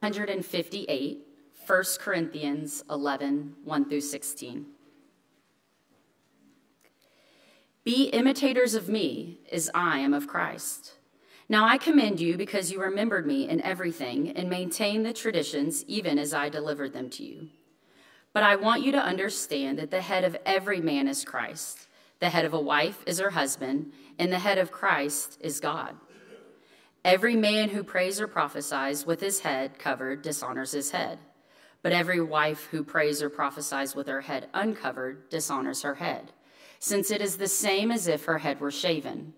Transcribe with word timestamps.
158, 0.00 1.26
1 1.66 1.84
Corinthians 1.98 2.82
11, 2.88 3.54
1 3.64 3.88
through 3.88 4.00
16. 4.00 4.66
Be 7.84 8.04
imitators 8.04 8.74
of 8.74 8.88
me 8.88 9.40
as 9.52 9.70
I 9.74 9.98
am 9.98 10.14
of 10.14 10.26
Christ. 10.26 10.94
Now 11.50 11.66
I 11.66 11.76
commend 11.76 12.18
you 12.18 12.38
because 12.38 12.72
you 12.72 12.80
remembered 12.80 13.26
me 13.26 13.46
in 13.46 13.60
everything 13.60 14.30
and 14.30 14.48
maintained 14.48 15.04
the 15.04 15.12
traditions 15.12 15.84
even 15.86 16.18
as 16.18 16.32
I 16.32 16.48
delivered 16.48 16.94
them 16.94 17.10
to 17.10 17.22
you. 17.22 17.48
But 18.32 18.42
I 18.42 18.56
want 18.56 18.82
you 18.82 18.92
to 18.92 18.98
understand 18.98 19.78
that 19.78 19.90
the 19.90 20.00
head 20.00 20.24
of 20.24 20.36
every 20.46 20.80
man 20.80 21.08
is 21.08 21.24
Christ. 21.24 21.88
The 22.20 22.30
head 22.30 22.46
of 22.46 22.54
a 22.54 22.60
wife 22.60 23.02
is 23.06 23.18
her 23.18 23.30
husband, 23.30 23.92
and 24.18 24.32
the 24.32 24.38
head 24.38 24.56
of 24.56 24.70
Christ 24.70 25.36
is 25.40 25.60
God. 25.60 25.96
Every 27.04 27.34
man 27.34 27.70
who 27.70 27.82
prays 27.82 28.20
or 28.20 28.26
prophesies 28.26 29.06
with 29.06 29.20
his 29.20 29.40
head 29.40 29.78
covered 29.78 30.22
dishonors 30.22 30.72
his 30.72 30.90
head. 30.90 31.18
But 31.82 31.92
every 31.92 32.20
wife 32.20 32.66
who 32.66 32.84
prays 32.84 33.22
or 33.22 33.30
prophesies 33.30 33.94
with 33.94 34.06
her 34.06 34.20
head 34.20 34.48
uncovered 34.52 35.30
dishonors 35.30 35.82
her 35.82 35.94
head, 35.94 36.32
since 36.78 37.10
it 37.10 37.22
is 37.22 37.38
the 37.38 37.48
same 37.48 37.90
as 37.90 38.06
if 38.06 38.24
her 38.24 38.38
head 38.38 38.60
were 38.60 38.70
shaven. 38.70 39.32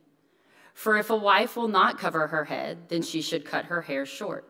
For 0.74 0.96
if 0.96 1.10
a 1.10 1.16
wife 1.16 1.56
will 1.56 1.68
not 1.68 1.98
cover 1.98 2.26
her 2.28 2.46
head, 2.46 2.88
then 2.88 3.02
she 3.02 3.22
should 3.22 3.44
cut 3.44 3.66
her 3.66 3.82
hair 3.82 4.06
short. 4.06 4.48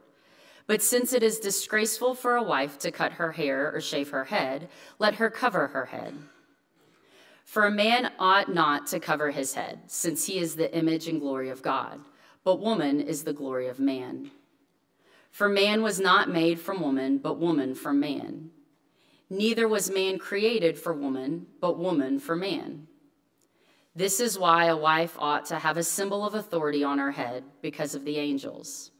But 0.66 0.80
since 0.80 1.12
it 1.12 1.22
is 1.22 1.38
disgraceful 1.38 2.14
for 2.14 2.36
a 2.36 2.42
wife 2.42 2.78
to 2.78 2.90
cut 2.90 3.12
her 3.14 3.32
hair 3.32 3.70
or 3.74 3.80
shave 3.80 4.10
her 4.10 4.24
head, 4.24 4.70
let 4.98 5.16
her 5.16 5.28
cover 5.28 5.66
her 5.68 5.86
head. 5.86 6.14
For 7.44 7.66
a 7.66 7.70
man 7.70 8.12
ought 8.18 8.54
not 8.54 8.86
to 8.86 9.00
cover 9.00 9.32
his 9.32 9.52
head, 9.52 9.80
since 9.88 10.24
he 10.24 10.38
is 10.38 10.56
the 10.56 10.74
image 10.74 11.08
and 11.08 11.20
glory 11.20 11.50
of 11.50 11.60
God, 11.60 12.00
but 12.44 12.60
woman 12.60 13.00
is 13.00 13.24
the 13.24 13.32
glory 13.32 13.68
of 13.68 13.78
man. 13.78 14.30
For 15.30 15.48
man 15.48 15.82
was 15.82 15.98
not 15.98 16.28
made 16.28 16.60
from 16.60 16.80
woman, 16.80 17.18
but 17.18 17.38
woman 17.38 17.74
from 17.74 18.00
man. 18.00 18.50
Neither 19.30 19.66
was 19.66 19.90
man 19.90 20.18
created 20.18 20.78
for 20.78 20.92
woman, 20.92 21.46
but 21.60 21.78
woman 21.78 22.18
for 22.18 22.36
man. 22.36 22.86
This 23.94 24.20
is 24.20 24.38
why 24.38 24.66
a 24.66 24.76
wife 24.76 25.16
ought 25.18 25.46
to 25.46 25.58
have 25.58 25.76
a 25.76 25.82
symbol 25.82 26.24
of 26.24 26.34
authority 26.34 26.84
on 26.84 26.98
her 26.98 27.12
head 27.12 27.44
because 27.60 27.94
of 27.94 28.04
the 28.04 28.18
angels. 28.18 28.90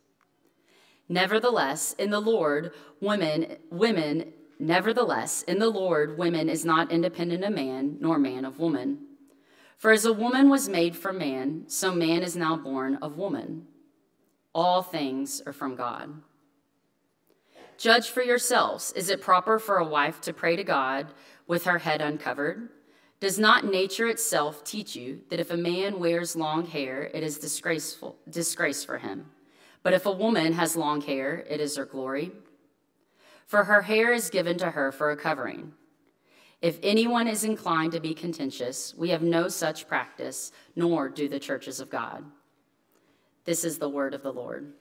Nevertheless, 1.09 1.95
in 1.99 2.11
the 2.11 2.21
Lord, 2.21 2.73
women, 3.01 3.57
women, 3.71 4.33
nevertheless, 4.59 5.43
in 5.43 5.59
the 5.59 5.69
Lord, 5.69 6.17
women 6.17 6.49
is 6.49 6.65
not 6.65 6.93
independent 6.93 7.45
of 7.45 7.53
man, 7.53 7.99
nor 8.01 8.19
man 8.19 8.45
of 8.45 8.59
woman. 8.59 8.99
For 9.79 9.91
as 9.91 10.05
a 10.05 10.13
woman 10.13 10.49
was 10.49 10.69
made 10.69 10.97
from 10.97 11.19
man, 11.19 11.65
so 11.67 11.95
man 11.95 12.23
is 12.23 12.37
now 12.37 12.57
born 12.57 12.97
of 12.97 13.17
woman. 13.17 13.67
All 14.55 14.83
things 14.83 15.43
are 15.47 15.53
from 15.53 15.77
God. 15.77 16.23
Judge 17.79 18.11
for 18.11 18.23
yourselves 18.23 18.93
is 18.93 19.11
it 19.11 19.21
proper 19.21 19.59
for 19.59 19.79
a 19.79 19.85
wife 19.85 20.21
to 20.21 20.33
pray 20.33 20.55
to 20.57 20.63
God 20.63 21.09
with 21.47 21.65
her 21.65 21.79
head 21.79 22.01
uncovered? 22.01 22.69
Does 23.19 23.39
not 23.39 23.65
nature 23.65 24.09
itself 24.09 24.65
teach 24.65 24.97
you 24.97 25.21
that 25.31 25.41
if 25.41 25.51
a 25.51 25.57
man 25.57 25.99
wears 25.99 26.37
long 26.37 26.67
hair, 26.67 27.11
it 27.15 27.23
is 27.23 27.39
disgraceful, 27.39 28.17
disgrace 28.29 28.85
for 28.85 28.99
him? 28.99 29.31
But 29.83 29.95
if 29.95 30.07
a 30.07 30.13
woman 30.13 30.53
has 30.53 30.77
long 30.77 31.01
hair, 31.01 31.45
it 31.49 31.61
is 31.61 31.77
her 31.77 31.85
glory. 31.85 32.33
For 33.47 33.65
her 33.65 33.83
hair 33.83 34.13
is 34.13 34.31
given 34.31 34.59
to 34.59 34.71
her 34.71 34.93
for 34.93 35.11
a 35.11 35.17
covering. 35.17 35.73
If 36.63 36.79
anyone 36.85 37.27
is 37.27 37.43
inclined 37.43 37.91
to 37.91 38.01
be 38.01 38.15
contentious, 38.15 38.95
we 38.97 39.09
have 39.09 39.21
no 39.21 39.49
such 39.49 39.89
practice, 39.89 40.53
nor 40.77 41.09
do 41.09 41.29
the 41.29 41.41
churches 41.41 41.81
of 41.81 41.91
God. 41.91 42.25
This 43.45 43.65
is 43.65 43.79
the 43.79 43.89
word 43.89 44.15
of 44.15 44.23
the 44.23 44.33
Lord. 44.33 44.73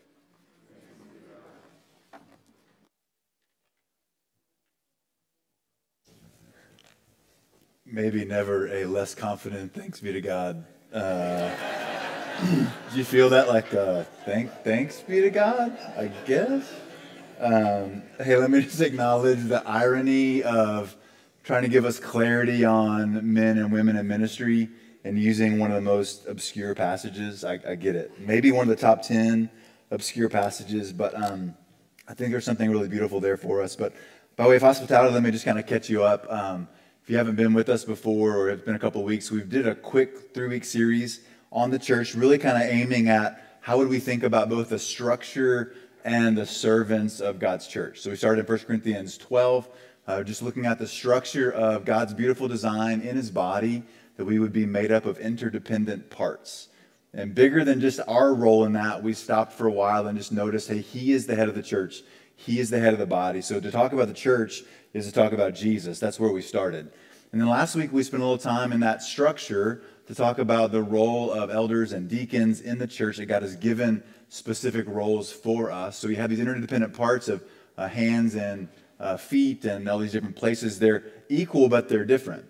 Maybe 7.83 8.25
never 8.25 8.67
a 8.67 8.85
less 8.85 9.15
confident 9.15 9.73
thanks 9.73 9.99
be 9.99 10.13
to 10.13 10.21
God. 10.21 10.63
Uh, 10.93 11.49
do 12.91 12.97
you 12.97 13.03
feel 13.03 13.29
that 13.29 13.47
like 13.47 13.73
uh, 13.73 14.03
thank 14.23 14.51
thanks 14.63 15.01
be 15.01 15.19
to 15.21 15.31
God? 15.31 15.75
I 15.97 16.11
guess. 16.27 16.71
Um, 17.39 18.03
hey, 18.19 18.35
let 18.37 18.51
me 18.51 18.61
just 18.61 18.81
acknowledge 18.81 19.45
the 19.45 19.67
irony 19.67 20.43
of 20.43 20.95
trying 21.51 21.63
to 21.63 21.67
give 21.67 21.83
us 21.83 21.99
clarity 21.99 22.63
on 22.63 23.33
men 23.33 23.57
and 23.57 23.73
women 23.73 23.97
in 23.97 24.07
ministry 24.07 24.69
and 25.03 25.19
using 25.19 25.59
one 25.59 25.69
of 25.69 25.75
the 25.75 25.81
most 25.81 26.25
obscure 26.25 26.73
passages. 26.73 27.43
I, 27.43 27.59
I 27.67 27.75
get 27.75 27.93
it. 27.93 28.17
Maybe 28.21 28.53
one 28.53 28.69
of 28.69 28.69
the 28.69 28.81
top 28.81 29.01
10 29.01 29.49
obscure 29.89 30.29
passages, 30.29 30.93
but 30.93 31.13
um, 31.21 31.53
I 32.07 32.13
think 32.13 32.31
there's 32.31 32.45
something 32.45 32.71
really 32.71 32.87
beautiful 32.87 33.19
there 33.19 33.35
for 33.35 33.61
us. 33.61 33.75
But 33.75 33.93
by 34.37 34.47
way 34.47 34.55
of 34.55 34.61
hospitality, 34.61 35.13
let 35.13 35.23
me 35.23 35.29
just 35.29 35.43
kind 35.43 35.59
of 35.59 35.67
catch 35.67 35.89
you 35.89 36.05
up. 36.05 36.25
Um, 36.31 36.69
if 37.03 37.09
you 37.09 37.17
haven't 37.17 37.35
been 37.35 37.53
with 37.53 37.67
us 37.67 37.83
before 37.83 38.37
or 38.37 38.49
it's 38.49 38.63
been 38.63 38.75
a 38.75 38.79
couple 38.79 39.03
weeks, 39.03 39.29
we 39.29 39.41
did 39.41 39.67
a 39.67 39.75
quick 39.75 40.33
three 40.33 40.47
week 40.47 40.63
series 40.63 41.19
on 41.51 41.69
the 41.69 41.79
church, 41.79 42.15
really 42.15 42.37
kind 42.37 42.55
of 42.55 42.63
aiming 42.63 43.09
at 43.09 43.57
how 43.59 43.77
would 43.77 43.89
we 43.89 43.99
think 43.99 44.23
about 44.23 44.47
both 44.47 44.69
the 44.69 44.79
structure 44.79 45.75
and 46.05 46.37
the 46.37 46.45
servants 46.45 47.19
of 47.19 47.39
God's 47.39 47.67
church. 47.67 47.99
So 47.99 48.09
we 48.09 48.15
started 48.15 48.45
in 48.45 48.47
1 48.47 48.59
Corinthians 48.59 49.17
12, 49.17 49.67
uh, 50.11 50.23
just 50.23 50.41
looking 50.41 50.65
at 50.65 50.77
the 50.77 50.87
structure 50.87 51.51
of 51.51 51.85
God's 51.85 52.13
beautiful 52.13 52.49
design 52.49 52.99
in 52.99 53.15
his 53.15 53.31
body, 53.31 53.83
that 54.17 54.25
we 54.25 54.39
would 54.39 54.51
be 54.51 54.65
made 54.65 54.91
up 54.91 55.05
of 55.05 55.17
interdependent 55.17 56.09
parts. 56.09 56.67
And 57.13 57.33
bigger 57.33 57.63
than 57.63 57.79
just 57.79 58.01
our 58.09 58.33
role 58.33 58.65
in 58.65 58.73
that, 58.73 59.01
we 59.01 59.13
stopped 59.13 59.53
for 59.53 59.67
a 59.67 59.71
while 59.71 60.07
and 60.07 60.17
just 60.17 60.33
noticed 60.33 60.67
hey, 60.67 60.81
he 60.81 61.13
is 61.13 61.27
the 61.27 61.35
head 61.35 61.47
of 61.47 61.55
the 61.55 61.63
church, 61.63 62.01
he 62.35 62.59
is 62.59 62.69
the 62.69 62.79
head 62.79 62.91
of 62.91 62.99
the 62.99 63.05
body. 63.05 63.41
So 63.41 63.61
to 63.61 63.71
talk 63.71 63.93
about 63.93 64.09
the 64.09 64.13
church 64.13 64.63
is 64.93 65.05
to 65.05 65.13
talk 65.13 65.31
about 65.31 65.55
Jesus. 65.55 65.97
That's 65.99 66.19
where 66.19 66.31
we 66.31 66.41
started. 66.41 66.91
And 67.31 67.39
then 67.39 67.47
last 67.47 67.75
week, 67.75 67.93
we 67.93 68.03
spent 68.03 68.21
a 68.21 68.25
little 68.25 68.37
time 68.37 68.73
in 68.73 68.81
that 68.81 69.01
structure 69.01 69.81
to 70.07 70.15
talk 70.15 70.39
about 70.39 70.73
the 70.73 70.83
role 70.83 71.31
of 71.31 71.49
elders 71.49 71.93
and 71.93 72.09
deacons 72.09 72.59
in 72.59 72.79
the 72.79 72.87
church 72.87 73.15
that 73.15 73.27
God 73.27 73.43
has 73.43 73.55
given 73.55 74.03
specific 74.27 74.85
roles 74.89 75.31
for 75.31 75.71
us. 75.71 75.97
So 75.97 76.09
we 76.09 76.15
have 76.15 76.29
these 76.29 76.39
interdependent 76.39 76.93
parts 76.93 77.29
of 77.29 77.41
uh, 77.77 77.87
hands 77.87 78.35
and 78.35 78.67
uh, 79.01 79.17
feet 79.17 79.65
and 79.65 79.89
all 79.89 79.97
these 79.97 80.11
different 80.11 80.35
places. 80.35 80.79
They're 80.79 81.03
equal, 81.27 81.67
but 81.67 81.89
they're 81.89 82.05
different. 82.05 82.45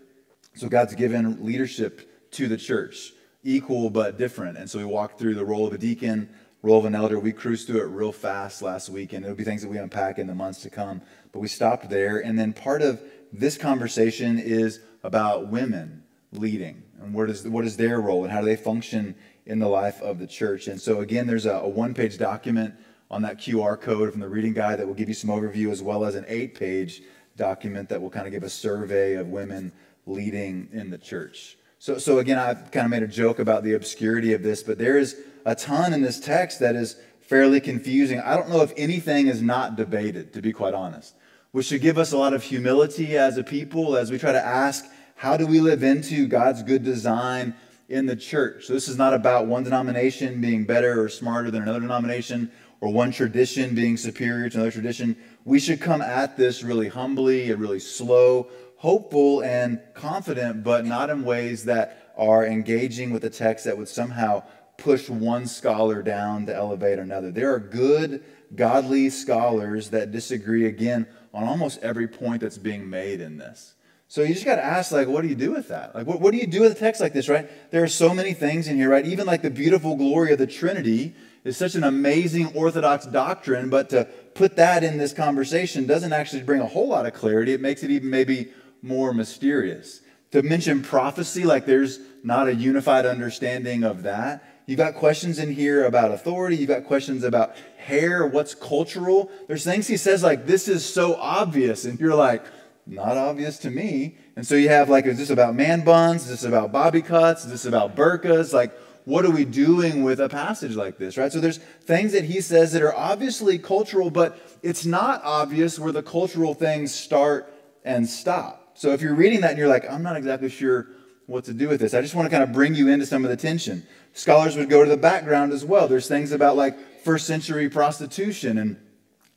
So 0.55 0.67
God's 0.67 0.93
given 0.93 1.43
leadership 1.43 2.29
to 2.31 2.47
the 2.47 2.57
church, 2.57 3.13
equal 3.43 3.89
but 3.89 4.17
different. 4.17 4.57
And 4.57 4.69
so 4.69 4.77
we 4.77 4.85
walked 4.85 5.17
through 5.17 5.35
the 5.35 5.45
role 5.45 5.65
of 5.65 5.73
a 5.73 5.77
deacon, 5.77 6.29
role 6.61 6.79
of 6.79 6.85
an 6.85 6.93
elder. 6.93 7.19
We 7.19 7.31
cruised 7.31 7.67
through 7.67 7.81
it 7.81 7.85
real 7.85 8.11
fast 8.11 8.61
last 8.61 8.89
week, 8.89 9.13
and 9.13 9.23
it'll 9.23 9.37
be 9.37 9.45
things 9.45 9.61
that 9.61 9.69
we 9.69 9.77
unpack 9.77 10.19
in 10.19 10.27
the 10.27 10.35
months 10.35 10.61
to 10.63 10.69
come. 10.69 11.01
But 11.31 11.39
we 11.39 11.47
stopped 11.47 11.89
there. 11.89 12.19
And 12.19 12.37
then 12.37 12.51
part 12.51 12.81
of 12.81 13.01
this 13.31 13.57
conversation 13.57 14.37
is 14.37 14.81
about 15.03 15.47
women 15.47 16.03
leading 16.33 16.83
and 17.01 17.13
what 17.13 17.29
is, 17.29 17.47
what 17.47 17.65
is 17.65 17.77
their 17.77 17.99
role 17.99 18.23
and 18.23 18.31
how 18.31 18.41
do 18.41 18.45
they 18.45 18.55
function 18.57 19.15
in 19.45 19.59
the 19.59 19.67
life 19.67 20.01
of 20.01 20.19
the 20.19 20.27
church. 20.27 20.67
And 20.67 20.79
so, 20.79 20.99
again, 20.99 21.27
there's 21.27 21.45
a, 21.45 21.53
a 21.53 21.67
one 21.67 21.93
page 21.93 22.17
document 22.17 22.75
on 23.11 23.21
that 23.23 23.37
QR 23.37 23.79
code 23.79 24.09
from 24.11 24.21
the 24.21 24.29
reading 24.29 24.53
guide 24.53 24.79
that 24.79 24.87
will 24.87 24.95
give 24.95 25.09
you 25.09 25.13
some 25.13 25.29
overview, 25.29 25.69
as 25.69 25.83
well 25.83 26.05
as 26.05 26.15
an 26.15 26.25
eight 26.27 26.55
page 26.55 27.03
document 27.35 27.89
that 27.89 28.01
will 28.01 28.09
kind 28.09 28.25
of 28.25 28.31
give 28.31 28.43
a 28.43 28.49
survey 28.49 29.15
of 29.15 29.27
women 29.27 29.71
leading 30.07 30.69
in 30.71 30.89
the 30.89 30.97
church. 30.97 31.57
So, 31.77 31.97
so 31.97 32.19
again, 32.19 32.39
I've 32.39 32.71
kind 32.71 32.85
of 32.85 32.89
made 32.89 33.03
a 33.03 33.07
joke 33.07 33.39
about 33.39 33.63
the 33.63 33.73
obscurity 33.73 34.33
of 34.33 34.43
this, 34.43 34.63
but 34.63 34.77
there 34.77 34.97
is 34.97 35.17
a 35.45 35.55
ton 35.55 35.93
in 35.93 36.01
this 36.01 36.19
text 36.19 36.59
that 36.61 36.75
is 36.75 36.95
fairly 37.19 37.59
confusing. 37.59 38.19
I 38.19 38.35
don't 38.37 38.49
know 38.49 38.61
if 38.61 38.73
anything 38.77 39.27
is 39.27 39.41
not 39.41 39.75
debated, 39.75 40.31
to 40.33 40.41
be 40.41 40.53
quite 40.53 40.73
honest, 40.73 41.13
which 41.51 41.65
should 41.65 41.81
give 41.81 41.97
us 41.97 42.13
a 42.13 42.17
lot 42.17 42.33
of 42.33 42.43
humility 42.43 43.17
as 43.17 43.37
a 43.37 43.43
people 43.43 43.97
as 43.97 44.09
we 44.09 44.19
try 44.19 44.31
to 44.31 44.45
ask, 44.45 44.85
how 45.15 45.35
do 45.37 45.45
we 45.45 45.59
live 45.59 45.83
into 45.83 46.27
God's 46.27 46.63
good 46.63 46.83
design 46.83 47.55
in 47.89 48.05
the 48.05 48.15
church? 48.15 48.67
So, 48.67 48.73
this 48.73 48.87
is 48.87 48.97
not 48.97 49.13
about 49.13 49.47
one 49.47 49.63
denomination 49.63 50.39
being 50.39 50.63
better 50.63 51.01
or 51.01 51.09
smarter 51.09 51.51
than 51.51 51.63
another 51.63 51.81
denomination 51.81 52.51
or 52.81 52.91
one 52.91 53.11
tradition 53.11 53.75
being 53.75 53.95
superior 53.95 54.49
to 54.49 54.57
another 54.57 54.71
tradition. 54.71 55.15
We 55.45 55.59
should 55.59 55.79
come 55.79 56.01
at 56.01 56.35
this 56.35 56.63
really 56.63 56.89
humbly 56.89 57.51
and 57.51 57.61
really 57.61 57.79
slow, 57.79 58.47
hopeful 58.77 59.43
and 59.43 59.79
confident, 59.93 60.63
but 60.63 60.85
not 60.85 61.11
in 61.11 61.23
ways 61.23 61.65
that 61.65 62.11
are 62.17 62.45
engaging 62.45 63.11
with 63.11 63.21
the 63.21 63.29
text 63.29 63.65
that 63.65 63.77
would 63.77 63.87
somehow 63.87 64.43
push 64.77 65.09
one 65.09 65.45
scholar 65.45 66.01
down 66.01 66.47
to 66.47 66.55
elevate 66.55 66.97
another. 66.97 67.31
There 67.31 67.53
are 67.53 67.59
good, 67.59 68.23
godly 68.55 69.11
scholars 69.11 69.91
that 69.91 70.11
disagree 70.11 70.65
again 70.65 71.05
on 71.33 71.43
almost 71.43 71.81
every 71.83 72.07
point 72.07 72.41
that's 72.41 72.57
being 72.57 72.89
made 72.89 73.21
in 73.21 73.37
this. 73.37 73.75
So 74.07 74.23
you 74.23 74.33
just 74.33 74.45
got 74.45 74.55
to 74.55 74.65
ask, 74.65 74.91
like, 74.91 75.07
what 75.07 75.21
do 75.21 75.29
you 75.29 75.35
do 75.35 75.51
with 75.51 75.69
that? 75.69 75.95
Like, 75.95 76.05
what, 76.05 76.19
what 76.19 76.31
do 76.31 76.37
you 76.37 76.47
do 76.47 76.61
with 76.61 76.73
a 76.73 76.75
text 76.75 76.99
like 76.99 77.13
this, 77.13 77.29
right? 77.29 77.49
There 77.71 77.83
are 77.83 77.87
so 77.87 78.13
many 78.13 78.33
things 78.33 78.67
in 78.67 78.75
here, 78.75 78.89
right? 78.89 79.05
Even 79.05 79.25
like 79.25 79.41
the 79.41 79.49
beautiful 79.49 79.95
glory 79.95 80.33
of 80.33 80.39
the 80.39 80.47
Trinity 80.47 81.15
is 81.43 81.57
such 81.57 81.75
an 81.75 81.83
amazing 81.83 82.53
Orthodox 82.55 83.05
doctrine, 83.05 83.69
but 83.69 83.89
to 83.89 84.05
put 84.35 84.55
that 84.57 84.83
in 84.83 84.97
this 84.97 85.13
conversation 85.13 85.87
doesn't 85.87 86.13
actually 86.13 86.43
bring 86.43 86.61
a 86.61 86.65
whole 86.65 86.87
lot 86.87 87.05
of 87.05 87.13
clarity. 87.13 87.53
It 87.53 87.61
makes 87.61 87.83
it 87.83 87.89
even 87.91 88.09
maybe 88.09 88.51
more 88.81 89.13
mysterious. 89.13 90.01
To 90.31 90.41
mention 90.41 90.81
prophecy, 90.81 91.43
like 91.43 91.65
there's 91.65 91.99
not 92.23 92.47
a 92.47 92.55
unified 92.55 93.05
understanding 93.05 93.83
of 93.83 94.03
that, 94.03 94.43
You've 94.71 94.77
got 94.77 94.95
questions 94.95 95.39
in 95.39 95.51
here 95.51 95.85
about 95.85 96.11
authority. 96.11 96.55
You've 96.55 96.69
got 96.69 96.85
questions 96.85 97.25
about 97.25 97.55
hair, 97.77 98.25
what's 98.25 98.55
cultural. 98.55 99.29
There's 99.47 99.65
things 99.65 99.87
he 99.87 99.97
says 99.97 100.23
like, 100.23 100.45
this 100.45 100.69
is 100.69 100.85
so 100.85 101.15
obvious. 101.15 101.83
And 101.83 101.99
you're 101.99 102.15
like, 102.15 102.45
not 102.85 103.17
obvious 103.17 103.57
to 103.59 103.69
me. 103.69 104.15
And 104.37 104.47
so 104.47 104.55
you 104.55 104.69
have 104.69 104.89
like, 104.89 105.05
is 105.05 105.17
this 105.17 105.29
about 105.29 105.55
man 105.55 105.83
buns? 105.83 106.23
Is 106.23 106.29
this 106.29 106.43
about 106.45 106.71
bobby 106.71 107.01
cuts? 107.01 107.43
Is 107.43 107.51
this 107.51 107.65
about 107.65 107.97
burqas? 107.97 108.53
Like, 108.53 108.71
what 109.05 109.25
are 109.25 109.31
we 109.31 109.45
doing 109.45 110.03
with 110.03 110.19
a 110.19 110.29
passage 110.29 110.75
like 110.75 110.97
this, 110.97 111.17
right? 111.17 111.31
So 111.31 111.39
there's 111.39 111.57
things 111.57 112.11
that 112.13 112.25
he 112.25 112.41
says 112.41 112.73
that 112.73 112.81
are 112.81 112.95
obviously 112.95 113.57
cultural, 113.57 114.09
but 114.09 114.39
it's 114.61 114.85
not 114.85 115.21
obvious 115.23 115.79
where 115.79 115.91
the 115.91 116.03
cultural 116.03 116.53
things 116.53 116.93
start 116.93 117.51
and 117.83 118.07
stop. 118.07 118.71
So 118.75 118.91
if 118.91 119.01
you're 119.01 119.15
reading 119.15 119.41
that 119.41 119.51
and 119.51 119.59
you're 119.59 119.67
like, 119.67 119.89
I'm 119.89 120.03
not 120.03 120.17
exactly 120.17 120.49
sure 120.49 120.87
what 121.25 121.45
to 121.45 121.53
do 121.53 121.67
with 121.67 121.79
this, 121.79 121.93
I 121.93 122.01
just 122.01 122.15
want 122.15 122.27
to 122.27 122.29
kind 122.29 122.43
of 122.43 122.51
bring 122.51 122.75
you 122.75 122.89
into 122.89 123.05
some 123.05 123.23
of 123.23 123.29
the 123.29 123.37
tension. 123.37 123.85
Scholars 124.13 124.55
would 124.55 124.69
go 124.69 124.83
to 124.83 124.89
the 124.89 124.97
background 124.97 125.51
as 125.51 125.65
well. 125.65 125.87
There's 125.87 126.07
things 126.07 126.31
about 126.31 126.55
like 126.55 126.77
first 127.03 127.25
century 127.25 127.69
prostitution 127.69 128.57
and 128.57 128.77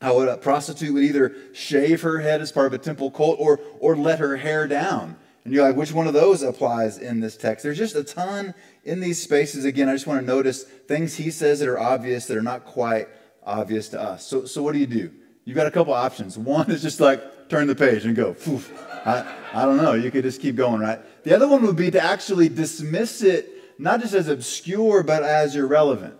how 0.02 0.20
a 0.20 0.36
prostitute 0.36 0.92
would 0.92 1.04
either 1.04 1.34
shave 1.52 2.02
her 2.02 2.20
head 2.20 2.40
as 2.40 2.52
part 2.52 2.66
of 2.66 2.72
a 2.74 2.78
temple 2.78 3.10
cult 3.10 3.38
or, 3.40 3.60
or 3.80 3.96
let 3.96 4.18
her 4.18 4.36
hair 4.36 4.68
down. 4.68 5.16
And 5.44 5.52
you're 5.52 5.66
like, 5.66 5.76
which 5.76 5.92
one 5.92 6.06
of 6.06 6.14
those 6.14 6.42
applies 6.42 6.96
in 6.96 7.20
this 7.20 7.36
text? 7.36 7.62
There's 7.62 7.76
just 7.76 7.94
a 7.94 8.04
ton 8.04 8.54
in 8.84 9.00
these 9.00 9.22
spaces. 9.22 9.64
Again, 9.64 9.88
I 9.88 9.92
just 9.92 10.06
want 10.06 10.20
to 10.20 10.26
notice 10.26 10.62
things 10.62 11.16
he 11.16 11.30
says 11.30 11.60
that 11.60 11.68
are 11.68 11.78
obvious 11.78 12.26
that 12.26 12.36
are 12.36 12.42
not 12.42 12.64
quite 12.64 13.08
obvious 13.44 13.90
to 13.90 14.00
us. 14.00 14.26
So, 14.26 14.46
so 14.46 14.62
what 14.62 14.72
do 14.72 14.78
you 14.78 14.86
do? 14.86 15.12
You've 15.44 15.56
got 15.56 15.66
a 15.66 15.70
couple 15.70 15.92
options. 15.92 16.38
One 16.38 16.70
is 16.70 16.80
just 16.80 16.98
like 16.98 17.48
turn 17.50 17.66
the 17.66 17.74
page 17.74 18.06
and 18.06 18.16
go. 18.16 18.34
I, 19.04 19.34
I 19.52 19.66
don't 19.66 19.76
know. 19.76 19.92
You 19.92 20.10
could 20.10 20.24
just 20.24 20.40
keep 20.40 20.56
going, 20.56 20.80
right? 20.80 20.98
The 21.24 21.34
other 21.34 21.46
one 21.46 21.62
would 21.66 21.76
be 21.76 21.90
to 21.90 22.02
actually 22.02 22.48
dismiss 22.48 23.22
it 23.22 23.78
not 23.78 24.00
just 24.00 24.14
as 24.14 24.28
obscure, 24.28 25.02
but 25.02 25.22
as 25.22 25.56
irrelevant. 25.56 26.18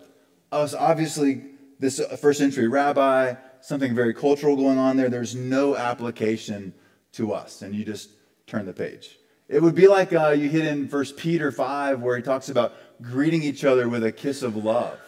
So 0.52 0.76
obviously, 0.78 1.44
this 1.78 1.98
uh, 1.98 2.16
first 2.16 2.38
century 2.38 2.68
rabbi, 2.68 3.34
something 3.60 3.94
very 3.94 4.14
cultural 4.14 4.56
going 4.56 4.78
on 4.78 4.96
there. 4.96 5.08
There's 5.08 5.34
no 5.34 5.76
application 5.76 6.74
to 7.12 7.32
us. 7.32 7.62
And 7.62 7.74
you 7.74 7.84
just 7.84 8.10
turn 8.46 8.66
the 8.66 8.72
page. 8.72 9.18
It 9.48 9.62
would 9.62 9.74
be 9.74 9.88
like 9.88 10.12
uh, 10.12 10.30
you 10.30 10.48
hit 10.48 10.64
in 10.64 10.88
First 10.88 11.16
Peter 11.16 11.52
5 11.52 12.00
where 12.00 12.16
he 12.16 12.22
talks 12.22 12.48
about 12.48 12.72
greeting 13.02 13.42
each 13.42 13.64
other 13.64 13.88
with 13.88 14.04
a 14.04 14.12
kiss 14.12 14.42
of 14.42 14.56
love. 14.56 14.98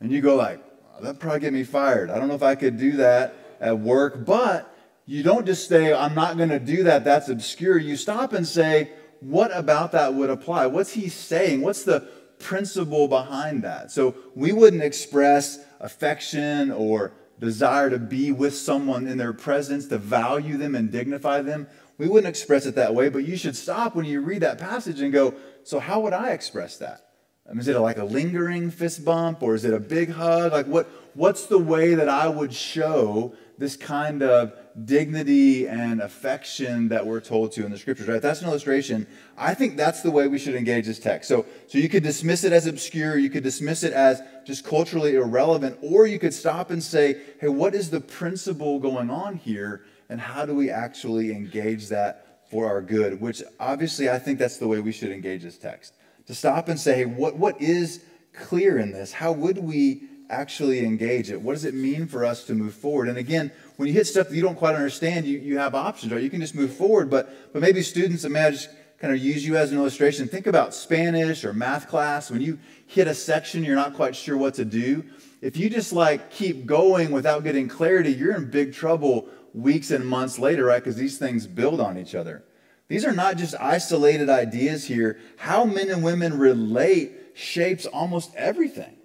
And 0.00 0.10
you 0.10 0.20
go 0.20 0.34
like, 0.34 0.60
oh, 0.94 1.02
that'd 1.02 1.20
probably 1.20 1.40
get 1.40 1.52
me 1.52 1.64
fired. 1.64 2.10
I 2.10 2.18
don't 2.18 2.28
know 2.28 2.34
if 2.34 2.42
I 2.42 2.56
could 2.56 2.78
do 2.78 2.92
that 2.98 3.34
at 3.60 3.78
work. 3.78 4.24
But 4.24 4.74
you 5.06 5.22
don't 5.22 5.46
just 5.46 5.68
say, 5.68 5.92
I'm 5.92 6.14
not 6.14 6.36
going 6.36 6.48
to 6.48 6.58
do 6.58 6.84
that. 6.84 7.04
That's 7.04 7.28
obscure. 7.28 7.78
You 7.78 7.96
stop 7.96 8.32
and 8.32 8.46
say, 8.46 8.90
what 9.20 9.56
about 9.56 9.92
that 9.92 10.14
would 10.14 10.30
apply? 10.30 10.66
What's 10.66 10.92
he 10.92 11.08
saying? 11.08 11.62
What's 11.62 11.84
the 11.84 12.00
principle 12.38 13.08
behind 13.08 13.62
that? 13.62 13.90
So 13.90 14.14
we 14.34 14.52
wouldn't 14.52 14.82
express 14.82 15.60
affection 15.80 16.70
or 16.70 17.12
desire 17.40 17.90
to 17.90 17.98
be 17.98 18.32
with 18.32 18.54
someone 18.54 19.06
in 19.06 19.18
their 19.18 19.32
presence, 19.32 19.86
to 19.88 19.98
value 19.98 20.56
them 20.56 20.74
and 20.74 20.90
dignify 20.90 21.42
them. 21.42 21.66
We 21.98 22.08
wouldn't 22.08 22.28
express 22.28 22.66
it 22.66 22.74
that 22.74 22.94
way, 22.94 23.08
but 23.08 23.24
you 23.24 23.36
should 23.36 23.56
stop 23.56 23.94
when 23.94 24.04
you 24.04 24.20
read 24.20 24.42
that 24.42 24.58
passage 24.58 25.00
and 25.00 25.12
go, 25.12 25.34
so 25.62 25.78
how 25.78 26.00
would 26.00 26.12
I 26.12 26.30
express 26.30 26.76
that? 26.78 27.04
Um, 27.48 27.58
is 27.58 27.68
it 27.68 27.78
like 27.78 27.98
a 27.98 28.04
lingering 28.04 28.70
fist 28.70 29.04
bump 29.04 29.42
or 29.42 29.54
is 29.54 29.64
it 29.64 29.74
a 29.74 29.80
big 29.80 30.10
hug? 30.10 30.52
Like 30.52 30.66
what 30.66 30.88
what's 31.14 31.46
the 31.46 31.58
way 31.58 31.94
that 31.94 32.08
I 32.08 32.26
would 32.26 32.52
show 32.52 33.34
this 33.58 33.76
kind 33.76 34.22
of 34.22 34.52
dignity 34.84 35.68
and 35.68 36.00
affection 36.00 36.88
that 36.88 37.06
we're 37.06 37.20
told 37.20 37.52
to 37.52 37.64
in 37.64 37.70
the 37.70 37.78
scriptures, 37.78 38.08
right? 38.08 38.20
That's 38.20 38.40
an 38.40 38.48
illustration. 38.48 39.06
I 39.36 39.54
think 39.54 39.76
that's 39.76 40.02
the 40.02 40.10
way 40.10 40.26
we 40.26 40.38
should 40.38 40.56
engage 40.56 40.86
this 40.86 40.98
text. 40.98 41.28
So, 41.28 41.46
so 41.68 41.78
you 41.78 41.88
could 41.88 42.02
dismiss 42.02 42.42
it 42.42 42.52
as 42.52 42.66
obscure, 42.66 43.16
you 43.16 43.30
could 43.30 43.44
dismiss 43.44 43.84
it 43.84 43.92
as 43.92 44.20
just 44.44 44.64
culturally 44.64 45.14
irrelevant, 45.14 45.78
or 45.82 46.06
you 46.08 46.18
could 46.18 46.34
stop 46.34 46.70
and 46.70 46.82
say, 46.82 47.20
hey, 47.40 47.48
what 47.48 47.76
is 47.76 47.90
the 47.90 48.00
principle 48.00 48.80
going 48.80 49.08
on 49.08 49.36
here, 49.36 49.82
and 50.08 50.20
how 50.20 50.46
do 50.46 50.54
we 50.54 50.70
actually 50.70 51.30
engage 51.30 51.88
that 51.88 52.48
for 52.50 52.66
our 52.66 52.82
good? 52.82 53.20
Which 53.20 53.42
obviously 53.58 54.10
I 54.10 54.18
think 54.18 54.38
that's 54.38 54.58
the 54.58 54.68
way 54.68 54.80
we 54.80 54.92
should 54.92 55.10
engage 55.10 55.42
this 55.42 55.58
text. 55.58 55.94
To 56.26 56.34
stop 56.34 56.68
and 56.68 56.78
say, 56.78 56.94
hey, 56.96 57.04
what, 57.04 57.36
what 57.36 57.60
is 57.60 58.02
clear 58.34 58.78
in 58.78 58.92
this? 58.92 59.12
How 59.12 59.32
would 59.32 59.58
we 59.58 60.02
actually 60.30 60.84
engage 60.84 61.30
it? 61.30 61.40
What 61.40 61.52
does 61.52 61.64
it 61.64 61.74
mean 61.74 62.06
for 62.06 62.24
us 62.24 62.44
to 62.44 62.54
move 62.54 62.74
forward? 62.74 63.08
And 63.08 63.18
again, 63.18 63.52
when 63.76 63.88
you 63.88 63.94
hit 63.94 64.06
stuff 64.06 64.28
that 64.28 64.34
you 64.34 64.42
don't 64.42 64.56
quite 64.56 64.74
understand, 64.74 65.26
you, 65.26 65.38
you 65.38 65.58
have 65.58 65.74
options, 65.74 66.12
right? 66.12 66.22
You 66.22 66.30
can 66.30 66.40
just 66.40 66.54
move 66.54 66.74
forward, 66.74 67.10
but, 67.10 67.52
but 67.52 67.60
maybe 67.60 67.82
students, 67.82 68.24
imagine, 68.24 68.70
kind 68.98 69.12
of 69.12 69.20
use 69.20 69.44
you 69.44 69.56
as 69.56 69.70
an 69.70 69.78
illustration. 69.78 70.26
Think 70.28 70.46
about 70.46 70.74
Spanish 70.74 71.44
or 71.44 71.52
math 71.52 71.88
class. 71.88 72.30
When 72.30 72.40
you 72.40 72.58
hit 72.86 73.06
a 73.06 73.14
section 73.14 73.64
you're 73.64 73.74
not 73.74 73.94
quite 73.94 74.16
sure 74.16 74.36
what 74.36 74.54
to 74.54 74.64
do, 74.64 75.04
if 75.42 75.58
you 75.58 75.68
just 75.68 75.92
like 75.92 76.30
keep 76.30 76.64
going 76.64 77.10
without 77.10 77.44
getting 77.44 77.68
clarity, 77.68 78.12
you're 78.12 78.34
in 78.34 78.50
big 78.50 78.72
trouble 78.72 79.28
weeks 79.54 79.90
and 79.90 80.06
months 80.06 80.38
later, 80.38 80.64
right? 80.66 80.82
Because 80.82 80.96
these 80.96 81.16
things 81.16 81.46
build 81.46 81.80
on 81.80 81.96
each 81.96 82.14
other. 82.14 82.44
These 82.88 83.06
are 83.06 83.12
not 83.12 83.38
just 83.38 83.54
isolated 83.58 84.28
ideas 84.28 84.84
here. 84.84 85.18
How 85.38 85.64
men 85.64 85.90
and 85.90 86.04
women 86.04 86.38
relate 86.38 87.12
shapes 87.34 87.86
almost 87.86 88.34
everything. 88.34 88.96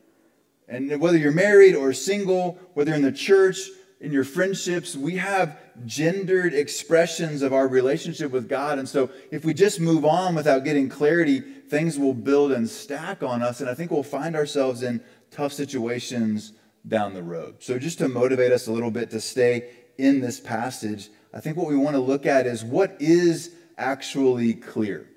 And 0.68 1.00
whether 1.00 1.18
you're 1.18 1.31
married 1.31 1.75
or 1.75 1.94
single, 1.94 2.60
whether 2.74 2.94
in 2.94 3.01
the 3.01 3.12
church, 3.12 3.69
in 4.01 4.12
your 4.12 4.24
friendships, 4.24 4.96
we 4.96 5.18
have 5.18 5.57
gendered 5.86 6.54
expressions 6.54 7.42
of 7.42 7.54
our 7.54 7.68
relationship 7.68 8.31
with 8.31 8.48
God. 8.48 8.80
And 8.80 8.88
so 8.88 9.10
if 9.31 9.44
we 9.44 9.54
just 9.54 9.80
move 9.80 10.06
on 10.06 10.36
without 10.36 10.63
getting 10.63 10.90
clarity, 10.90 11.40
things 11.40 11.98
will 11.98 12.13
build 12.13 12.52
and 12.52 12.69
stack 12.69 13.24
on 13.24 13.42
us. 13.42 13.62
And 13.62 13.69
I 13.69 13.74
think 13.74 13.92
we'll 13.92 14.04
find 14.04 14.36
ourselves 14.36 14.84
in 14.84 15.02
tough 15.31 15.54
situations 15.54 16.54
down 16.88 17.13
the 17.13 17.24
road. 17.24 17.56
So 17.60 17.78
just 17.78 17.98
to 18.00 18.07
motivate 18.07 18.52
us 18.52 18.68
a 18.68 18.72
little 18.72 18.92
bit 18.92 19.10
to 19.12 19.22
stay 19.22 19.69
in 20.00 20.22
this 20.22 20.40
passage, 20.40 21.10
I 21.34 21.40
think 21.40 21.57
what 21.57 21.68
we 21.68 21.75
want 21.75 21.96
to 21.96 22.01
look 22.01 22.25
at 22.25 22.48
is 22.48 22.63
what 22.63 22.96
is 23.00 23.51
actually 23.78 24.54
clear. 24.54 25.07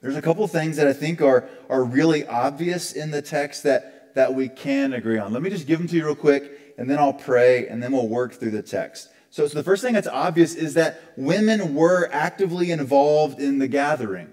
There's 0.00 0.16
a 0.16 0.22
couple 0.22 0.46
things 0.46 0.76
that 0.76 0.86
I 0.86 0.92
think 0.92 1.22
are, 1.22 1.48
are 1.70 1.82
really 1.82 2.26
obvious 2.26 2.92
in 2.92 3.10
the 3.10 3.22
text 3.22 3.62
that 3.62 3.94
that 4.18 4.34
we 4.34 4.48
can 4.48 4.92
agree 4.94 5.18
on. 5.18 5.32
Let 5.32 5.42
me 5.42 5.50
just 5.50 5.66
give 5.66 5.78
them 5.78 5.86
to 5.88 5.96
you 5.96 6.04
real 6.04 6.16
quick, 6.16 6.74
and 6.76 6.90
then 6.90 6.98
I'll 6.98 7.12
pray, 7.12 7.68
and 7.68 7.80
then 7.80 7.92
we'll 7.92 8.08
work 8.08 8.34
through 8.34 8.50
the 8.50 8.62
text. 8.62 9.08
So, 9.30 9.46
so 9.46 9.54
the 9.54 9.62
first 9.62 9.80
thing 9.80 9.94
that's 9.94 10.08
obvious 10.08 10.56
is 10.56 10.74
that 10.74 11.00
women 11.16 11.74
were 11.74 12.08
actively 12.12 12.72
involved 12.72 13.38
in 13.40 13.60
the 13.60 13.68
gathering. 13.68 14.32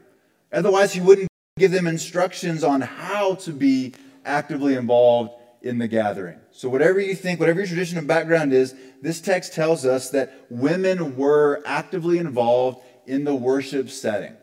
Otherwise, 0.51 0.93
he 0.93 1.01
wouldn't 1.01 1.29
give 1.57 1.71
them 1.71 1.85
instructions 1.85 2.63
on 2.63 2.81
how 2.81 3.35
to 3.35 3.51
be 3.51 3.93
actively 4.25 4.73
involved 4.73 5.33
in 5.61 5.77
the 5.77 5.87
gathering. 5.87 6.39
So, 6.57 6.69
whatever 6.69 7.01
you 7.01 7.15
think, 7.15 7.41
whatever 7.41 7.59
your 7.59 7.67
tradition 7.67 7.97
and 7.97 8.07
background 8.07 8.53
is, 8.53 8.73
this 9.01 9.19
text 9.19 9.53
tells 9.53 9.85
us 9.85 10.11
that 10.11 10.45
women 10.49 11.17
were 11.17 11.61
actively 11.65 12.17
involved 12.17 12.79
in 13.05 13.25
the 13.25 13.35
worship 13.35 13.89
setting. 13.89 14.33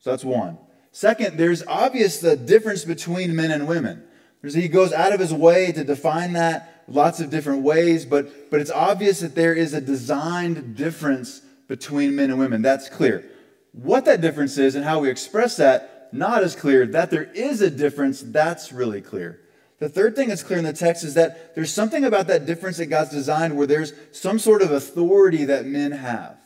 So, 0.00 0.10
that's 0.10 0.24
one. 0.24 0.58
Second, 0.90 1.38
there's 1.38 1.64
obvious 1.68 2.18
the 2.18 2.36
difference 2.36 2.84
between 2.84 3.36
men 3.36 3.52
and 3.52 3.68
women. 3.68 4.02
He 4.42 4.66
goes 4.66 4.92
out 4.92 5.12
of 5.12 5.20
his 5.20 5.32
way 5.32 5.70
to 5.70 5.84
define 5.84 6.32
that 6.32 6.82
lots 6.88 7.20
of 7.20 7.30
different 7.30 7.62
ways, 7.62 8.04
but, 8.04 8.50
but 8.50 8.58
it's 8.58 8.72
obvious 8.72 9.20
that 9.20 9.36
there 9.36 9.54
is 9.54 9.72
a 9.72 9.80
designed 9.80 10.74
difference 10.74 11.42
between 11.68 12.16
men 12.16 12.30
and 12.30 12.40
women. 12.40 12.60
That's 12.60 12.88
clear. 12.88 13.24
What 13.70 14.04
that 14.06 14.20
difference 14.20 14.58
is 14.58 14.74
and 14.74 14.84
how 14.84 14.98
we 14.98 15.10
express 15.10 15.58
that, 15.58 16.08
not 16.12 16.42
as 16.42 16.56
clear. 16.56 16.86
That 16.86 17.12
there 17.12 17.30
is 17.34 17.60
a 17.60 17.70
difference, 17.70 18.20
that's 18.20 18.72
really 18.72 19.00
clear. 19.00 19.42
The 19.78 19.88
third 19.88 20.16
thing 20.16 20.28
that's 20.28 20.42
clear 20.42 20.58
in 20.58 20.64
the 20.64 20.72
text 20.72 21.04
is 21.04 21.14
that 21.14 21.54
there's 21.54 21.72
something 21.72 22.04
about 22.04 22.28
that 22.28 22.46
difference 22.46 22.78
that 22.78 22.86
God's 22.86 23.10
designed 23.10 23.56
where 23.56 23.66
there's 23.66 23.92
some 24.12 24.38
sort 24.38 24.62
of 24.62 24.70
authority 24.70 25.44
that 25.44 25.66
men 25.66 25.92
have. 25.92 26.38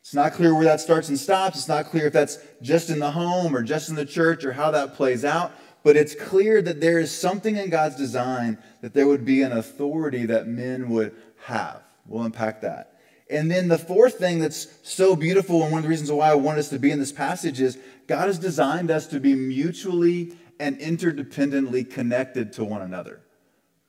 It's 0.00 0.14
not 0.14 0.32
clear 0.32 0.54
where 0.54 0.64
that 0.64 0.80
starts 0.80 1.08
and 1.08 1.18
stops. 1.18 1.58
It's 1.58 1.68
not 1.68 1.86
clear 1.86 2.06
if 2.06 2.12
that's 2.12 2.38
just 2.62 2.90
in 2.90 2.98
the 2.98 3.10
home 3.10 3.54
or 3.54 3.62
just 3.62 3.88
in 3.88 3.94
the 3.94 4.06
church 4.06 4.44
or 4.44 4.52
how 4.52 4.70
that 4.70 4.94
plays 4.94 5.24
out 5.24 5.52
but 5.82 5.96
it's 5.96 6.14
clear 6.14 6.60
that 6.62 6.80
there 6.80 6.98
is 6.98 7.16
something 7.16 7.56
in 7.56 7.70
God's 7.70 7.96
design 7.96 8.58
that 8.82 8.92
there 8.92 9.06
would 9.06 9.24
be 9.24 9.42
an 9.42 9.52
authority 9.52 10.26
that 10.26 10.46
men 10.46 10.90
would 10.90 11.14
have. 11.44 11.82
We'll 12.06 12.24
unpack 12.24 12.60
that. 12.60 12.98
And 13.30 13.50
then 13.50 13.68
the 13.68 13.78
fourth 13.78 14.18
thing 14.18 14.40
that's 14.40 14.66
so 14.82 15.14
beautiful, 15.14 15.62
and 15.62 15.72
one 15.72 15.78
of 15.78 15.82
the 15.84 15.88
reasons 15.88 16.10
why 16.10 16.30
I 16.30 16.34
want 16.34 16.58
us 16.58 16.68
to 16.70 16.78
be 16.78 16.90
in 16.90 16.98
this 16.98 17.12
passage 17.12 17.60
is 17.60 17.78
God 18.08 18.26
has 18.26 18.38
designed 18.38 18.90
us 18.90 19.06
to 19.08 19.20
be 19.20 19.34
mutually 19.34 20.36
and 20.60 20.78
interdependently 20.78 21.90
connected 21.90 22.52
to 22.54 22.64
one 22.64 22.82
another. 22.82 23.20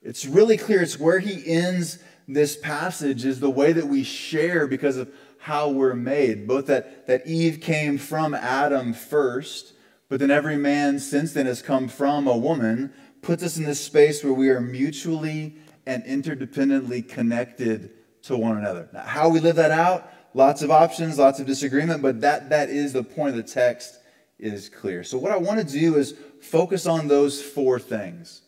It's 0.01 0.25
really 0.25 0.57
clear. 0.57 0.81
It's 0.81 0.99
where 0.99 1.19
he 1.19 1.45
ends 1.45 1.99
this 2.27 2.55
passage, 2.55 3.25
is 3.25 3.39
the 3.39 3.49
way 3.49 3.73
that 3.73 3.87
we 3.87 4.03
share 4.03 4.65
because 4.65 4.97
of 4.97 5.11
how 5.37 5.69
we're 5.69 5.93
made. 5.93 6.47
Both 6.47 6.67
that, 6.67 7.05
that 7.07 7.27
Eve 7.27 7.61
came 7.61 7.97
from 7.97 8.33
Adam 8.33 8.93
first 8.93 9.73
but 10.11 10.19
then 10.19 10.29
every 10.29 10.57
man 10.57 10.99
since 10.99 11.31
then 11.31 11.45
has 11.45 11.61
come 11.61 11.87
from 11.87 12.27
a 12.27 12.35
woman, 12.35 12.91
puts 13.21 13.43
us 13.43 13.55
in 13.55 13.63
this 13.63 13.79
space 13.79 14.21
where 14.21 14.33
we 14.33 14.49
are 14.49 14.59
mutually 14.59 15.55
and 15.85 16.03
interdependently 16.03 17.07
connected 17.07 17.91
to 18.23 18.35
one 18.35 18.57
another. 18.57 18.89
Now, 18.91 19.03
how 19.03 19.29
we 19.29 19.39
live 19.39 19.55
that 19.55 19.71
out, 19.71 20.11
lots 20.33 20.63
of 20.63 20.69
options, 20.69 21.17
lots 21.17 21.39
of 21.39 21.47
disagreement, 21.47 22.01
but 22.01 22.19
that, 22.19 22.49
that 22.49 22.69
is 22.69 22.91
the 22.91 23.05
point 23.05 23.29
of 23.29 23.35
the 23.37 23.49
text 23.49 23.99
is 24.37 24.67
clear. 24.67 25.05
So, 25.05 25.17
what 25.17 25.31
I 25.31 25.37
want 25.37 25.65
to 25.65 25.79
do 25.79 25.95
is 25.95 26.13
focus 26.41 26.85
on 26.85 27.07
those 27.07 27.41
four 27.41 27.79
things 27.79 28.41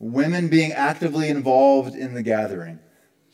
women 0.00 0.48
being 0.48 0.72
actively 0.72 1.28
involved 1.28 1.94
in 1.94 2.14
the 2.14 2.22
gathering, 2.22 2.78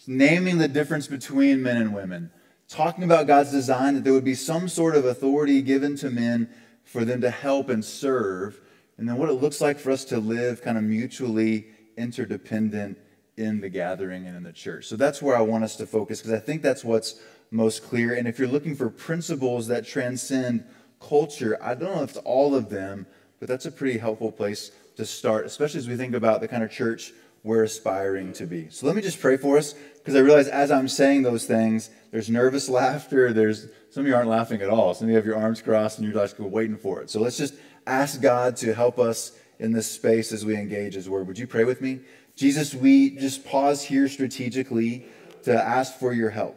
naming 0.06 0.58
the 0.58 0.68
difference 0.68 1.06
between 1.06 1.62
men 1.62 1.76
and 1.76 1.94
women, 1.94 2.30
talking 2.68 3.02
about 3.02 3.26
God's 3.26 3.50
design 3.50 3.94
that 3.94 4.04
there 4.04 4.12
would 4.12 4.24
be 4.24 4.34
some 4.34 4.68
sort 4.68 4.94
of 4.94 5.04
authority 5.04 5.62
given 5.62 5.96
to 5.96 6.10
men 6.10 6.48
for 6.84 7.04
them 7.04 7.20
to 7.22 7.30
help 7.30 7.70
and 7.70 7.84
serve, 7.84 8.60
and 8.98 9.08
then 9.08 9.16
what 9.16 9.30
it 9.30 9.34
looks 9.34 9.60
like 9.60 9.78
for 9.78 9.90
us 9.90 10.04
to 10.04 10.18
live 10.18 10.62
kind 10.62 10.76
of 10.76 10.84
mutually 10.84 11.68
interdependent 11.96 12.98
in 13.36 13.60
the 13.60 13.68
gathering 13.68 14.26
and 14.26 14.36
in 14.36 14.42
the 14.42 14.52
church. 14.52 14.86
So 14.86 14.96
that's 14.96 15.22
where 15.22 15.36
I 15.36 15.40
want 15.40 15.64
us 15.64 15.76
to 15.76 15.86
focus 15.86 16.20
because 16.20 16.34
I 16.34 16.38
think 16.38 16.62
that's 16.62 16.84
what's 16.84 17.20
most 17.50 17.82
clear. 17.82 18.14
And 18.14 18.28
if 18.28 18.38
you're 18.38 18.48
looking 18.48 18.76
for 18.76 18.90
principles 18.90 19.66
that 19.68 19.86
transcend 19.86 20.64
culture, 21.00 21.58
I 21.62 21.74
don't 21.74 21.96
know 21.96 22.02
if 22.02 22.10
it's 22.10 22.18
all 22.18 22.54
of 22.54 22.68
them, 22.68 23.06
but 23.40 23.48
that's 23.48 23.66
a 23.66 23.72
pretty 23.72 23.98
helpful 23.98 24.30
place 24.30 24.70
to 24.96 25.04
start, 25.04 25.46
especially 25.46 25.78
as 25.78 25.88
we 25.88 25.96
think 25.96 26.14
about 26.14 26.40
the 26.40 26.48
kind 26.48 26.62
of 26.62 26.70
church 26.70 27.12
we're 27.42 27.64
aspiring 27.64 28.34
to 28.34 28.46
be. 28.46 28.68
So 28.68 28.86
let 28.86 28.94
me 28.94 29.00
just 29.00 29.18
pray 29.18 29.38
for 29.38 29.56
us 29.56 29.72
because 29.72 30.14
I 30.14 30.18
realize 30.18 30.46
as 30.46 30.70
I'm 30.70 30.88
saying 30.88 31.22
those 31.22 31.46
things, 31.46 31.90
there's 32.10 32.28
nervous 32.28 32.68
laughter. 32.68 33.32
There's 33.32 33.66
some 33.88 34.02
of 34.02 34.06
you 34.06 34.14
aren't 34.14 34.28
laughing 34.28 34.60
at 34.60 34.68
all. 34.68 34.92
Some 34.94 35.06
of 35.06 35.10
you 35.10 35.16
have 35.16 35.26
your 35.26 35.36
arms 35.36 35.62
crossed 35.62 35.98
and 35.98 36.06
you're 36.06 36.22
just 36.22 36.38
waiting 36.38 36.76
for 36.76 37.00
it. 37.00 37.10
So 37.10 37.18
let's 37.20 37.38
just 37.38 37.54
ask 37.86 38.20
God 38.20 38.56
to 38.56 38.74
help 38.74 38.98
us 38.98 39.32
in 39.58 39.72
this 39.72 39.90
space 39.90 40.32
as 40.32 40.44
we 40.44 40.54
engage 40.54 40.94
His 40.94 41.08
Word. 41.08 41.26
Would 41.26 41.38
you 41.38 41.46
pray 41.46 41.64
with 41.64 41.80
me? 41.80 42.00
Jesus, 42.36 42.74
we 42.74 43.10
just 43.16 43.44
pause 43.44 43.82
here 43.82 44.08
strategically 44.08 45.06
to 45.44 45.52
ask 45.52 45.98
for 45.98 46.12
your 46.12 46.30
help. 46.30 46.56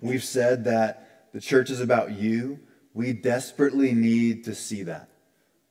We've 0.00 0.24
said 0.24 0.64
that 0.64 1.30
the 1.32 1.40
church 1.40 1.70
is 1.70 1.80
about 1.80 2.12
you. 2.12 2.58
We 2.94 3.12
desperately 3.12 3.92
need 3.92 4.44
to 4.44 4.54
see 4.54 4.82
that. 4.84 5.09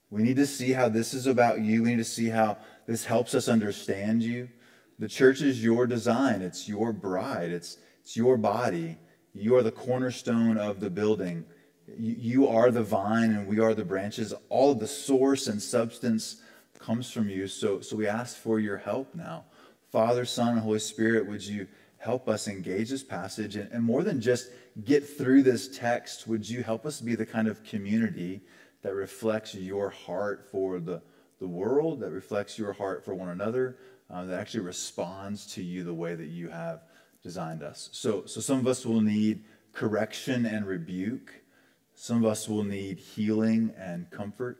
We 0.09 0.23
need 0.23 0.37
to 0.37 0.47
see 0.47 0.71
how 0.71 0.89
this 0.89 1.13
is 1.13 1.27
about 1.27 1.61
you. 1.61 1.83
We 1.83 1.89
need 1.89 1.97
to 1.97 2.03
see 2.03 2.29
how 2.29 2.57
this 2.87 3.05
helps 3.05 3.35
us 3.35 3.47
understand 3.47 4.23
you. 4.23 4.49
The 4.97 5.07
church 5.07 5.41
is 5.41 5.63
your 5.63 5.87
design, 5.87 6.41
it's 6.41 6.67
your 6.67 6.91
bride, 6.91 7.51
it's, 7.51 7.77
it's 8.01 8.17
your 8.17 8.35
body. 8.37 8.97
You 9.33 9.55
are 9.55 9.63
the 9.63 9.71
cornerstone 9.71 10.57
of 10.57 10.79
the 10.79 10.89
building. 10.89 11.45
You, 11.97 12.47
are 12.47 12.69
the 12.69 12.83
vine, 12.83 13.31
and 13.31 13.47
we 13.47 13.59
are 13.59 13.73
the 13.73 13.85
branches. 13.85 14.33
All 14.49 14.71
of 14.71 14.79
the 14.79 14.87
source 14.87 15.47
and 15.47 15.61
substance 15.61 16.41
comes 16.77 17.09
from 17.11 17.29
you. 17.29 17.47
So, 17.47 17.81
so 17.81 17.95
we 17.95 18.07
ask 18.07 18.37
for 18.37 18.59
your 18.59 18.77
help 18.77 19.15
now. 19.15 19.45
Father, 19.91 20.25
Son, 20.25 20.49
and 20.49 20.59
Holy 20.59 20.79
Spirit, 20.79 21.27
would 21.27 21.43
you 21.43 21.67
help 21.97 22.29
us 22.29 22.47
engage 22.47 22.89
this 22.89 23.03
passage? 23.03 23.55
And, 23.55 23.71
and 23.71 23.83
more 23.83 24.03
than 24.03 24.21
just 24.21 24.51
get 24.83 25.07
through 25.07 25.43
this 25.43 25.67
text, 25.77 26.27
would 26.27 26.47
you 26.47 26.61
help 26.61 26.85
us 26.85 27.01
be 27.01 27.15
the 27.15 27.25
kind 27.25 27.47
of 27.47 27.63
community 27.63 28.41
that 28.81 28.93
reflects 28.93 29.55
your 29.55 29.89
heart 29.89 30.47
for 30.51 30.79
the, 30.79 31.01
the 31.39 31.47
world, 31.47 31.99
that 31.99 32.11
reflects 32.11 32.57
your 32.57 32.73
heart 32.73 33.03
for 33.03 33.13
one 33.13 33.29
another, 33.29 33.77
uh, 34.09 34.25
that 34.25 34.39
actually 34.39 34.61
responds 34.61 35.45
to 35.53 35.63
you 35.63 35.83
the 35.83 35.93
way 35.93 36.15
that 36.15 36.27
you 36.27 36.49
have 36.49 36.83
designed 37.21 37.63
us. 37.63 37.89
So, 37.91 38.25
so 38.25 38.41
some 38.41 38.59
of 38.59 38.67
us 38.67 38.85
will 38.85 39.01
need 39.01 39.43
correction 39.73 40.45
and 40.45 40.65
rebuke. 40.65 41.33
Some 41.93 42.23
of 42.23 42.31
us 42.31 42.47
will 42.47 42.63
need 42.63 42.97
healing 42.97 43.73
and 43.77 44.09
comfort. 44.09 44.59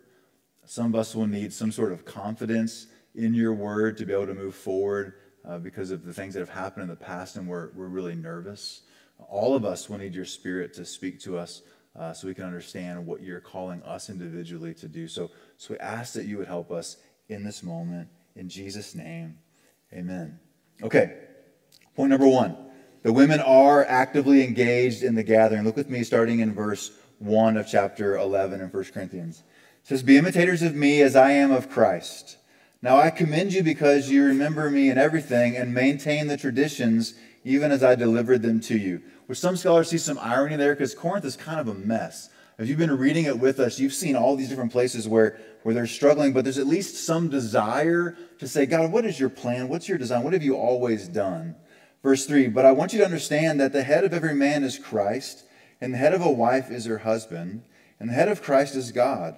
Some 0.66 0.94
of 0.94 0.96
us 1.00 1.16
will 1.16 1.28
need 1.28 1.54
some 1.54 1.72
sort 1.72 1.92
of 1.92 2.06
confidence 2.06 2.88
in 3.16 3.34
your 3.34 3.54
word 3.54 3.98
to 3.98 4.06
be 4.06 4.14
able 4.14 4.28
to 4.28 4.36
move 4.36 4.56
forward 4.56 5.14
uh, 5.48 5.58
because 5.58 5.90
of 5.90 6.06
the 6.06 6.14
things 6.14 6.34
that 6.34 6.42
have 6.42 6.50
happened 6.50 6.84
in 6.84 6.90
the 6.90 6.96
past 6.96 7.38
and 7.38 7.48
we're, 7.48 7.72
we're 7.74 7.88
really 7.88 8.16
nervous. 8.16 8.82
All 9.18 9.56
of 9.56 9.66
us 9.66 9.90
will 9.90 9.98
need 9.98 10.14
your 10.14 10.26
spirit 10.26 10.74
to 10.76 10.86
speak 10.86 11.20
to 11.22 11.38
us 11.38 11.62
uh, 11.98 12.14
so 12.14 12.28
we 12.28 12.34
can 12.34 12.46
understand 12.46 13.06
what 13.06 13.22
you're 13.22 13.40
calling 13.40 13.82
us 13.84 14.10
individually 14.10 14.74
to 14.76 14.88
do. 14.88 15.08
So, 15.08 15.32
so 15.58 15.74
we 15.74 15.80
ask 15.80 16.14
that 16.14 16.26
you 16.26 16.38
would 16.38 16.48
help 16.48 16.72
us 16.72 16.98
in 17.28 17.44
this 17.44 17.64
moment. 17.64 18.10
In 18.36 18.50
Jesus' 18.50 18.96
name, 18.96 19.38
amen. 19.94 20.40
Okay, 20.82 21.18
point 21.96 22.10
number 22.10 22.28
one. 22.28 22.56
The 23.02 23.14
women 23.14 23.40
are 23.40 23.86
actively 23.86 24.44
engaged 24.44 25.04
in 25.04 25.16
the 25.16 25.24
gathering. 25.24 25.64
Look 25.64 25.78
with 25.78 25.90
me 25.90 26.04
starting 26.04 26.42
in 26.42 26.54
verse 26.54 26.92
1 27.20 27.58
of 27.58 27.68
chapter 27.68 28.18
11 28.18 28.60
in 28.60 28.68
1 28.68 28.84
Corinthians. 28.94 29.44
It 29.82 29.88
says, 29.88 30.04
Be 30.04 30.18
imitators 30.18 30.62
of 30.62 30.76
me 30.76 31.02
as 31.02 31.16
I 31.16 31.32
am 31.32 31.52
of 31.52 31.70
Christ. 31.70 32.38
Now 32.82 32.98
I 32.98 33.10
commend 33.10 33.54
you 33.54 33.64
because 33.64 34.10
you 34.10 34.26
remember 34.26 34.70
me 34.70 34.90
in 34.90 34.98
everything 34.98 35.56
and 35.56 35.74
maintain 35.74 36.28
the 36.28 36.38
traditions 36.38 37.14
even 37.44 37.72
as 37.72 37.84
I 37.84 37.96
delivered 37.96 38.42
them 38.42 38.60
to 38.62 38.78
you. 38.78 39.02
Which 39.30 39.38
some 39.38 39.58
scholars 39.58 39.90
see 39.90 40.00
some 40.00 40.18
irony 40.18 40.56
there 40.56 40.74
because 40.74 40.96
Corinth 40.96 41.24
is 41.24 41.36
kind 41.36 41.60
of 41.60 41.68
a 41.68 41.76
mess. 41.76 42.32
If 42.58 42.68
you've 42.68 42.80
been 42.80 42.98
reading 42.98 43.26
it 43.26 43.38
with 43.38 43.60
us, 43.60 43.78
you've 43.78 43.94
seen 43.94 44.16
all 44.16 44.36
these 44.36 44.50
different 44.50 44.72
places 44.72 45.08
where, 45.08 45.40
where 45.62 45.76
they're 45.76 45.86
struggling, 45.86 46.34
but 46.34 46.46
there's 46.46 46.58
at 46.58 46.66
least 46.66 47.06
some 47.06 47.30
desire 47.30 48.18
to 48.40 48.48
say, 48.48 48.66
God, 48.66 48.92
what 48.92 49.06
is 49.06 49.20
your 49.20 49.30
plan? 49.30 49.70
What's 49.70 49.88
your 49.88 50.00
design? 50.00 50.24
What 50.24 50.34
have 50.34 50.42
you 50.42 50.56
always 50.56 51.08
done? 51.08 51.56
Verse 52.02 52.26
3 52.26 52.48
But 52.48 52.66
I 52.66 52.72
want 52.72 52.92
you 52.92 52.98
to 52.98 53.06
understand 53.06 53.60
that 53.60 53.72
the 53.72 53.84
head 53.84 54.04
of 54.04 54.16
every 54.16 54.34
man 54.34 54.64
is 54.64 54.80
Christ, 54.80 55.44
and 55.80 55.94
the 55.94 56.00
head 56.00 56.16
of 56.16 56.24
a 56.24 56.32
wife 56.32 56.72
is 56.72 56.86
her 56.86 56.98
husband, 56.98 57.62
and 58.00 58.10
the 58.10 58.14
head 58.16 58.30
of 58.30 58.42
Christ 58.42 58.76
is 58.76 58.92
God. 58.92 59.36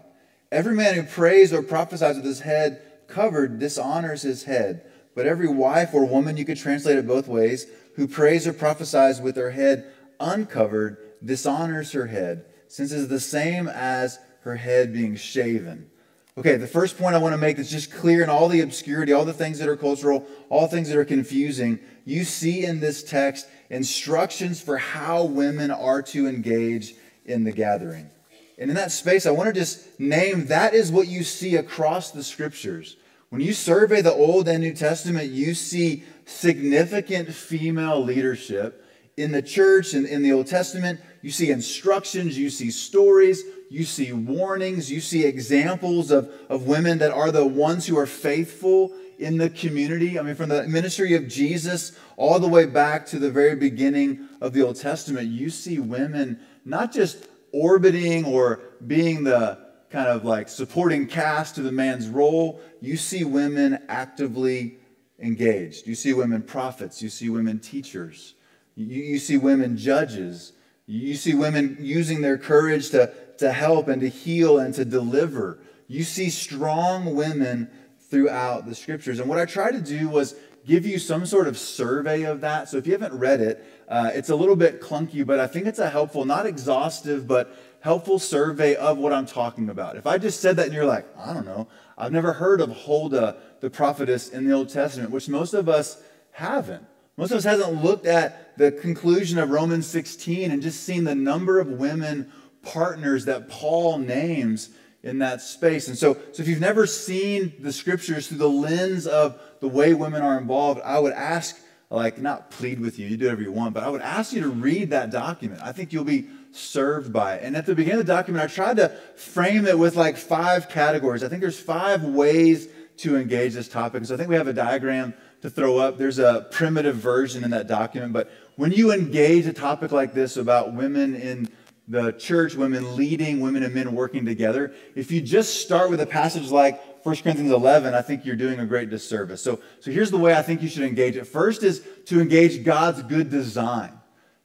Every 0.53 0.74
man 0.74 0.95
who 0.95 1.03
prays 1.03 1.51
or 1.51 1.62
prophesies 1.62 2.15
with 2.15 2.24
his 2.24 2.39
head 2.39 2.81
covered 3.10 3.60
dishonors 3.60 4.21
his 4.21 4.45
head. 4.45 4.86
But 5.15 5.25
every 5.25 5.50
wife 5.50 5.93
or 5.93 6.05
woman, 6.05 6.38
you 6.38 6.45
could 6.45 6.57
translate 6.57 6.98
it 6.98 7.05
both 7.05 7.27
ways, 7.27 7.67
who 7.95 8.07
prays 8.07 8.48
or 8.48 8.53
prophesies 8.53 9.21
with 9.21 9.36
her 9.36 9.51
head 9.51 9.91
uncovered 10.19 10.98
dishonors 11.24 11.91
her 11.91 12.07
head, 12.07 12.45
since 12.67 12.91
it 12.91 13.00
is 13.00 13.07
the 13.07 13.19
same 13.19 13.67
as 13.67 14.19
her 14.41 14.55
head 14.55 14.93
being 14.93 15.15
shaven. 15.15 15.89
Okay, 16.38 16.55
the 16.55 16.67
first 16.67 16.98
point 16.98 17.13
I 17.13 17.19
want 17.19 17.33
to 17.33 17.38
make 17.38 17.57
that's 17.57 17.69
just 17.69 17.91
clear 17.91 18.24
in 18.24 18.29
all 18.29 18.48
the 18.48 18.62
obscurity, 18.62 19.12
all 19.12 19.25
the 19.25 19.33
things 19.33 19.60
that 19.60 19.67
are 19.67 19.75
cultural, 19.75 20.25
all 20.50 20.67
things 20.67 20.89
that 20.89 20.98
are 20.98 21.05
confusing. 21.05 21.79
You 22.05 22.24
see 22.24 22.63
in 22.63 22.79
this 22.79 23.03
text 23.03 23.48
instructions 23.69 24.62
for 24.62 24.77
how 24.77 25.25
women 25.25 25.71
are 25.71 26.01
to 26.03 26.27
engage 26.27 26.95
in 27.25 27.43
the 27.43 27.51
gathering. 27.51 28.10
And 28.57 28.69
in 28.69 28.75
that 28.75 28.91
space, 28.91 29.25
I 29.25 29.31
want 29.31 29.48
to 29.48 29.60
just 29.60 30.00
name 30.00 30.45
that 30.48 30.74
is 30.74 30.91
what 30.91 31.07
you 31.07 31.24
see 31.24 31.57
across 31.57 32.12
the 32.12 32.24
scriptures. 32.24 32.95
When 33.29 33.41
you 33.41 33.53
survey 33.53 34.01
the 34.01 34.13
Old 34.13 34.48
and 34.48 34.62
New 34.62 34.74
Testament, 34.74 35.31
you 35.31 35.53
see 35.53 36.03
significant 36.32 37.34
female 37.34 38.04
leadership 38.04 38.86
in 39.18 39.32
the 39.32 39.42
church 39.42 39.94
and 39.94 40.06
in 40.06 40.24
the 40.24 40.32
Old 40.32 40.48
Testament. 40.48 41.00
You 41.22 41.32
see 41.32 41.52
instructions, 41.52 42.38
you 42.38 42.50
see 42.50 42.72
stories, 42.72 43.44
you 43.70 43.84
see 43.84 44.12
warnings, 44.12 44.92
you 44.92 45.02
see 45.02 45.26
examples 45.26 46.12
of, 46.12 46.32
of 46.50 46.68
women 46.68 46.98
that 47.00 47.12
are 47.12 47.32
the 47.32 47.46
ones 47.46 47.86
who 47.86 47.98
are 47.98 48.08
faithful 48.08 48.92
in 49.20 49.38
the 49.38 49.50
community. 49.50 50.18
I 50.18 50.24
mean, 50.24 50.36
from 50.36 50.50
the 50.50 50.68
ministry 50.68 51.14
of 51.14 51.28
Jesus 51.28 51.98
all 52.18 52.40
the 52.40 52.48
way 52.48 52.66
back 52.66 53.06
to 53.08 53.20
the 53.20 53.30
very 53.30 53.56
beginning 53.56 54.28
of 54.42 54.54
the 54.54 54.64
Old 54.64 54.78
Testament, 54.78 55.28
you 55.30 55.50
see 55.50 55.80
women 55.80 56.40
not 56.66 56.92
just 56.92 57.28
orbiting 57.52 58.26
or 58.26 58.62
being 58.86 59.24
the 59.24 59.60
kind 59.92 60.08
of 60.08 60.26
like 60.26 60.50
supporting 60.50 61.06
cast 61.06 61.56
to 61.56 61.62
the 61.62 61.72
man's 61.72 62.08
role. 62.08 62.60
You 62.80 62.98
see 62.98 63.24
women 63.24 63.80
actively 63.90 64.78
engaged. 65.22 65.88
You 65.88 65.96
see 65.96 66.13
women 66.13 66.42
prophets. 66.42 67.01
You 67.01 67.10
see 67.10 67.30
women 67.30 67.60
teachers. 67.60 68.36
You, 68.75 68.86
you 68.86 69.20
see 69.20 69.38
women 69.38 69.78
judges. 69.78 70.54
You 70.86 71.16
see 71.16 71.34
women 71.34 71.78
using 71.80 72.22
their 72.22 72.38
courage 72.38 72.90
to, 72.90 73.13
to 73.38 73.51
help 73.51 73.88
and 73.88 74.01
to 74.01 74.10
heal 74.10 74.60
and 74.60 74.74
to 74.75 74.84
deliver. 74.84 75.60
You 75.88 76.04
see 76.04 76.30
strong 76.30 77.16
women 77.16 77.70
throughout 78.10 78.66
the 78.66 78.75
scriptures. 78.75 79.20
And 79.20 79.30
what 79.30 79.40
I 79.40 79.46
tried 79.46 79.72
to 79.72 79.82
do 79.82 80.10
was 80.10 80.36
give 80.66 80.86
you 80.86 81.00
some 81.00 81.25
sort 81.25 81.48
of 81.48 81.58
survey 81.58 82.24
of 82.24 82.42
that. 82.42 82.70
So 82.70 82.78
if 82.78 82.86
you 82.86 82.94
haven't 82.94 83.18
read 83.18 83.42
it, 83.42 83.66
uh, 83.88 84.12
it's 84.13 84.30
a 84.30 84.36
little 84.36 84.56
bit 84.56 84.82
clunky, 84.82 85.25
but 85.25 85.40
I 85.40 85.48
think 85.48 85.66
it's 85.66 85.80
a 85.80 85.90
helpful, 85.90 86.25
not 86.25 86.46
exhaustive, 86.46 87.28
but 87.28 87.58
helpful 87.82 88.20
survey 88.20 88.75
of 88.75 88.98
what 88.98 89.12
I'm 89.12 89.25
talking 89.25 89.70
about. 89.70 89.98
If 89.98 90.06
I 90.06 90.18
just 90.18 90.40
said 90.40 90.58
that 90.58 90.68
and 90.68 90.74
you're 90.74 90.86
like, 90.86 91.06
I 91.18 91.34
don't 91.34 91.46
know, 91.46 91.68
I've 92.01 92.12
never 92.12 92.34
heard 92.34 92.62
of 92.62 92.72
Huldah 92.72 93.38
the 93.60 93.70
prophetess 93.70 94.29
in 94.29 94.48
the 94.48 94.53
Old 94.53 94.70
Testament, 94.70 95.12
which 95.12 95.29
most 95.29 95.53
of 95.53 95.70
us 95.70 96.01
haven't. 96.31 96.84
Most 97.15 97.29
of 97.29 97.38
us 97.38 97.43
hasn't 97.43 97.84
looked 97.84 98.08
at 98.08 98.58
the 98.58 98.72
conclusion 98.72 99.38
of 99.38 99.51
Romans 99.51 99.86
16 99.86 100.50
and 100.50 100.63
just 100.63 100.84
seen 100.84 101.03
the 101.03 101.13
number 101.13 101.60
of 101.60 101.67
women 101.67 102.31
partners 102.63 103.25
that 103.25 103.50
Paul 103.50 104.00
names 104.00 104.70
in 105.03 105.20
that 105.20 105.41
space. 105.41 105.88
And 105.88 105.98
so, 105.98 106.17
so 106.31 106.41
if 106.41 106.50
you've 106.50 106.60
never 106.60 106.88
seen 106.88 107.53
the 107.60 107.72
scriptures 107.72 108.27
through 108.27 108.39
the 108.39 108.50
lens 108.50 109.05
of 109.05 109.39
the 109.60 109.67
way 109.67 109.93
women 109.93 110.24
are 110.24 110.39
involved, 110.39 110.81
I 110.84 110.98
would 110.98 111.13
ask, 111.13 111.55
like, 111.91 112.17
not 112.17 112.50
plead 112.50 112.79
with 112.79 112.98
you, 112.98 113.08
you 113.08 113.17
do 113.17 113.25
whatever 113.25 113.43
you 113.43 113.51
want, 113.51 113.75
but 113.75 113.84
I 113.84 113.89
would 113.89 114.01
ask 114.01 114.34
you 114.34 114.41
to 114.41 114.50
read 114.50 114.89
that 114.89 115.12
document. 115.12 115.62
I 115.63 115.72
think 115.72 115.93
you'll 115.93 116.03
be 116.03 116.27
served 116.51 117.13
by. 117.13 117.38
And 117.38 117.55
at 117.55 117.65
the 117.65 117.75
beginning 117.75 118.00
of 118.00 118.05
the 118.05 118.13
document, 118.13 118.43
I 118.43 118.48
tried 118.48 118.77
to 118.77 118.89
frame 119.15 119.65
it 119.65 119.77
with 119.77 119.96
like 119.96 120.17
five 120.17 120.70
categories. 120.70 121.24
I 121.24 121.29
think 121.29 121.41
there's 121.41 121.60
five 121.60 122.03
ways 122.03 122.67
to 122.98 123.15
engage 123.15 123.53
this 123.53 123.67
topic. 123.67 124.05
So 124.05 124.13
I 124.13 124.17
think 124.17 124.29
we 124.29 124.36
have 124.36 124.48
a 124.48 124.53
diagram 124.53 125.13
to 125.41 125.50
throw 125.50 125.77
up. 125.77 125.98
There's 125.98 126.20
a 126.20 126.48
primitive 126.51 126.96
version 126.96 127.43
in 127.43 127.51
that 127.51 127.67
document, 127.67 128.13
but 128.13 128.29
when 128.58 128.72
you 128.72 128.91
engage 128.91 129.48
a 129.48 129.53
topic 129.53 129.91
like 129.91 130.13
this 130.13 130.38
about 130.38 130.74
women 130.74 131.15
in 131.15 131.50
the 131.91 132.13
church, 132.13 132.55
women 132.55 132.96
leading, 132.96 133.41
women 133.41 133.63
and 133.63 133.74
men 133.74 133.93
working 133.93 134.25
together. 134.25 134.74
If 134.96 135.12
you 135.12 135.20
just 135.20 135.62
start 135.62 135.89
with 135.89 136.00
a 136.00 136.05
passage 136.05 136.50
like 136.50 137.05
1 137.05 137.17
Corinthians 137.17 137.51
11, 137.51 137.93
I 137.93 138.01
think 138.01 138.25
you're 138.25 138.38
doing 138.38 138.60
a 138.60 138.65
great 138.65 138.89
disservice. 138.89 139.41
So, 139.41 139.60
so 139.81 139.91
here's 139.91 140.10
the 140.10 140.17
way 140.17 140.34
I 140.34 140.41
think 140.41 140.62
you 140.62 140.70
should 140.70 140.84
engage 140.84 141.17
it. 141.17 141.25
First 141.25 141.63
is 141.63 141.86
to 142.05 142.22
engage 142.22 142.63
God's 142.63 143.03
good 143.03 143.29
design. 143.29 143.91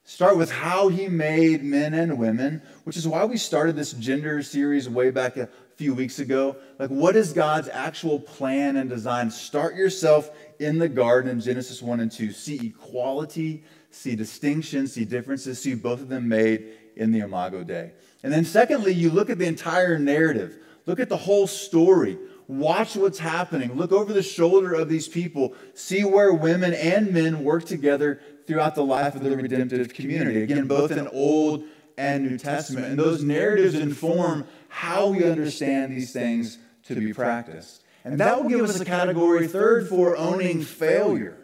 Start 0.09 0.37
with 0.37 0.53
how 0.53 0.87
he 0.87 1.09
made 1.09 1.65
men 1.65 1.93
and 1.93 2.17
women, 2.17 2.63
which 2.85 2.97
is 2.97 3.09
why 3.09 3.25
we 3.25 3.37
started 3.37 3.75
this 3.75 3.93
gender 3.93 4.41
series 4.41 4.89
way 4.89 5.11
back 5.11 5.37
a 5.37 5.49
few 5.75 5.95
weeks 5.95 6.21
ago. 6.21 6.55
Like, 6.79 6.91
what 6.91 7.17
is 7.17 7.33
God's 7.33 7.69
actual 7.69 8.21
plan 8.21 8.77
and 8.77 8.89
design? 8.89 9.33
Start 9.33 9.75
yourself 9.75 10.31
in 10.61 10.79
the 10.79 10.89
garden 10.89 11.33
in 11.33 11.41
Genesis 11.41 11.83
1 11.83 11.99
and 11.99 12.11
2. 12.11 12.31
See 12.31 12.69
equality, 12.69 13.65
see 13.91 14.15
distinction, 14.15 14.87
see 14.87 15.05
differences, 15.05 15.61
see 15.61 15.75
both 15.75 16.01
of 16.01 16.09
them 16.09 16.29
made 16.29 16.69
in 16.95 17.11
the 17.11 17.19
Imago 17.19 17.65
Dei. 17.65 17.91
And 18.23 18.33
then, 18.33 18.45
secondly, 18.45 18.95
you 18.95 19.11
look 19.11 19.29
at 19.29 19.39
the 19.39 19.47
entire 19.47 19.99
narrative, 19.99 20.57
look 20.87 21.01
at 21.01 21.09
the 21.09 21.17
whole 21.17 21.49
story. 21.49 22.17
Watch 22.47 22.95
what's 22.95 23.19
happening. 23.19 23.75
Look 23.75 23.91
over 23.91 24.13
the 24.13 24.23
shoulder 24.23 24.73
of 24.73 24.89
these 24.89 25.09
people. 25.09 25.57
See 25.75 26.05
where 26.05 26.33
women 26.33 26.75
and 26.75 27.13
men 27.13 27.43
work 27.43 27.65
together 27.65 28.21
throughout 28.47 28.75
the 28.75 28.85
life 28.85 29.15
of 29.15 29.23
the 29.23 29.37
redemptive 29.37 29.93
community. 29.93 30.43
Again, 30.43 30.67
both 30.67 30.91
in 30.91 31.09
Old 31.09 31.65
and 31.99 32.25
New 32.25 32.39
Testament. 32.39 32.87
And 32.87 32.99
those 32.99 33.23
narratives 33.23 33.75
inform 33.75 34.47
how 34.69 35.09
we 35.09 35.25
understand 35.25 35.93
these 35.93 36.13
things 36.13 36.59
to 36.85 36.95
be 36.95 37.13
practiced. 37.13 37.83
And 38.05 38.21
that 38.21 38.41
will 38.41 38.49
give 38.49 38.61
us 38.61 38.79
a 38.79 38.85
category 38.85 39.49
third 39.49 39.89
for 39.89 40.17
owning 40.17 40.63
failure. 40.63 41.39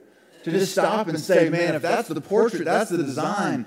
To 0.44 0.50
just 0.50 0.72
stop 0.72 1.06
and 1.06 1.18
say, 1.20 1.48
man, 1.48 1.74
if 1.74 1.82
that's 1.82 2.08
the 2.08 2.20
portrait, 2.20 2.64
that's 2.64 2.90
the 2.90 2.98
design. 2.98 3.66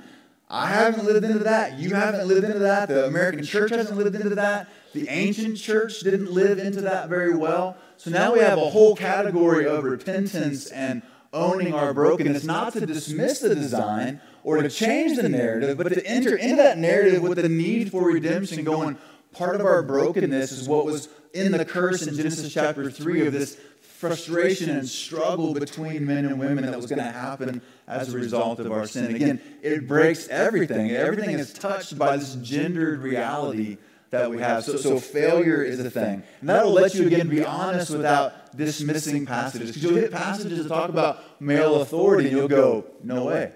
I 0.50 0.68
haven't 0.68 1.06
lived 1.06 1.26
into 1.26 1.40
that. 1.40 1.80
You 1.80 1.96
haven't 1.96 2.28
lived 2.28 2.44
into 2.44 2.60
that. 2.60 2.90
The 2.90 3.06
American 3.06 3.44
church 3.44 3.72
hasn't 3.72 3.98
lived 3.98 4.16
into 4.16 4.36
that. 4.36 4.68
The 4.94 5.10
ancient 5.10 5.58
church 5.58 6.02
didn't 6.02 6.32
live 6.32 6.60
into 6.60 6.82
that 6.82 7.10
very 7.10 7.34
well. 7.34 7.78
So 7.98 8.12
now 8.12 8.34
we 8.34 8.40
have 8.40 8.58
a 8.58 8.70
whole 8.70 8.96
category 8.96 9.66
of 9.66 9.84
repentance 9.84 10.68
and 10.68 11.02
owning 11.36 11.74
our 11.74 11.94
brokenness, 11.94 12.44
not 12.44 12.74
to 12.74 12.86
dismiss 12.86 13.40
the 13.40 13.54
design 13.54 14.22
or 14.44 14.62
to 14.62 14.70
change 14.70 15.18
the 15.18 15.30
narrative, 15.30 15.78
but 15.78 15.90
to 15.90 16.06
enter 16.06 16.36
into 16.36 16.56
that 16.56 16.78
narrative 16.78 17.22
with 17.22 17.38
the 17.38 17.50
need 17.50 17.92
for 17.92 18.08
redemption, 18.08 18.64
going, 18.64 18.98
part 19.34 19.60
of 19.60 19.66
our 19.66 19.84
brokenness 19.84 20.52
is 20.52 20.68
what 20.68 20.86
was 20.86 21.10
in 21.34 21.52
the 21.52 21.66
curse 21.66 22.08
in 22.08 22.16
Genesis 22.16 22.52
chapter 22.52 22.90
3 22.90 23.28
of 23.28 23.34
this 23.34 23.58
frustration 23.82 24.70
and 24.70 24.88
struggle 24.88 25.54
between 25.54 26.06
men 26.06 26.26
and 26.26 26.40
women 26.40 26.66
that 26.66 26.76
was 26.76 26.86
going 26.86 27.00
to 27.00 27.12
happen 27.12 27.62
as 27.88 28.14
a 28.14 28.18
result 28.18 28.60
of 28.60 28.72
our 28.72 28.88
sin. 28.88 29.16
Again, 29.16 29.42
it 29.62 29.88
breaks 29.88 30.28
everything. 30.28 30.92
Everything 30.92 31.38
is 31.38 31.54
touched 31.54 31.98
by 31.98 32.18
this 32.18 32.36
gendered 32.36 33.00
reality 33.00 33.78
that 34.12 34.30
we 34.30 34.40
have. 34.40 34.64
So, 34.64 34.78
so 34.78 35.00
failure 35.00 35.64
is 35.64 35.80
a 35.80 35.90
thing. 35.90 36.24
And 36.40 36.50
that 36.50 36.66
will 36.66 36.74
let 36.74 36.94
you, 36.94 37.08
again, 37.08 37.28
be 37.28 37.44
honest 37.44 37.92
without 37.92 38.56
dismissing 38.56 39.26
passages. 39.26 39.70
Because 39.70 39.84
you'll 39.84 39.96
hit 39.96 40.12
passages 40.12 40.64
that 40.64 40.70
talk 40.70 40.90
about 40.90 41.42
male 41.42 41.82
authority, 41.82 42.30
and 42.30 42.38
you'll 42.38 42.48
go, 42.48 42.86
no 43.04 43.26
way. 43.26 43.52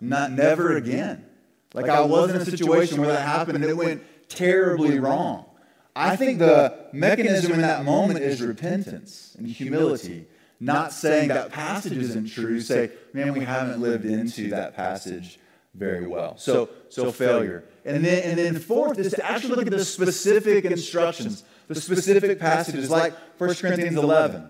Not 0.00 0.32
never 0.32 0.76
again. 0.76 1.24
Like 1.72 1.88
I 1.88 2.02
was 2.02 2.30
in 2.30 2.36
a 2.36 2.44
situation 2.44 3.00
where 3.00 3.10
that 3.10 3.26
happened 3.26 3.56
and 3.56 3.64
it 3.64 3.76
went 3.76 4.02
terribly 4.28 4.98
wrong. 4.98 5.46
I 5.96 6.16
think 6.16 6.38
the 6.38 6.88
mechanism 6.92 7.52
in 7.52 7.60
that 7.60 7.84
moment 7.84 8.20
is 8.20 8.40
repentance 8.42 9.34
and 9.38 9.46
humility. 9.46 10.26
Not 10.60 10.92
saying 10.92 11.28
that 11.28 11.52
passage 11.52 11.96
isn't 11.96 12.30
true. 12.30 12.60
Say, 12.60 12.90
man, 13.12 13.32
we 13.32 13.44
haven't 13.44 13.80
lived 13.80 14.04
into 14.04 14.50
that 14.50 14.74
passage 14.74 15.38
very 15.74 16.06
well. 16.06 16.36
So, 16.36 16.68
so 16.88 17.10
failure. 17.10 17.64
And 17.84 18.04
then, 18.04 18.22
and 18.22 18.38
then 18.38 18.58
fourth 18.58 18.98
is 18.98 19.12
to 19.12 19.24
actually 19.24 19.56
look 19.56 19.66
at 19.66 19.72
the 19.72 19.84
specific 19.84 20.64
instructions, 20.64 21.44
the 21.68 21.74
specific 21.74 22.38
passages, 22.38 22.90
like 22.90 23.14
1 23.38 23.54
Corinthians 23.56 23.96
11, 23.96 24.48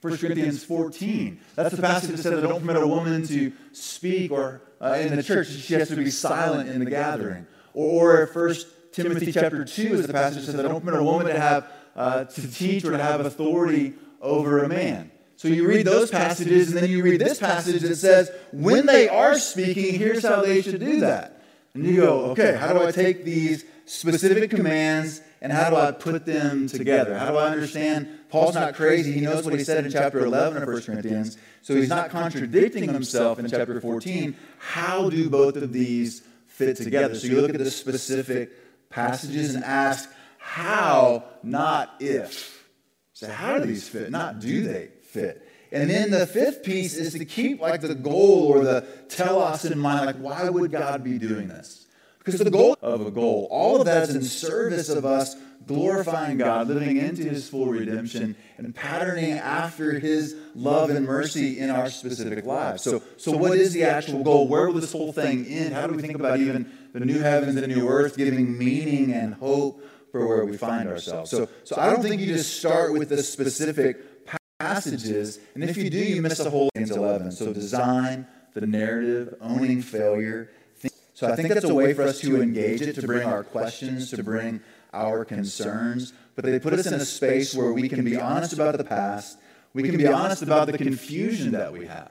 1 0.00 0.16
Corinthians 0.16 0.64
14. 0.64 1.40
That's 1.56 1.74
the 1.74 1.82
passage 1.82 2.10
that 2.10 2.18
says 2.18 2.40
that 2.40 2.48
don't 2.48 2.60
permit 2.60 2.82
a 2.82 2.86
woman 2.86 3.26
to 3.26 3.52
speak 3.72 4.30
or 4.30 4.62
uh, 4.80 4.94
in 4.94 5.14
the 5.16 5.22
church. 5.22 5.48
She 5.48 5.74
has 5.74 5.88
to 5.88 5.96
be 5.96 6.10
silent 6.10 6.70
in 6.70 6.82
the 6.82 6.90
gathering. 6.90 7.46
Or, 7.74 8.22
or 8.22 8.26
1 8.26 8.54
Timothy 8.92 9.32
chapter 9.32 9.64
2 9.64 9.82
is 9.94 10.06
the 10.06 10.12
passage 10.12 10.40
that 10.40 10.46
says 10.46 10.56
that 10.56 10.62
don't 10.62 10.84
permit 10.84 11.00
a 11.00 11.04
woman 11.04 11.26
to 11.26 11.38
have 11.38 11.70
uh, 11.96 12.24
to 12.24 12.52
teach 12.52 12.84
or 12.84 12.92
to 12.92 12.98
have 12.98 13.24
authority 13.26 13.94
over 14.20 14.64
a 14.64 14.68
man. 14.68 15.10
So 15.40 15.48
you 15.48 15.66
read 15.66 15.86
those 15.86 16.10
passages, 16.10 16.68
and 16.68 16.76
then 16.76 16.90
you 16.90 17.02
read 17.02 17.18
this 17.18 17.38
passage 17.38 17.80
that 17.80 17.96
says, 17.96 18.30
when 18.52 18.84
they 18.84 19.08
are 19.08 19.38
speaking, 19.38 19.98
here's 19.98 20.22
how 20.22 20.42
they 20.42 20.60
should 20.60 20.80
do 20.80 21.00
that. 21.00 21.42
And 21.72 21.86
you 21.86 21.96
go, 21.96 22.24
okay, 22.32 22.56
how 22.56 22.74
do 22.74 22.86
I 22.86 22.90
take 22.90 23.24
these 23.24 23.64
specific 23.86 24.50
commands 24.50 25.22
and 25.40 25.50
how 25.50 25.70
do 25.70 25.76
I 25.76 25.92
put 25.92 26.26
them 26.26 26.66
together? 26.68 27.16
How 27.16 27.30
do 27.30 27.38
I 27.38 27.46
understand? 27.46 28.10
Paul's 28.28 28.54
not 28.54 28.74
crazy. 28.74 29.12
He 29.12 29.22
knows 29.22 29.42
what 29.46 29.54
he 29.54 29.64
said 29.64 29.82
in 29.82 29.90
chapter 29.90 30.22
11 30.22 30.62
of 30.62 30.68
1 30.68 30.82
Corinthians. 30.82 31.38
So 31.62 31.74
he's 31.74 31.88
not 31.88 32.10
contradicting 32.10 32.92
himself 32.92 33.38
in 33.38 33.48
chapter 33.48 33.80
14. 33.80 34.36
How 34.58 35.08
do 35.08 35.30
both 35.30 35.56
of 35.56 35.72
these 35.72 36.20
fit 36.48 36.76
together? 36.76 37.14
So 37.14 37.28
you 37.28 37.40
look 37.40 37.54
at 37.54 37.58
the 37.58 37.70
specific 37.70 38.90
passages 38.90 39.54
and 39.54 39.64
ask, 39.64 40.06
how, 40.36 41.24
not 41.42 41.94
if. 41.98 42.62
So, 43.14 43.30
how 43.30 43.58
do 43.58 43.64
these 43.64 43.88
fit? 43.88 44.10
Not 44.10 44.40
do 44.40 44.62
they 44.64 44.88
fit. 45.10 45.46
And 45.72 45.88
then 45.88 46.10
the 46.10 46.26
fifth 46.26 46.62
piece 46.64 46.96
is 46.96 47.12
to 47.12 47.24
keep 47.24 47.60
like 47.60 47.80
the 47.80 47.94
goal 47.94 48.52
or 48.52 48.64
the 48.64 48.86
telos 49.08 49.64
in 49.64 49.78
mind. 49.78 50.06
Like, 50.06 50.16
why 50.16 50.48
would 50.48 50.72
God 50.72 51.04
be 51.04 51.18
doing 51.18 51.48
this? 51.48 51.86
Because 52.18 52.38
the 52.38 52.50
goal 52.50 52.76
of 52.82 53.06
a 53.06 53.10
goal, 53.10 53.48
all 53.50 53.80
of 53.80 53.86
that 53.86 54.08
is 54.08 54.14
in 54.14 54.22
service 54.22 54.88
of 54.88 55.04
us 55.04 55.36
glorifying 55.66 56.38
God, 56.38 56.68
living 56.68 56.96
into 56.96 57.22
his 57.22 57.48
full 57.48 57.66
redemption, 57.66 58.36
and 58.58 58.74
patterning 58.74 59.32
after 59.32 59.98
his 59.98 60.34
love 60.54 60.90
and 60.90 61.06
mercy 61.06 61.58
in 61.58 61.70
our 61.70 61.90
specific 61.90 62.44
lives. 62.44 62.82
So, 62.82 63.02
so 63.16 63.32
what 63.36 63.56
is 63.56 63.72
the 63.72 63.84
actual 63.84 64.22
goal? 64.22 64.48
Where 64.48 64.66
will 64.66 64.80
this 64.80 64.92
whole 64.92 65.12
thing 65.12 65.46
end? 65.46 65.74
How 65.74 65.86
do 65.86 65.94
we 65.94 66.02
think 66.02 66.14
about 66.14 66.40
even 66.40 66.70
the 66.92 67.00
new 67.00 67.20
heavens 67.20 67.56
and 67.56 67.62
the 67.62 67.74
new 67.74 67.88
earth 67.88 68.16
giving 68.16 68.56
meaning 68.58 69.12
and 69.12 69.34
hope 69.34 69.82
for 70.10 70.26
where 70.26 70.44
we 70.44 70.56
find 70.56 70.88
ourselves? 70.88 71.30
So, 71.30 71.48
so 71.64 71.76
I 71.78 71.90
don't 71.90 72.02
think 72.02 72.20
you 72.20 72.26
just 72.26 72.58
start 72.58 72.92
with 72.92 73.10
the 73.10 73.22
specific 73.22 74.09
passages, 74.60 75.38
and 75.54 75.64
if 75.64 75.76
you 75.76 75.88
do, 75.90 75.98
you 75.98 76.20
miss 76.22 76.38
the 76.38 76.50
whole 76.50 76.68
Corinthians 76.74 76.96
11. 76.96 77.32
So 77.32 77.52
design, 77.52 78.26
the 78.54 78.66
narrative, 78.66 79.34
owning 79.40 79.80
failure. 79.82 80.50
So 81.14 81.28
I 81.28 81.36
think 81.36 81.48
that's 81.48 81.64
a 81.64 81.74
way 81.74 81.94
for 81.94 82.02
us 82.02 82.20
to 82.20 82.40
engage 82.40 82.82
it, 82.82 82.94
to 82.94 83.06
bring 83.06 83.26
our 83.26 83.42
questions, 83.42 84.10
to 84.10 84.22
bring 84.22 84.60
our 84.92 85.24
concerns. 85.24 86.12
But 86.36 86.44
they 86.44 86.58
put 86.58 86.74
us 86.74 86.86
in 86.86 86.94
a 86.94 87.04
space 87.04 87.54
where 87.54 87.72
we 87.72 87.88
can 87.88 88.04
be 88.04 88.16
honest 88.18 88.52
about 88.52 88.76
the 88.76 88.84
past, 88.84 89.38
we 89.72 89.82
can 89.82 89.96
be 89.96 90.06
honest 90.06 90.42
about 90.42 90.66
the 90.66 90.78
confusion 90.78 91.52
that 91.52 91.72
we 91.72 91.86
have. 91.86 92.10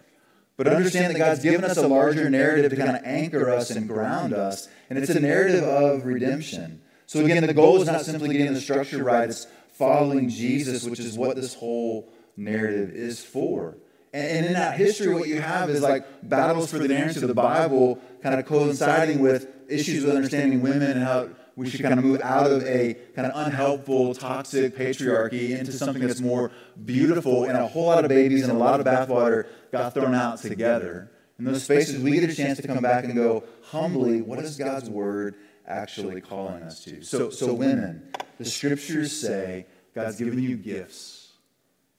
But 0.57 0.67
understand 0.67 1.13
that 1.13 1.19
God's 1.19 1.41
given 1.41 1.63
us 1.63 1.77
a 1.77 1.87
larger 1.87 2.29
narrative 2.29 2.71
to 2.71 2.77
kind 2.77 2.97
of 2.97 3.03
anchor 3.05 3.49
us 3.49 3.69
and 3.69 3.87
ground 3.87 4.33
us, 4.33 4.67
and 4.89 4.99
it's 4.99 5.09
a 5.09 5.19
narrative 5.19 5.63
of 5.63 6.05
redemption. 6.05 6.81
So 7.05 7.23
again, 7.23 7.45
the 7.45 7.53
goal 7.53 7.81
is 7.81 7.87
not 7.87 8.01
simply 8.01 8.35
getting 8.35 8.53
the 8.53 8.61
structure 8.61 9.03
right, 9.03 9.29
it's 9.29 9.47
following 9.73 10.29
Jesus, 10.29 10.83
which 10.83 10.99
is 10.99 11.17
what 11.17 11.37
this 11.37 11.53
whole 11.53 12.11
narrative 12.39 12.91
is 12.91 13.23
for. 13.23 13.77
And, 14.11 14.47
in 14.47 14.53
that 14.53 14.77
history, 14.77 15.13
what 15.13 15.27
you 15.27 15.39
have 15.39 15.69
is 15.69 15.81
like 15.81 16.27
battles 16.27 16.71
for 16.71 16.79
the 16.79 16.87
narrative 16.87 17.21
of 17.21 17.27
the 17.27 17.35
Bible 17.35 17.99
kind 18.23 18.39
of 18.39 18.45
coinciding 18.45 19.19
with 19.19 19.47
issues 19.67 20.03
with 20.03 20.15
understanding 20.15 20.61
women 20.61 20.91
and 20.91 21.03
how 21.03 21.29
we 21.55 21.69
should 21.69 21.81
kind 21.81 21.99
of 21.99 22.03
move 22.03 22.21
out 22.23 22.49
of 22.49 22.63
a 22.63 22.95
kind 23.15 23.27
of 23.27 23.33
unhelpful, 23.35 24.15
toxic 24.15 24.75
patriarchy 24.75 25.51
into 25.57 25.71
something 25.71 26.01
that's 26.01 26.21
more 26.21 26.51
beautiful. 26.85 27.43
And 27.43 27.55
a 27.55 27.67
whole 27.67 27.85
lot 27.85 28.03
of 28.03 28.09
babies 28.09 28.43
and 28.43 28.51
a 28.51 28.55
lot 28.55 28.79
of 28.79 28.85
bathwater 28.85 29.45
got 29.71 29.93
thrown 29.93 30.15
out 30.15 30.39
together. 30.39 31.11
In 31.37 31.45
those 31.45 31.63
spaces, 31.63 32.01
we 32.01 32.11
get 32.19 32.29
a 32.29 32.35
chance 32.35 32.59
to 32.59 32.67
come 32.67 32.81
back 32.81 33.03
and 33.03 33.13
go 33.13 33.43
humbly, 33.65 34.21
what 34.21 34.39
is 34.39 34.57
God's 34.57 34.89
word 34.89 35.35
actually 35.67 36.19
calling 36.19 36.63
us 36.63 36.83
to? 36.85 37.03
So, 37.03 37.29
so 37.29 37.53
women, 37.53 38.11
the 38.39 38.45
scriptures 38.45 39.11
say 39.11 39.67
God's 39.93 40.17
given 40.17 40.39
you 40.41 40.57
gifts 40.57 41.18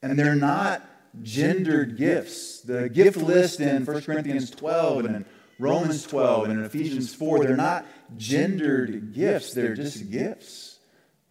and 0.03 0.19
they're 0.19 0.35
not 0.35 0.85
gendered 1.23 1.97
gifts. 1.97 2.61
The 2.61 2.89
gift 2.89 3.17
list 3.17 3.61
in 3.61 3.85
1 3.85 4.03
Corinthians 4.03 4.51
12 4.51 5.05
and 5.05 5.17
in 5.17 5.25
Romans 5.59 6.07
12 6.07 6.45
and 6.45 6.59
in 6.61 6.65
Ephesians 6.65 7.15
4, 7.15 7.45
they're 7.45 7.57
not 7.57 7.87
gendered 8.17 9.13
gifts, 9.13 9.53
they're 9.53 9.75
just 9.75 10.11
gifts. 10.11 10.79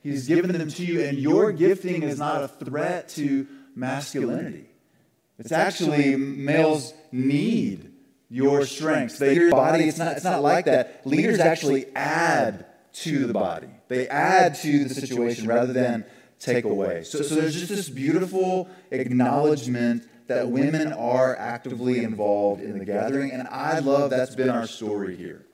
He's 0.02 0.28
given 0.28 0.52
them 0.52 0.70
to 0.70 0.86
you, 0.86 1.02
and 1.02 1.18
your 1.18 1.52
gifting 1.52 2.04
is 2.04 2.20
not 2.20 2.44
a 2.44 2.48
threat 2.48 3.10
to 3.10 3.48
masculinity. 3.76 4.70
It's 5.38 5.52
actually 5.52 6.16
males 6.16 6.94
need 7.12 7.92
your 8.30 8.66
strengths. 8.66 9.18
They 9.18 9.34
your 9.34 9.52
body, 9.52 9.86
it's 9.86 9.98
not, 9.98 10.16
it's 10.16 10.24
not 10.24 10.42
like 10.42 10.66
that. 10.66 11.06
Leaders 11.06 11.40
actually 11.40 11.88
add 11.96 12.66
to 12.92 13.26
the 13.26 13.34
body. 13.34 13.70
They 13.88 14.08
add 14.08 14.56
to 14.56 14.86
the 14.86 14.94
situation 14.94 15.48
rather 15.48 15.74
than 15.74 16.06
take 16.40 16.66
away. 16.66 17.04
So, 17.04 17.22
so 17.22 17.36
there's 17.36 17.54
just 17.54 17.70
this 17.70 17.90
beautiful 17.90 18.70
acknowledgement 18.92 20.08
that 20.28 20.50
women 20.50 20.94
are 20.94 21.36
actively 21.36 22.04
involved 22.04 22.62
in 22.62 22.78
the 22.78 22.86
gathering, 22.86 23.32
and 23.32 23.48
I 23.48 23.80
love 23.80 24.12
that's 24.12 24.36
been 24.36 24.50
our 24.50 24.68
story 24.68 25.16
here. 25.16 25.46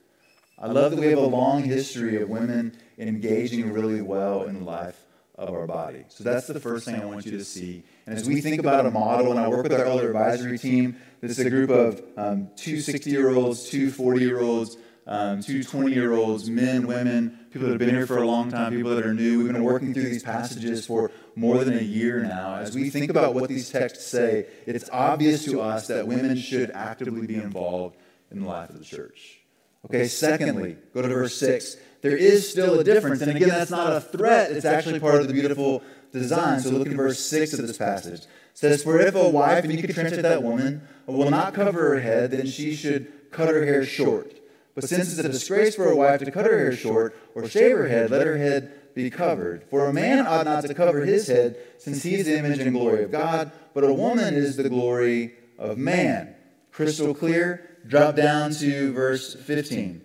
I 0.58 0.68
love 0.68 0.92
that 0.92 1.00
we 1.00 1.06
have 1.08 1.18
a 1.18 1.26
long 1.26 1.64
history 1.64 2.20
of 2.20 2.28
women 2.28 2.76
engaging 2.98 3.72
really 3.72 4.00
well 4.00 4.44
in 4.44 4.60
the 4.60 4.64
life 4.64 4.98
of 5.34 5.50
our 5.50 5.66
body. 5.66 6.04
So 6.08 6.24
that's 6.24 6.46
the 6.46 6.60
first 6.60 6.86
thing 6.86 6.94
I 6.94 7.04
want 7.04 7.26
you 7.26 7.32
to 7.32 7.44
see. 7.44 7.84
And 8.06 8.16
as 8.16 8.26
we 8.26 8.40
think 8.40 8.60
about 8.60 8.86
a 8.86 8.90
model, 8.90 9.30
and 9.30 9.38
I 9.38 9.48
work 9.48 9.64
with 9.64 9.72
our 9.74 9.84
elder 9.84 10.06
advisory 10.06 10.58
team, 10.58 10.96
this 11.20 11.38
is 11.38 11.44
a 11.44 11.50
group 11.50 11.70
of 11.70 12.02
um, 12.16 12.48
two 12.56 12.80
60 12.80 13.10
year 13.10 13.30
olds, 13.34 13.68
two 13.68 13.90
40 13.90 14.20
year 14.20 14.40
olds, 14.40 14.78
um, 15.06 15.42
two 15.42 15.62
20 15.62 15.92
year 15.92 16.14
olds, 16.14 16.48
men, 16.48 16.86
women, 16.86 17.38
people 17.56 17.68
that 17.68 17.72
have 17.72 17.78
been 17.78 17.96
here 17.96 18.06
for 18.06 18.18
a 18.18 18.26
long 18.26 18.50
time, 18.50 18.70
people 18.74 18.94
that 18.94 19.06
are 19.06 19.14
new. 19.14 19.38
We've 19.38 19.50
been 19.50 19.64
working 19.64 19.94
through 19.94 20.10
these 20.10 20.22
passages 20.22 20.86
for 20.86 21.10
more 21.34 21.64
than 21.64 21.78
a 21.78 21.82
year 21.82 22.22
now. 22.22 22.56
As 22.56 22.74
we 22.74 22.90
think 22.90 23.10
about 23.10 23.34
what 23.34 23.48
these 23.48 23.70
texts 23.70 24.04
say, 24.04 24.46
it's 24.66 24.90
obvious 24.92 25.46
to 25.46 25.62
us 25.62 25.86
that 25.86 26.06
women 26.06 26.36
should 26.36 26.70
actively 26.72 27.26
be 27.26 27.36
involved 27.36 27.96
in 28.30 28.40
the 28.40 28.46
life 28.46 28.68
of 28.68 28.78
the 28.78 28.84
church. 28.84 29.38
Okay, 29.86 30.06
secondly, 30.06 30.76
go 30.92 31.00
to 31.00 31.08
verse 31.08 31.34
6. 31.38 31.78
There 32.02 32.14
is 32.14 32.46
still 32.46 32.78
a 32.78 32.84
difference. 32.84 33.22
And 33.22 33.34
again, 33.34 33.48
that's 33.48 33.70
not 33.70 33.90
a 33.90 34.02
threat, 34.02 34.50
it's 34.50 34.66
actually 34.66 35.00
part 35.00 35.22
of 35.22 35.26
the 35.26 35.32
beautiful 35.32 35.82
design. 36.12 36.60
So 36.60 36.68
look 36.70 36.88
at 36.88 36.92
verse 36.92 37.18
6 37.20 37.54
of 37.54 37.66
this 37.66 37.78
passage. 37.78 38.20
It 38.20 38.28
says, 38.52 38.82
For 38.82 39.00
if 39.00 39.14
a 39.14 39.30
wife, 39.30 39.64
and 39.64 39.72
you 39.72 39.80
can 39.80 39.94
translate 39.94 40.20
that 40.20 40.42
woman, 40.42 40.86
will 41.06 41.30
not 41.30 41.54
cover 41.54 41.94
her 41.94 42.00
head, 42.00 42.32
then 42.32 42.46
she 42.46 42.74
should 42.74 43.30
cut 43.30 43.48
her 43.48 43.64
hair 43.64 43.86
short. 43.86 44.35
But 44.76 44.84
since 44.84 45.10
it's 45.10 45.26
a 45.26 45.28
disgrace 45.28 45.74
for 45.74 45.90
a 45.90 45.96
wife 45.96 46.20
to 46.20 46.30
cut 46.30 46.44
her 46.44 46.56
hair 46.56 46.76
short 46.76 47.18
or 47.34 47.48
shave 47.48 47.78
her 47.78 47.88
head, 47.88 48.10
let 48.10 48.26
her 48.26 48.36
head 48.36 48.94
be 48.94 49.08
covered. 49.08 49.64
For 49.70 49.86
a 49.86 49.92
man 49.92 50.26
ought 50.26 50.44
not 50.44 50.64
to 50.64 50.74
cover 50.74 51.00
his 51.00 51.28
head, 51.28 51.56
since 51.78 52.02
he 52.02 52.16
is 52.16 52.26
the 52.26 52.38
image 52.38 52.58
and 52.58 52.74
glory 52.74 53.02
of 53.02 53.10
God, 53.10 53.52
but 53.72 53.84
a 53.84 53.92
woman 53.92 54.34
is 54.34 54.56
the 54.56 54.68
glory 54.68 55.34
of 55.58 55.78
man. 55.78 56.34
Crystal 56.72 57.14
clear. 57.14 57.78
Drop 57.86 58.16
down 58.16 58.52
to 58.52 58.92
verse 58.92 59.34
15. 59.34 60.02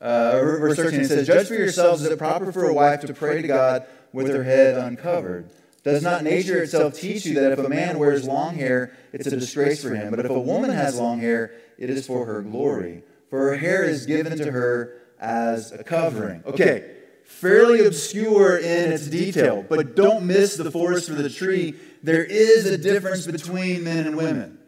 Uh, 0.00 0.30
verse 0.32 0.76
13 0.76 1.00
it 1.00 1.08
says, 1.08 1.26
Judge 1.26 1.48
for 1.48 1.54
yourselves, 1.54 2.02
is 2.02 2.10
it 2.10 2.18
proper 2.18 2.52
for 2.52 2.64
a 2.64 2.72
wife 2.72 3.02
to 3.02 3.12
pray 3.12 3.42
to 3.42 3.48
God 3.48 3.84
with 4.12 4.28
her 4.28 4.44
head 4.44 4.78
uncovered? 4.78 5.50
Does 5.82 6.02
not 6.02 6.24
nature 6.24 6.62
itself 6.62 6.94
teach 6.94 7.26
you 7.26 7.34
that 7.34 7.52
if 7.52 7.58
a 7.58 7.68
man 7.68 7.98
wears 7.98 8.26
long 8.26 8.54
hair, 8.54 8.96
it's 9.12 9.26
a 9.26 9.30
disgrace 9.30 9.82
for 9.82 9.94
him? 9.94 10.10
But 10.10 10.24
if 10.24 10.30
a 10.30 10.40
woman 10.40 10.70
has 10.70 10.98
long 10.98 11.20
hair, 11.20 11.52
it 11.76 11.90
is 11.90 12.06
for 12.06 12.24
her 12.24 12.40
glory. 12.40 13.02
For 13.30 13.50
her 13.50 13.56
hair 13.56 13.84
is 13.84 14.06
given 14.06 14.36
to 14.38 14.52
her 14.52 15.02
as 15.18 15.72
a 15.72 15.82
covering. 15.82 16.42
Okay, 16.46 16.92
fairly 17.24 17.84
obscure 17.84 18.56
in 18.58 18.92
its 18.92 19.06
detail, 19.06 19.64
but 19.68 19.96
don't 19.96 20.26
miss 20.26 20.56
the 20.56 20.70
forest 20.70 21.08
for 21.08 21.14
the 21.14 21.30
tree. 21.30 21.74
There 22.02 22.24
is 22.24 22.66
a 22.66 22.78
difference 22.78 23.26
between 23.26 23.84
men 23.84 24.06
and 24.06 24.16
women 24.16 24.58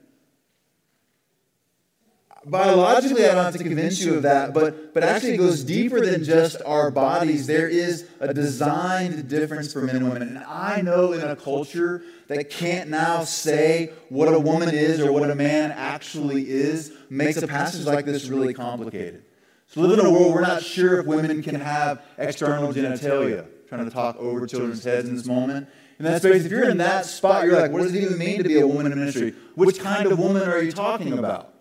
biologically, 2.51 3.25
I 3.25 3.35
don't 3.35 3.45
have 3.45 3.57
to 3.57 3.63
convince 3.63 4.01
you 4.01 4.17
of 4.17 4.23
that, 4.23 4.53
but, 4.53 4.95
but 4.95 5.03
actually 5.03 5.35
it 5.35 5.39
goes 5.39 5.65
deeper 5.65 6.05
than 6.05 6.25
just 6.25 6.61
our 6.65 6.91
bodies. 6.91 7.47
There 7.47 7.69
is 7.69 8.09
a 8.21 8.33
designed 8.33 9.29
difference 9.29 9.73
for 9.73 9.83
men 9.83 9.97
and 9.97 10.09
women. 10.09 10.23
And 10.23 10.39
I 10.39 10.81
know 10.81 11.13
in 11.13 11.23
a 11.23 11.37
culture 11.37 12.03
that 12.29 12.51
can't 12.51 12.91
now 12.91 13.25
say 13.25 13.93
what 14.09 14.33
a 14.33 14.39
woman 14.39 14.75
is 14.75 15.01
or 15.01 15.13
what 15.13 15.31
a 15.31 15.35
man 15.35 15.73
actually 15.73 16.49
is 16.49 16.93
makes 17.11 17.41
a 17.43 17.47
passage 17.47 17.87
like 17.87 18.05
this 18.05 18.29
really 18.29 18.55
complicated. 18.55 19.25
So, 19.67 19.83
live 19.83 19.99
in 19.99 20.07
a 20.07 20.11
world 20.11 20.33
we're 20.33 20.41
not 20.41 20.63
sure 20.63 21.01
if 21.01 21.07
women 21.07 21.43
can 21.43 21.57
have 21.57 22.03
external 22.17 22.73
genitalia. 22.73 23.41
I'm 23.41 23.69
trying 23.69 23.85
to 23.85 23.91
talk 23.91 24.17
over 24.17 24.47
children's 24.47 24.83
heads 24.83 25.09
in 25.09 25.15
this 25.15 25.27
moment. 25.27 25.69
And 25.99 26.07
that's 26.07 26.23
basically, 26.23 26.47
if 26.47 26.53
you're 26.53 26.71
in 26.71 26.79
that 26.79 27.07
spot, 27.07 27.45
you're 27.45 27.61
like, 27.61 27.73
what 27.73 27.83
does 27.83 27.95
it 27.95 28.03
even 28.03 28.17
mean 28.17 28.39
to 28.39 28.49
be 28.49 28.61
a 28.61 28.67
woman 28.67 28.91
in 28.91 28.99
ministry? 28.99 29.35
Which 29.57 29.81
kind 29.81 30.07
of 30.07 30.19
woman 30.19 30.49
are 30.49 30.63
you 30.63 30.73
talking 30.73 31.19
about? 31.19 31.53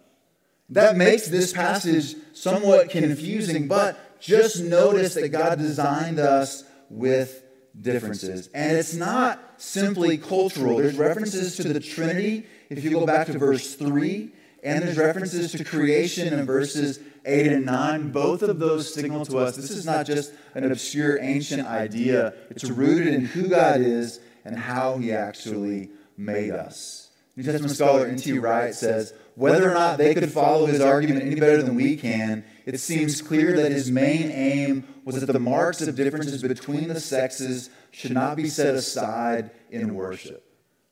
That 0.70 0.98
makes 0.98 1.28
this 1.28 1.54
passage 1.54 2.16
somewhat 2.34 2.90
confusing, 2.90 3.68
but 3.68 4.20
just 4.20 4.62
notice 4.62 5.14
that 5.14 5.30
God 5.30 5.60
designed 5.60 6.20
us 6.20 6.64
with 6.90 7.44
differences. 7.80 8.50
And 8.54 8.78
it's 8.78 8.94
not 8.94 9.40
simply 9.58 10.18
cultural. 10.18 10.78
There's 10.78 10.98
references 10.98 11.56
to 11.58 11.72
the 11.72 11.80
Trinity 11.80 12.46
if 12.70 12.84
you 12.84 12.92
go 12.92 13.06
back 13.06 13.28
to 13.28 13.38
verse 13.38 13.76
3, 13.76 14.32
and 14.64 14.84
there's 14.84 14.98
references 14.98 15.52
to 15.54 15.64
creation 15.64 16.34
in 16.34 16.46
verses 16.46 17.00
8 17.26 17.48
and 17.48 17.66
9. 17.66 18.12
Both 18.12 18.42
of 18.42 18.60
those 18.60 18.94
signal 18.94 19.26
to 19.26 19.38
us 19.38 19.56
this 19.56 19.70
is 19.70 19.86
not 19.86 20.06
just 20.06 20.34
an 20.56 20.70
obscure 20.70 21.20
ancient 21.22 21.66
idea, 21.66 22.34
it's 22.50 22.66
rooted 22.66 23.14
in 23.14 23.26
who 23.26 23.48
God 23.48 23.82
is 23.82 24.20
and 24.44 24.58
how 24.58 24.98
he 24.98 25.12
actually 25.14 25.92
made 26.18 26.52
us. 26.52 27.07
New 27.38 27.44
Testament 27.44 27.76
scholar 27.76 28.08
N.T. 28.08 28.40
Wright 28.40 28.74
says, 28.74 29.14
whether 29.36 29.70
or 29.70 29.74
not 29.76 30.00
they 30.00 30.16
could 30.16 30.32
follow 30.32 30.66
his 30.66 30.82
argument 30.82 31.24
any 31.24 31.40
better 31.40 31.62
than 31.62 31.76
we 31.76 31.96
can, 31.96 32.44
it 32.66 32.80
seems 32.80 33.22
clear 33.22 33.56
that 33.56 33.72
his 33.72 33.92
main 33.92 34.32
aim 34.32 34.88
was 35.06 35.22
that 35.22 35.32
the 35.32 35.40
marks 35.40 35.80
of 35.84 35.96
differences 35.96 36.42
between 36.42 36.88
the 36.88 37.00
sexes 37.00 37.70
should 37.92 38.12
not 38.12 38.36
be 38.36 38.50
set 38.50 38.74
aside 38.74 39.52
in 39.70 39.94
worship. 39.94 40.44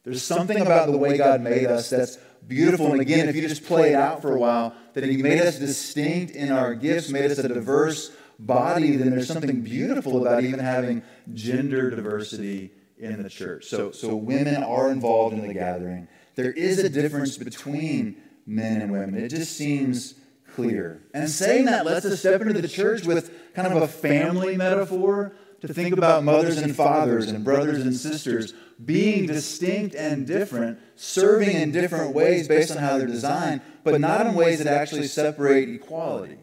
There's 0.03 0.21
something 0.21 0.61
about 0.61 0.91
the 0.91 0.97
way 0.97 1.17
God 1.17 1.41
made 1.41 1.65
us 1.65 1.89
that's 1.89 2.17
beautiful. 2.47 2.91
And 2.91 3.01
again, 3.01 3.27
if 3.27 3.35
you 3.35 3.47
just 3.47 3.65
play 3.65 3.93
it 3.93 3.95
out 3.95 4.21
for 4.21 4.35
a 4.35 4.39
while, 4.39 4.75
that 4.93 5.03
He 5.03 5.17
made 5.17 5.41
us 5.41 5.57
distinct 5.57 6.35
in 6.35 6.51
our 6.51 6.75
gifts, 6.75 7.09
made 7.09 7.31
us 7.31 7.39
a 7.39 7.47
diverse 7.47 8.11
body, 8.37 8.97
then 8.97 9.09
there's 9.09 9.27
something 9.27 9.61
beautiful 9.61 10.21
about 10.21 10.43
even 10.43 10.59
having 10.59 11.01
gender 11.33 11.89
diversity 11.89 12.71
in 12.99 13.23
the 13.23 13.29
church. 13.29 13.65
So, 13.65 13.91
so 13.91 14.15
women 14.15 14.63
are 14.63 14.91
involved 14.91 15.35
in 15.35 15.47
the 15.47 15.53
gathering. 15.55 16.07
There 16.35 16.51
is 16.51 16.79
a 16.79 16.89
difference 16.89 17.37
between 17.37 18.17
men 18.45 18.81
and 18.81 18.91
women. 18.91 19.15
It 19.15 19.29
just 19.29 19.55
seems 19.57 20.15
clear. 20.53 21.01
And 21.13 21.29
saying 21.29 21.65
that 21.65 21.85
lets 21.85 22.05
us 22.05 22.19
step 22.19 22.41
into 22.41 22.61
the 22.61 22.67
church 22.67 23.05
with 23.05 23.53
kind 23.53 23.71
of 23.71 23.81
a 23.81 23.87
family 23.87 24.57
metaphor 24.57 25.33
to 25.61 25.73
think 25.73 25.93
about 25.93 26.23
mothers 26.23 26.57
and 26.57 26.75
fathers 26.75 27.29
and 27.29 27.43
brothers 27.43 27.81
and 27.81 27.95
sisters 27.95 28.53
being 28.83 29.25
distinct 29.25 29.95
and 29.95 30.27
different, 30.27 30.79
serving 30.95 31.55
in 31.55 31.71
different 31.71 32.13
ways 32.13 32.47
based 32.47 32.71
on 32.71 32.77
how 32.77 32.97
they're 32.97 33.07
designed, 33.07 33.61
but 33.83 33.99
not 34.01 34.25
in 34.25 34.33
ways 34.33 34.59
that 34.59 34.67
actually 34.67 35.07
separate 35.07 35.69
equality. 35.69 36.37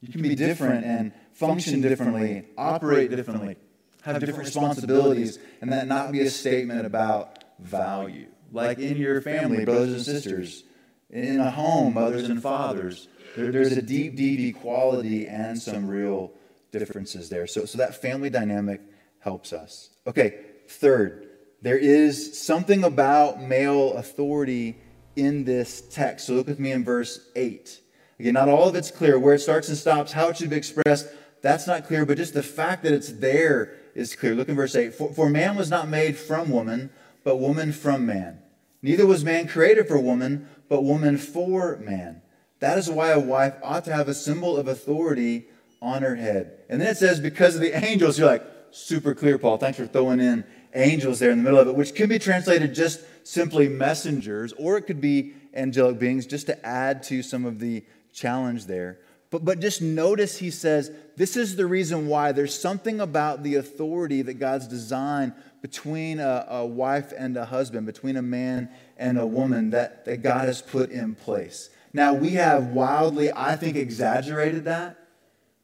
You 0.00 0.12
can 0.12 0.22
be 0.22 0.34
different 0.34 0.84
and 0.84 1.12
function 1.32 1.80
differently, 1.80 2.46
operate 2.56 3.10
differently, 3.10 3.56
have 4.02 4.20
different 4.20 4.44
responsibilities, 4.44 5.38
and 5.60 5.72
that 5.72 5.88
not 5.88 6.12
be 6.12 6.20
a 6.20 6.30
statement 6.30 6.86
about 6.86 7.44
value. 7.58 8.28
Like 8.56 8.78
in 8.78 8.96
your 8.96 9.20
family, 9.20 9.64
brothers 9.64 9.92
and 9.92 10.02
sisters, 10.02 10.64
in 11.10 11.40
a 11.40 11.50
home, 11.50 11.94
mothers 11.94 12.28
and 12.28 12.42
fathers. 12.42 13.08
There, 13.36 13.52
there's 13.52 13.72
a 13.72 13.82
deep, 13.82 14.16
deep 14.16 14.56
equality 14.56 15.28
and 15.28 15.60
some 15.60 15.86
real 15.86 16.32
differences 16.72 17.28
there. 17.28 17.46
So, 17.46 17.66
so 17.66 17.78
that 17.78 18.00
family 18.00 18.30
dynamic 18.30 18.80
helps 19.18 19.52
us. 19.52 19.90
Okay, 20.06 20.40
third, 20.68 21.28
there 21.60 21.76
is 21.76 22.38
something 22.38 22.82
about 22.84 23.42
male 23.42 23.92
authority 23.94 24.78
in 25.16 25.44
this 25.44 25.82
text. 25.82 26.26
So 26.26 26.34
look 26.34 26.46
with 26.46 26.58
me 26.58 26.72
in 26.72 26.82
verse 26.82 27.28
8. 27.36 27.80
Again, 28.18 28.34
not 28.34 28.48
all 28.48 28.68
of 28.68 28.74
it's 28.74 28.90
clear. 28.90 29.18
Where 29.18 29.34
it 29.34 29.40
starts 29.40 29.68
and 29.68 29.76
stops, 29.76 30.12
how 30.12 30.28
it 30.28 30.38
should 30.38 30.50
be 30.50 30.56
expressed, 30.56 31.08
that's 31.42 31.66
not 31.66 31.86
clear, 31.86 32.06
but 32.06 32.16
just 32.16 32.34
the 32.34 32.42
fact 32.42 32.82
that 32.84 32.92
it's 32.92 33.12
there 33.12 33.74
is 33.94 34.16
clear. 34.16 34.34
Look 34.34 34.48
in 34.48 34.56
verse 34.56 34.74
8. 34.74 34.94
For, 34.94 35.12
for 35.12 35.28
man 35.28 35.56
was 35.56 35.70
not 35.70 35.88
made 35.88 36.16
from 36.16 36.50
woman, 36.50 36.90
but 37.22 37.36
woman 37.36 37.72
from 37.72 38.06
man. 38.06 38.38
Neither 38.86 39.04
was 39.04 39.24
man 39.24 39.48
created 39.48 39.88
for 39.88 39.98
woman, 39.98 40.48
but 40.68 40.84
woman 40.84 41.18
for 41.18 41.76
man. 41.78 42.22
That 42.60 42.78
is 42.78 42.88
why 42.88 43.10
a 43.10 43.18
wife 43.18 43.54
ought 43.60 43.84
to 43.86 43.92
have 43.92 44.06
a 44.06 44.14
symbol 44.14 44.56
of 44.56 44.68
authority 44.68 45.46
on 45.82 46.02
her 46.02 46.14
head. 46.14 46.60
And 46.68 46.80
then 46.80 46.90
it 46.90 46.96
says, 46.96 47.18
because 47.18 47.56
of 47.56 47.62
the 47.62 47.76
angels, 47.84 48.16
you're 48.16 48.28
like, 48.28 48.46
super 48.70 49.12
clear, 49.12 49.38
Paul. 49.38 49.56
Thanks 49.56 49.76
for 49.76 49.88
throwing 49.88 50.20
in 50.20 50.44
angels 50.72 51.18
there 51.18 51.32
in 51.32 51.38
the 51.38 51.42
middle 51.42 51.58
of 51.58 51.66
it, 51.66 51.74
which 51.74 51.96
could 51.96 52.08
be 52.08 52.20
translated 52.20 52.76
just 52.76 53.00
simply 53.24 53.68
messengers, 53.68 54.52
or 54.52 54.76
it 54.76 54.82
could 54.82 55.00
be 55.00 55.34
angelic 55.52 55.98
beings, 55.98 56.24
just 56.24 56.46
to 56.46 56.64
add 56.64 57.02
to 57.02 57.24
some 57.24 57.44
of 57.44 57.58
the 57.58 57.84
challenge 58.12 58.66
there. 58.66 59.00
But, 59.30 59.44
but 59.44 59.58
just 59.58 59.82
notice 59.82 60.38
he 60.38 60.52
says, 60.52 60.92
this 61.16 61.36
is 61.36 61.56
the 61.56 61.66
reason 61.66 62.06
why 62.06 62.30
there's 62.30 62.56
something 62.56 63.00
about 63.00 63.42
the 63.42 63.56
authority 63.56 64.22
that 64.22 64.34
God's 64.34 64.68
designed 64.68 65.32
between 65.62 66.20
a, 66.20 66.46
a 66.48 66.66
wife 66.66 67.12
and 67.16 67.36
a 67.36 67.44
husband, 67.44 67.86
between 67.86 68.16
a 68.16 68.22
man 68.22 68.68
and 68.96 69.18
a 69.18 69.26
woman 69.26 69.70
that, 69.70 70.04
that 70.04 70.22
God 70.22 70.46
has 70.46 70.62
put 70.62 70.90
in 70.90 71.14
place. 71.14 71.70
Now, 71.92 72.12
we 72.12 72.30
have 72.30 72.68
wildly, 72.68 73.32
I 73.32 73.56
think, 73.56 73.76
exaggerated 73.76 74.64
that. 74.66 74.98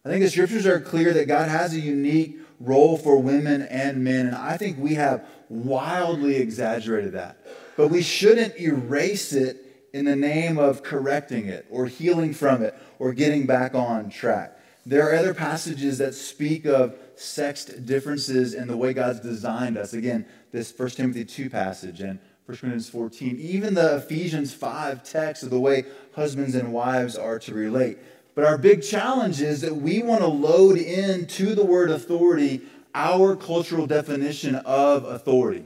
I 0.04 0.08
think 0.08 0.24
the 0.24 0.30
scriptures 0.30 0.66
are 0.66 0.80
clear 0.80 1.12
that 1.12 1.28
God 1.28 1.48
has 1.48 1.74
a 1.74 1.80
unique 1.80 2.38
role 2.58 2.96
for 2.96 3.18
women 3.18 3.62
and 3.62 4.02
men, 4.02 4.26
and 4.26 4.36
I 4.36 4.56
think 4.56 4.78
we 4.78 4.94
have 4.94 5.26
wildly 5.48 6.36
exaggerated 6.36 7.12
that. 7.12 7.36
But 7.76 7.88
we 7.88 8.02
shouldn't 8.02 8.58
erase 8.58 9.32
it 9.32 9.88
in 9.92 10.04
the 10.06 10.16
name 10.16 10.58
of 10.58 10.82
correcting 10.82 11.46
it 11.46 11.66
or 11.70 11.86
healing 11.86 12.32
from 12.32 12.62
it 12.62 12.74
or 12.98 13.12
getting 13.12 13.46
back 13.46 13.74
on 13.74 14.10
track. 14.10 14.58
There 14.84 15.08
are 15.08 15.14
other 15.14 15.34
passages 15.34 15.98
that 15.98 16.14
speak 16.14 16.64
of 16.64 16.96
sexed 17.16 17.86
differences 17.86 18.54
in 18.54 18.68
the 18.68 18.76
way 18.76 18.92
God's 18.92 19.20
designed 19.20 19.76
us. 19.76 19.92
Again, 19.92 20.26
this 20.50 20.72
1 20.76 20.90
Timothy 20.90 21.24
2 21.24 21.50
passage 21.50 22.00
and 22.00 22.18
1 22.46 22.58
Corinthians 22.58 22.88
14, 22.88 23.38
even 23.38 23.74
the 23.74 23.96
Ephesians 23.96 24.52
5 24.52 25.02
text 25.04 25.42
of 25.42 25.50
the 25.50 25.60
way 25.60 25.84
husbands 26.14 26.54
and 26.54 26.72
wives 26.72 27.16
are 27.16 27.38
to 27.38 27.54
relate. 27.54 27.98
But 28.34 28.44
our 28.44 28.58
big 28.58 28.82
challenge 28.82 29.40
is 29.40 29.60
that 29.60 29.76
we 29.76 30.02
want 30.02 30.20
to 30.20 30.26
load 30.26 30.76
into 30.76 31.54
the 31.54 31.64
word 31.64 31.90
authority 31.90 32.62
our 32.94 33.36
cultural 33.36 33.86
definition 33.86 34.56
of 34.56 35.04
authority 35.04 35.64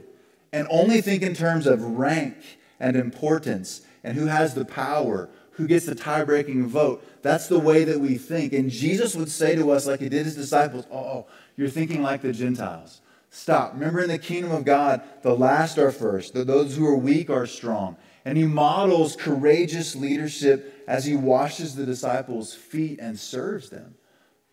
and 0.53 0.67
only 0.69 1.01
think 1.01 1.23
in 1.23 1.33
terms 1.33 1.67
of 1.67 1.81
rank 1.81 2.35
and 2.79 2.95
importance 2.95 3.81
and 4.03 4.17
who 4.17 4.27
has 4.27 4.53
the 4.53 4.65
power, 4.65 5.29
who 5.57 5.67
gets 5.67 5.87
the 5.87 5.95
tie 5.95 6.23
breaking 6.23 6.67
vote. 6.67 7.03
That's 7.23 7.47
the 7.47 7.59
way 7.59 7.83
that 7.83 7.99
we 7.99 8.17
think. 8.17 8.53
And 8.53 8.69
Jesus 8.69 9.15
would 9.15 9.29
say 9.29 9.55
to 9.55 9.71
us, 9.71 9.87
like 9.87 9.99
he 9.99 10.07
did 10.07 10.25
his 10.25 10.35
disciples, 10.35 10.85
Oh, 10.91 11.25
you're 11.55 11.67
thinking 11.67 12.03
like 12.03 12.21
the 12.21 12.31
Gentiles. 12.31 13.01
Stop. 13.31 13.73
Remember, 13.73 14.01
in 14.01 14.09
the 14.09 14.19
kingdom 14.19 14.51
of 14.51 14.65
God, 14.65 15.01
the 15.23 15.35
last 15.35 15.77
are 15.77 15.91
first, 15.91 16.33
those 16.33 16.77
who 16.77 16.85
are 16.85 16.95
weak 16.95 17.29
are 17.29 17.47
strong. 17.47 17.97
And 18.23 18.37
he 18.37 18.45
models 18.45 19.15
courageous 19.15 19.95
leadership 19.95 20.83
as 20.87 21.05
he 21.05 21.15
washes 21.15 21.75
the 21.75 21.85
disciples' 21.85 22.53
feet 22.53 22.99
and 22.99 23.19
serves 23.19 23.69
them. 23.69 23.95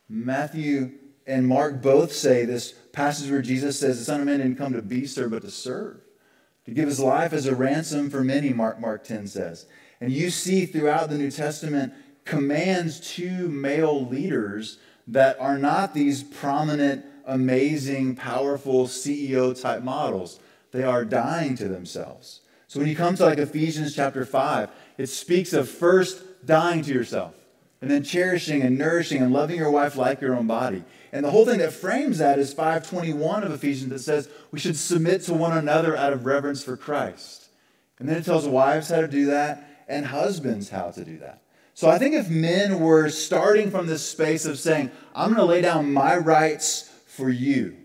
Matthew 0.08 0.92
and 1.26 1.46
Mark 1.46 1.82
both 1.82 2.12
say 2.12 2.44
this 2.44 2.72
passage 2.92 3.30
where 3.30 3.42
Jesus 3.42 3.78
says, 3.78 3.98
The 3.98 4.04
Son 4.04 4.20
of 4.20 4.26
Man 4.26 4.38
didn't 4.38 4.56
come 4.56 4.72
to 4.72 4.82
be 4.82 5.06
served, 5.06 5.32
but 5.32 5.42
to 5.42 5.50
serve, 5.50 6.00
to 6.64 6.70
give 6.70 6.88
his 6.88 7.00
life 7.00 7.32
as 7.32 7.46
a 7.46 7.54
ransom 7.54 8.10
for 8.10 8.22
many, 8.22 8.52
Mark, 8.52 8.80
Mark 8.80 9.04
10 9.04 9.26
says. 9.26 9.66
And 10.04 10.12
you 10.12 10.28
see 10.28 10.66
throughout 10.66 11.08
the 11.08 11.16
New 11.16 11.30
Testament 11.30 11.94
commands 12.26 13.00
to 13.14 13.48
male 13.48 14.06
leaders 14.06 14.76
that 15.06 15.40
are 15.40 15.56
not 15.56 15.94
these 15.94 16.22
prominent, 16.22 17.06
amazing, 17.24 18.14
powerful 18.14 18.84
CEO 18.84 19.58
type 19.58 19.82
models. 19.82 20.40
They 20.72 20.82
are 20.82 21.06
dying 21.06 21.56
to 21.56 21.68
themselves. 21.68 22.42
So 22.68 22.78
when 22.78 22.88
you 22.90 22.94
come 22.94 23.14
to 23.14 23.24
like 23.24 23.38
Ephesians 23.38 23.96
chapter 23.96 24.26
5, 24.26 24.68
it 24.98 25.06
speaks 25.06 25.54
of 25.54 25.70
first 25.70 26.22
dying 26.44 26.82
to 26.82 26.92
yourself 26.92 27.32
and 27.80 27.90
then 27.90 28.02
cherishing 28.02 28.60
and 28.60 28.76
nourishing 28.76 29.22
and 29.22 29.32
loving 29.32 29.56
your 29.56 29.70
wife 29.70 29.96
like 29.96 30.20
your 30.20 30.36
own 30.36 30.46
body. 30.46 30.84
And 31.12 31.24
the 31.24 31.30
whole 31.30 31.46
thing 31.46 31.60
that 31.60 31.72
frames 31.72 32.18
that 32.18 32.38
is 32.38 32.52
521 32.52 33.42
of 33.42 33.52
Ephesians 33.52 33.88
that 33.88 34.00
says 34.00 34.28
we 34.50 34.60
should 34.60 34.76
submit 34.76 35.22
to 35.22 35.32
one 35.32 35.56
another 35.56 35.96
out 35.96 36.12
of 36.12 36.26
reverence 36.26 36.62
for 36.62 36.76
Christ. 36.76 37.48
And 37.98 38.06
then 38.06 38.18
it 38.18 38.26
tells 38.26 38.46
wives 38.46 38.90
how 38.90 39.00
to 39.00 39.08
do 39.08 39.24
that 39.26 39.70
and 39.88 40.06
husbands 40.06 40.70
how 40.70 40.90
to 40.90 41.04
do 41.04 41.18
that. 41.18 41.42
So 41.74 41.90
I 41.90 41.98
think 41.98 42.14
if 42.14 42.30
men 42.30 42.80
were 42.80 43.08
starting 43.10 43.70
from 43.70 43.86
this 43.86 44.08
space 44.08 44.46
of 44.46 44.58
saying, 44.58 44.90
I'm 45.14 45.28
going 45.28 45.40
to 45.40 45.44
lay 45.44 45.60
down 45.60 45.92
my 45.92 46.16
rights 46.16 46.90
for 47.06 47.28
you, 47.28 47.76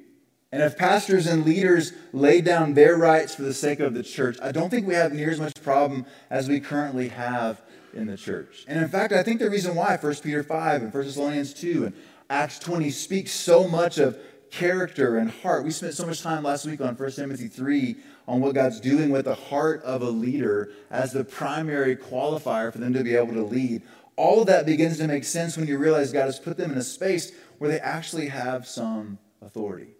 and 0.51 0.63
if 0.63 0.77
pastors 0.77 1.27
and 1.27 1.45
leaders 1.45 1.93
lay 2.12 2.41
down 2.41 2.73
their 2.73 2.97
rights 2.97 3.35
for 3.35 3.43
the 3.43 3.53
sake 3.53 3.79
of 3.79 3.93
the 3.93 4.03
church, 4.03 4.38
I 4.41 4.51
don't 4.51 4.69
think 4.69 4.88
we 4.88 4.95
have 4.95 5.13
near 5.13 5.29
as 5.29 5.39
much 5.39 5.62
problem 5.62 6.05
as 6.29 6.49
we 6.49 6.59
currently 6.59 7.09
have 7.09 7.62
in 7.93 8.07
the 8.07 8.17
church. 8.17 8.65
And 8.67 8.79
in 8.79 8.88
fact, 8.88 9.13
I 9.13 9.23
think 9.23 9.39
the 9.39 9.49
reason 9.49 9.75
why 9.75 9.97
1 9.97 10.15
Peter 10.15 10.43
5 10.43 10.83
and 10.83 10.93
1 10.93 11.03
Thessalonians 11.03 11.53
2 11.53 11.85
and 11.85 11.95
Acts 12.29 12.59
20 12.59 12.89
speaks 12.91 13.31
so 13.31 13.67
much 13.67 13.97
of 13.97 14.17
character 14.51 15.17
and 15.17 15.29
heart. 15.29 15.63
We 15.63 15.71
spent 15.71 15.93
so 15.93 16.05
much 16.05 16.21
time 16.21 16.43
last 16.43 16.65
week 16.65 16.81
on 16.81 16.95
1 16.95 17.12
Timothy 17.12 17.47
3 17.47 17.95
on 18.27 18.41
what 18.41 18.55
God's 18.55 18.79
doing 18.79 19.09
with 19.09 19.25
the 19.25 19.35
heart 19.35 19.81
of 19.83 20.01
a 20.01 20.09
leader 20.09 20.71
as 20.89 21.13
the 21.13 21.23
primary 21.23 21.95
qualifier 21.95 22.71
for 22.71 22.79
them 22.79 22.93
to 22.93 23.03
be 23.03 23.15
able 23.15 23.33
to 23.33 23.43
lead. 23.43 23.81
All 24.15 24.41
of 24.41 24.47
that 24.47 24.65
begins 24.65 24.97
to 24.97 25.07
make 25.07 25.23
sense 25.23 25.55
when 25.55 25.67
you 25.67 25.77
realize 25.77 26.12
God 26.12 26.25
has 26.25 26.39
put 26.39 26.57
them 26.57 26.71
in 26.71 26.77
a 26.77 26.83
space 26.83 27.31
where 27.57 27.69
they 27.69 27.79
actually 27.79 28.27
have 28.27 28.67
some 28.67 29.17
authority. 29.41 29.95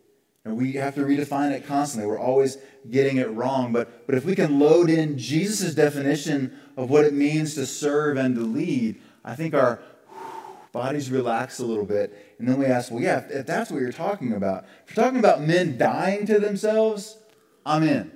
And 0.45 0.57
we 0.57 0.73
have 0.73 0.95
to 0.95 1.01
redefine 1.01 1.51
it 1.51 1.65
constantly. 1.65 2.07
We're 2.09 2.19
always 2.19 2.57
getting 2.89 3.17
it 3.17 3.29
wrong. 3.29 3.71
But, 3.71 4.07
but 4.07 4.15
if 4.15 4.25
we 4.25 4.35
can 4.35 4.59
load 4.59 4.89
in 4.89 5.17
Jesus' 5.17 5.75
definition 5.75 6.57
of 6.77 6.89
what 6.89 7.05
it 7.05 7.13
means 7.13 7.55
to 7.55 7.65
serve 7.65 8.17
and 8.17 8.35
to 8.35 8.41
lead, 8.41 9.01
I 9.23 9.35
think 9.35 9.53
our 9.53 9.79
bodies 10.71 11.12
relax 11.12 11.59
a 11.59 11.65
little 11.65 11.85
bit. 11.85 12.28
And 12.39 12.47
then 12.47 12.58
we 12.58 12.65
ask, 12.65 12.89
well, 12.89 13.04
yeah, 13.04 13.25
if, 13.30 13.45
that's 13.45 13.69
what 13.69 13.82
you're 13.82 13.91
talking 13.91 14.34
about, 14.34 14.65
if 14.88 14.95
you're 14.95 15.04
talking 15.04 15.19
about 15.19 15.41
men 15.41 15.78
dying 15.78 16.25
to 16.25 16.39
themselves, 16.39 17.17
I'm 17.65 17.84
in. 17.84 18.12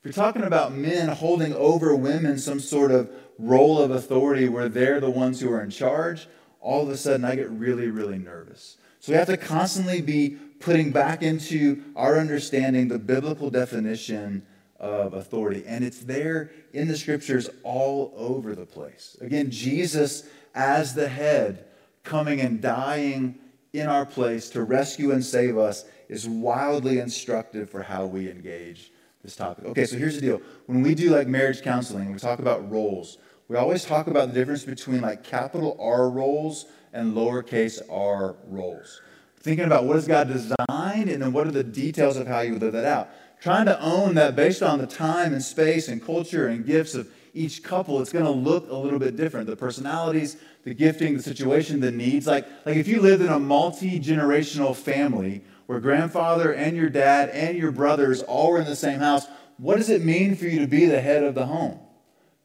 If 0.00 0.04
you're 0.04 0.12
talking 0.12 0.42
about 0.42 0.74
men 0.74 1.08
holding 1.08 1.54
over 1.54 1.94
women 1.94 2.38
some 2.38 2.60
sort 2.60 2.90
of 2.90 3.10
role 3.38 3.80
of 3.80 3.92
authority 3.92 4.48
where 4.48 4.68
they're 4.68 5.00
the 5.00 5.10
ones 5.10 5.40
who 5.40 5.50
are 5.52 5.62
in 5.62 5.70
charge, 5.70 6.26
all 6.60 6.82
of 6.82 6.88
a 6.88 6.96
sudden 6.96 7.24
I 7.24 7.36
get 7.36 7.48
really, 7.50 7.88
really 7.88 8.18
nervous. 8.18 8.76
So 8.98 9.12
we 9.12 9.18
have 9.18 9.28
to 9.28 9.36
constantly 9.36 10.02
be 10.02 10.30
putting 10.58 10.90
back 10.90 11.22
into 11.22 11.84
our 11.94 12.18
understanding 12.18 12.88
the 12.88 12.98
biblical 12.98 13.50
definition 13.50 14.44
of 14.80 15.14
authority. 15.14 15.62
And 15.64 15.84
it's 15.84 16.00
there 16.00 16.50
in 16.72 16.88
the 16.88 16.96
scriptures 16.96 17.48
all 17.62 18.12
over 18.16 18.56
the 18.56 18.66
place. 18.66 19.16
Again, 19.20 19.52
Jesus 19.52 20.28
as 20.54 20.94
the 20.94 21.08
head 21.08 21.67
coming 22.08 22.40
and 22.40 22.60
dying 22.60 23.38
in 23.72 23.86
our 23.86 24.06
place 24.06 24.48
to 24.50 24.62
rescue 24.62 25.12
and 25.12 25.24
save 25.24 25.58
us 25.58 25.84
is 26.08 26.26
wildly 26.26 26.98
instructive 26.98 27.68
for 27.68 27.82
how 27.82 28.06
we 28.06 28.30
engage 28.30 28.90
this 29.22 29.36
topic. 29.36 29.66
Okay, 29.66 29.84
so 29.84 29.96
here's 29.96 30.14
the 30.14 30.22
deal. 30.22 30.40
When 30.66 30.82
we 30.82 30.94
do 30.94 31.10
like 31.10 31.28
marriage 31.28 31.62
counseling, 31.62 32.10
we 32.12 32.18
talk 32.18 32.38
about 32.38 32.70
roles. 32.70 33.18
We 33.48 33.56
always 33.56 33.84
talk 33.84 34.06
about 34.06 34.28
the 34.28 34.34
difference 34.34 34.64
between 34.64 35.02
like 35.02 35.22
capital 35.22 35.76
R 35.78 36.08
roles 36.08 36.66
and 36.92 37.14
lowercase 37.14 37.80
r 37.90 38.36
roles 38.46 39.02
thinking 39.40 39.66
about 39.66 39.84
what 39.84 39.96
has 39.96 40.06
God 40.06 40.28
designed 40.28 41.08
and 41.08 41.22
then 41.22 41.32
what 41.32 41.46
are 41.46 41.52
the 41.52 41.64
details 41.64 42.16
of 42.16 42.26
how 42.26 42.40
you 42.40 42.58
live 42.58 42.72
that 42.72 42.84
out. 42.84 43.08
Trying 43.40 43.66
to 43.66 43.80
own 43.80 44.14
that 44.16 44.34
based 44.34 44.62
on 44.62 44.78
the 44.78 44.86
time 44.86 45.32
and 45.32 45.42
space 45.42 45.88
and 45.88 46.04
culture 46.04 46.48
and 46.48 46.66
gifts 46.66 46.94
of 46.94 47.10
each 47.34 47.62
couple, 47.62 48.00
it's 48.00 48.12
going 48.12 48.24
to 48.24 48.30
look 48.30 48.70
a 48.70 48.74
little 48.74 48.98
bit 48.98 49.16
different. 49.16 49.46
The 49.46 49.56
personalities, 49.56 50.36
the 50.64 50.74
gifting, 50.74 51.16
the 51.16 51.22
situation, 51.22 51.80
the 51.80 51.90
needs. 51.90 52.26
Like, 52.26 52.46
like 52.64 52.76
if 52.76 52.88
you 52.88 53.00
lived 53.00 53.22
in 53.22 53.28
a 53.28 53.38
multi 53.38 54.00
generational 54.00 54.74
family 54.74 55.42
where 55.66 55.80
grandfather 55.80 56.52
and 56.52 56.76
your 56.76 56.88
dad 56.88 57.30
and 57.30 57.56
your 57.56 57.70
brothers 57.72 58.22
all 58.22 58.52
were 58.52 58.60
in 58.60 58.66
the 58.66 58.76
same 58.76 59.00
house, 59.00 59.26
what 59.58 59.76
does 59.76 59.90
it 59.90 60.04
mean 60.04 60.34
for 60.34 60.46
you 60.46 60.60
to 60.60 60.66
be 60.66 60.86
the 60.86 61.00
head 61.00 61.24
of 61.24 61.34
the 61.34 61.46
home? 61.46 61.78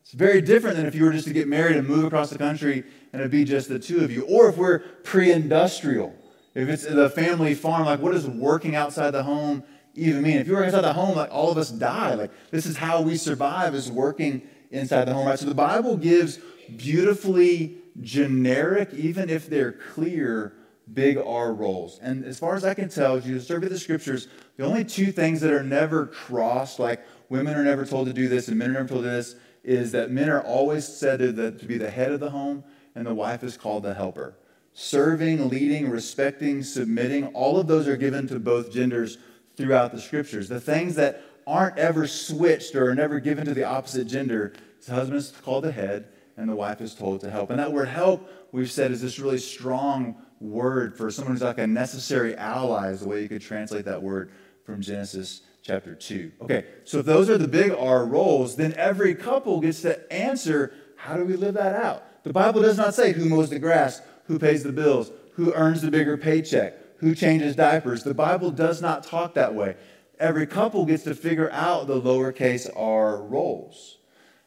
It's 0.02 0.12
very 0.12 0.42
different 0.42 0.76
than 0.78 0.86
if 0.86 0.96
you 0.96 1.06
were 1.06 1.12
just 1.12 1.28
to 1.28 1.34
get 1.34 1.48
married 1.48 1.78
and 1.78 1.88
move 1.88 2.04
across 2.04 2.30
the 2.30 2.38
country 2.38 2.84
and 3.14 3.22
it'd 3.22 3.32
be 3.32 3.46
just 3.46 3.70
the 3.70 3.80
two 3.80 4.04
of 4.04 4.12
you. 4.12 4.24
Or 4.24 4.50
if 4.50 4.58
we're 4.58 4.80
pre 4.80 5.32
industrial 5.32 6.14
if 6.56 6.70
it's 6.70 6.86
the 6.86 7.10
family 7.10 7.56
farm, 7.56 7.86
like 7.86 8.00
what 8.00 8.12
does 8.12 8.28
working 8.28 8.76
outside 8.76 9.12
the 9.12 9.24
home 9.24 9.64
even 9.96 10.22
mean? 10.22 10.38
If 10.38 10.48
you 10.48 10.54
work 10.54 10.66
outside 10.66 10.82
the 10.82 10.94
home, 10.94 11.16
like 11.16 11.32
all 11.32 11.52
of 11.52 11.58
us 11.58 11.70
die. 11.70 12.14
Like 12.14 12.32
this 12.52 12.66
is 12.66 12.78
how 12.78 13.02
we 13.02 13.18
survive 13.18 13.74
is 13.74 13.92
working 13.92 14.44
inside 14.74 15.06
the 15.06 15.14
home, 15.14 15.28
right? 15.28 15.40
So 15.40 15.46
the 15.46 15.56
Bible 15.56 15.98
gives 15.98 16.40
beautifully 16.76 17.78
generic, 18.02 18.94
even 18.94 19.30
if 19.30 19.50
they're 19.50 19.72
clear, 19.72 20.54
big 20.92 21.18
R 21.18 21.54
roles. 21.54 22.00
And 22.02 22.26
as 22.26 22.40
far 22.40 22.56
as 22.56 22.66
I 22.66 22.74
can 22.74 22.90
tell, 22.90 23.16
as 23.16 23.28
you 23.28 23.40
survey 23.40 23.68
the 23.68 23.80
scriptures, 23.80 24.28
the 24.58 24.66
only 24.66 24.84
two 24.84 25.12
things 25.12 25.42
that 25.42 25.52
are 25.52 25.64
never 25.64 26.08
crossed, 26.08 26.80
like 26.80 27.06
women 27.30 27.56
are 27.56 27.64
never 27.64 27.86
told 27.86 28.08
to 28.08 28.14
do 28.14 28.28
this 28.28 28.48
and 28.48 28.58
men 28.58 28.72
are 28.72 28.74
never 28.74 28.88
told 28.88 29.04
to 29.04 29.10
do 29.10 29.16
this, 29.16 29.36
is 29.64 29.92
that 29.94 30.12
men 30.12 30.30
are 30.30 30.42
always 30.42 30.86
said 30.86 31.20
to, 31.20 31.32
the, 31.32 31.52
to 31.52 31.66
be 31.66 31.78
the 31.78 31.90
head 31.90 32.12
of 32.12 32.20
the 32.20 32.32
home 32.32 32.64
and 32.96 33.08
the 33.08 33.14
wife 33.14 33.44
is 33.44 33.56
called 33.56 33.84
the 33.84 33.94
helper 33.94 34.36
serving, 34.74 35.50
leading, 35.50 35.90
respecting, 35.90 36.64
submitting, 36.64 37.28
all 37.28 37.60
of 37.60 37.68
those 37.68 37.88
are 37.88 37.96
given 37.96 38.28
to 38.28 38.40
both 38.40 38.72
genders 38.72 39.18
throughout 39.56 39.92
the 39.92 40.02
scriptures. 40.02 40.50
The 40.50 40.60
things 40.60 40.96
that 40.96 41.22
aren't 41.48 41.78
ever 41.78 42.08
switched 42.08 42.76
or 42.76 42.90
are 42.90 42.96
never 42.96 43.20
given 43.20 43.46
to 43.46 43.54
the 43.54 43.64
opposite 43.64 44.08
gender, 44.08 44.54
the 44.86 44.94
husband 44.94 45.18
is 45.18 45.32
called 45.44 45.64
the 45.64 45.72
head 45.72 46.08
and 46.38 46.50
the 46.50 46.56
wife 46.56 46.82
is 46.82 46.96
told 46.96 47.22
to 47.22 47.30
help. 47.30 47.50
And 47.50 47.60
that 47.60 47.72
word 47.72 47.88
help, 47.88 48.30
we've 48.52 48.72
said, 48.72 48.92
is 48.92 49.02
this 49.02 49.20
really 49.20 49.38
strong 49.38 50.16
word 50.40 50.98
for 50.98 51.10
someone 51.12 51.34
who's 51.34 51.44
like 51.44 51.60
a 51.60 51.68
necessary 51.68 52.36
ally, 52.36 52.92
is 52.92 53.02
the 53.02 53.08
way 53.08 53.22
you 53.22 53.30
could 53.30 53.42
translate 53.42 53.86
that 53.86 54.02
word 54.02 54.32
from 54.66 54.82
Genesis 54.82 55.42
chapter 55.62 55.96
2. 55.96 56.32
Okay, 56.42 56.66
so 56.84 57.00
if 57.00 57.06
those 57.06 57.30
are 57.30 57.38
the 57.38 57.48
big 57.48 57.72
R 57.72 58.06
roles, 58.06 58.56
then 58.56 58.74
every 58.74 59.16
couple 59.16 59.62
gets 59.62 59.82
to 59.82 60.12
answer 60.12 60.74
how 60.96 61.18
do 61.18 61.26
we 61.26 61.36
live 61.36 61.56
that 61.56 61.76
out? 61.76 62.24
The 62.24 62.32
Bible 62.32 62.62
does 62.62 62.78
not 62.78 62.94
say 62.94 63.12
who 63.12 63.26
mows 63.26 63.50
the 63.50 63.60
grass, 63.60 64.02
who 64.26 64.40
pays 64.40 64.64
the 64.64 64.72
bills, 64.72 65.12
who 65.34 65.54
earns 65.54 65.82
the 65.82 65.92
bigger 65.92 66.18
paycheck, 66.18 66.76
who 66.98 67.14
changes 67.14 67.56
diapers. 67.56 68.04
The 68.04 68.14
Bible 68.14 68.52
does 68.52 68.82
not 68.82 69.04
talk 69.04 69.34
that 69.34 69.54
way. 69.54 69.76
Every 70.24 70.48
couple 70.48 70.86
gets 70.86 71.04
to 71.04 71.16
figure 71.16 71.52
out 71.52 71.88
the 71.88 72.00
lowercase 72.00 72.70
r 72.78 73.22
roles. 73.22 73.98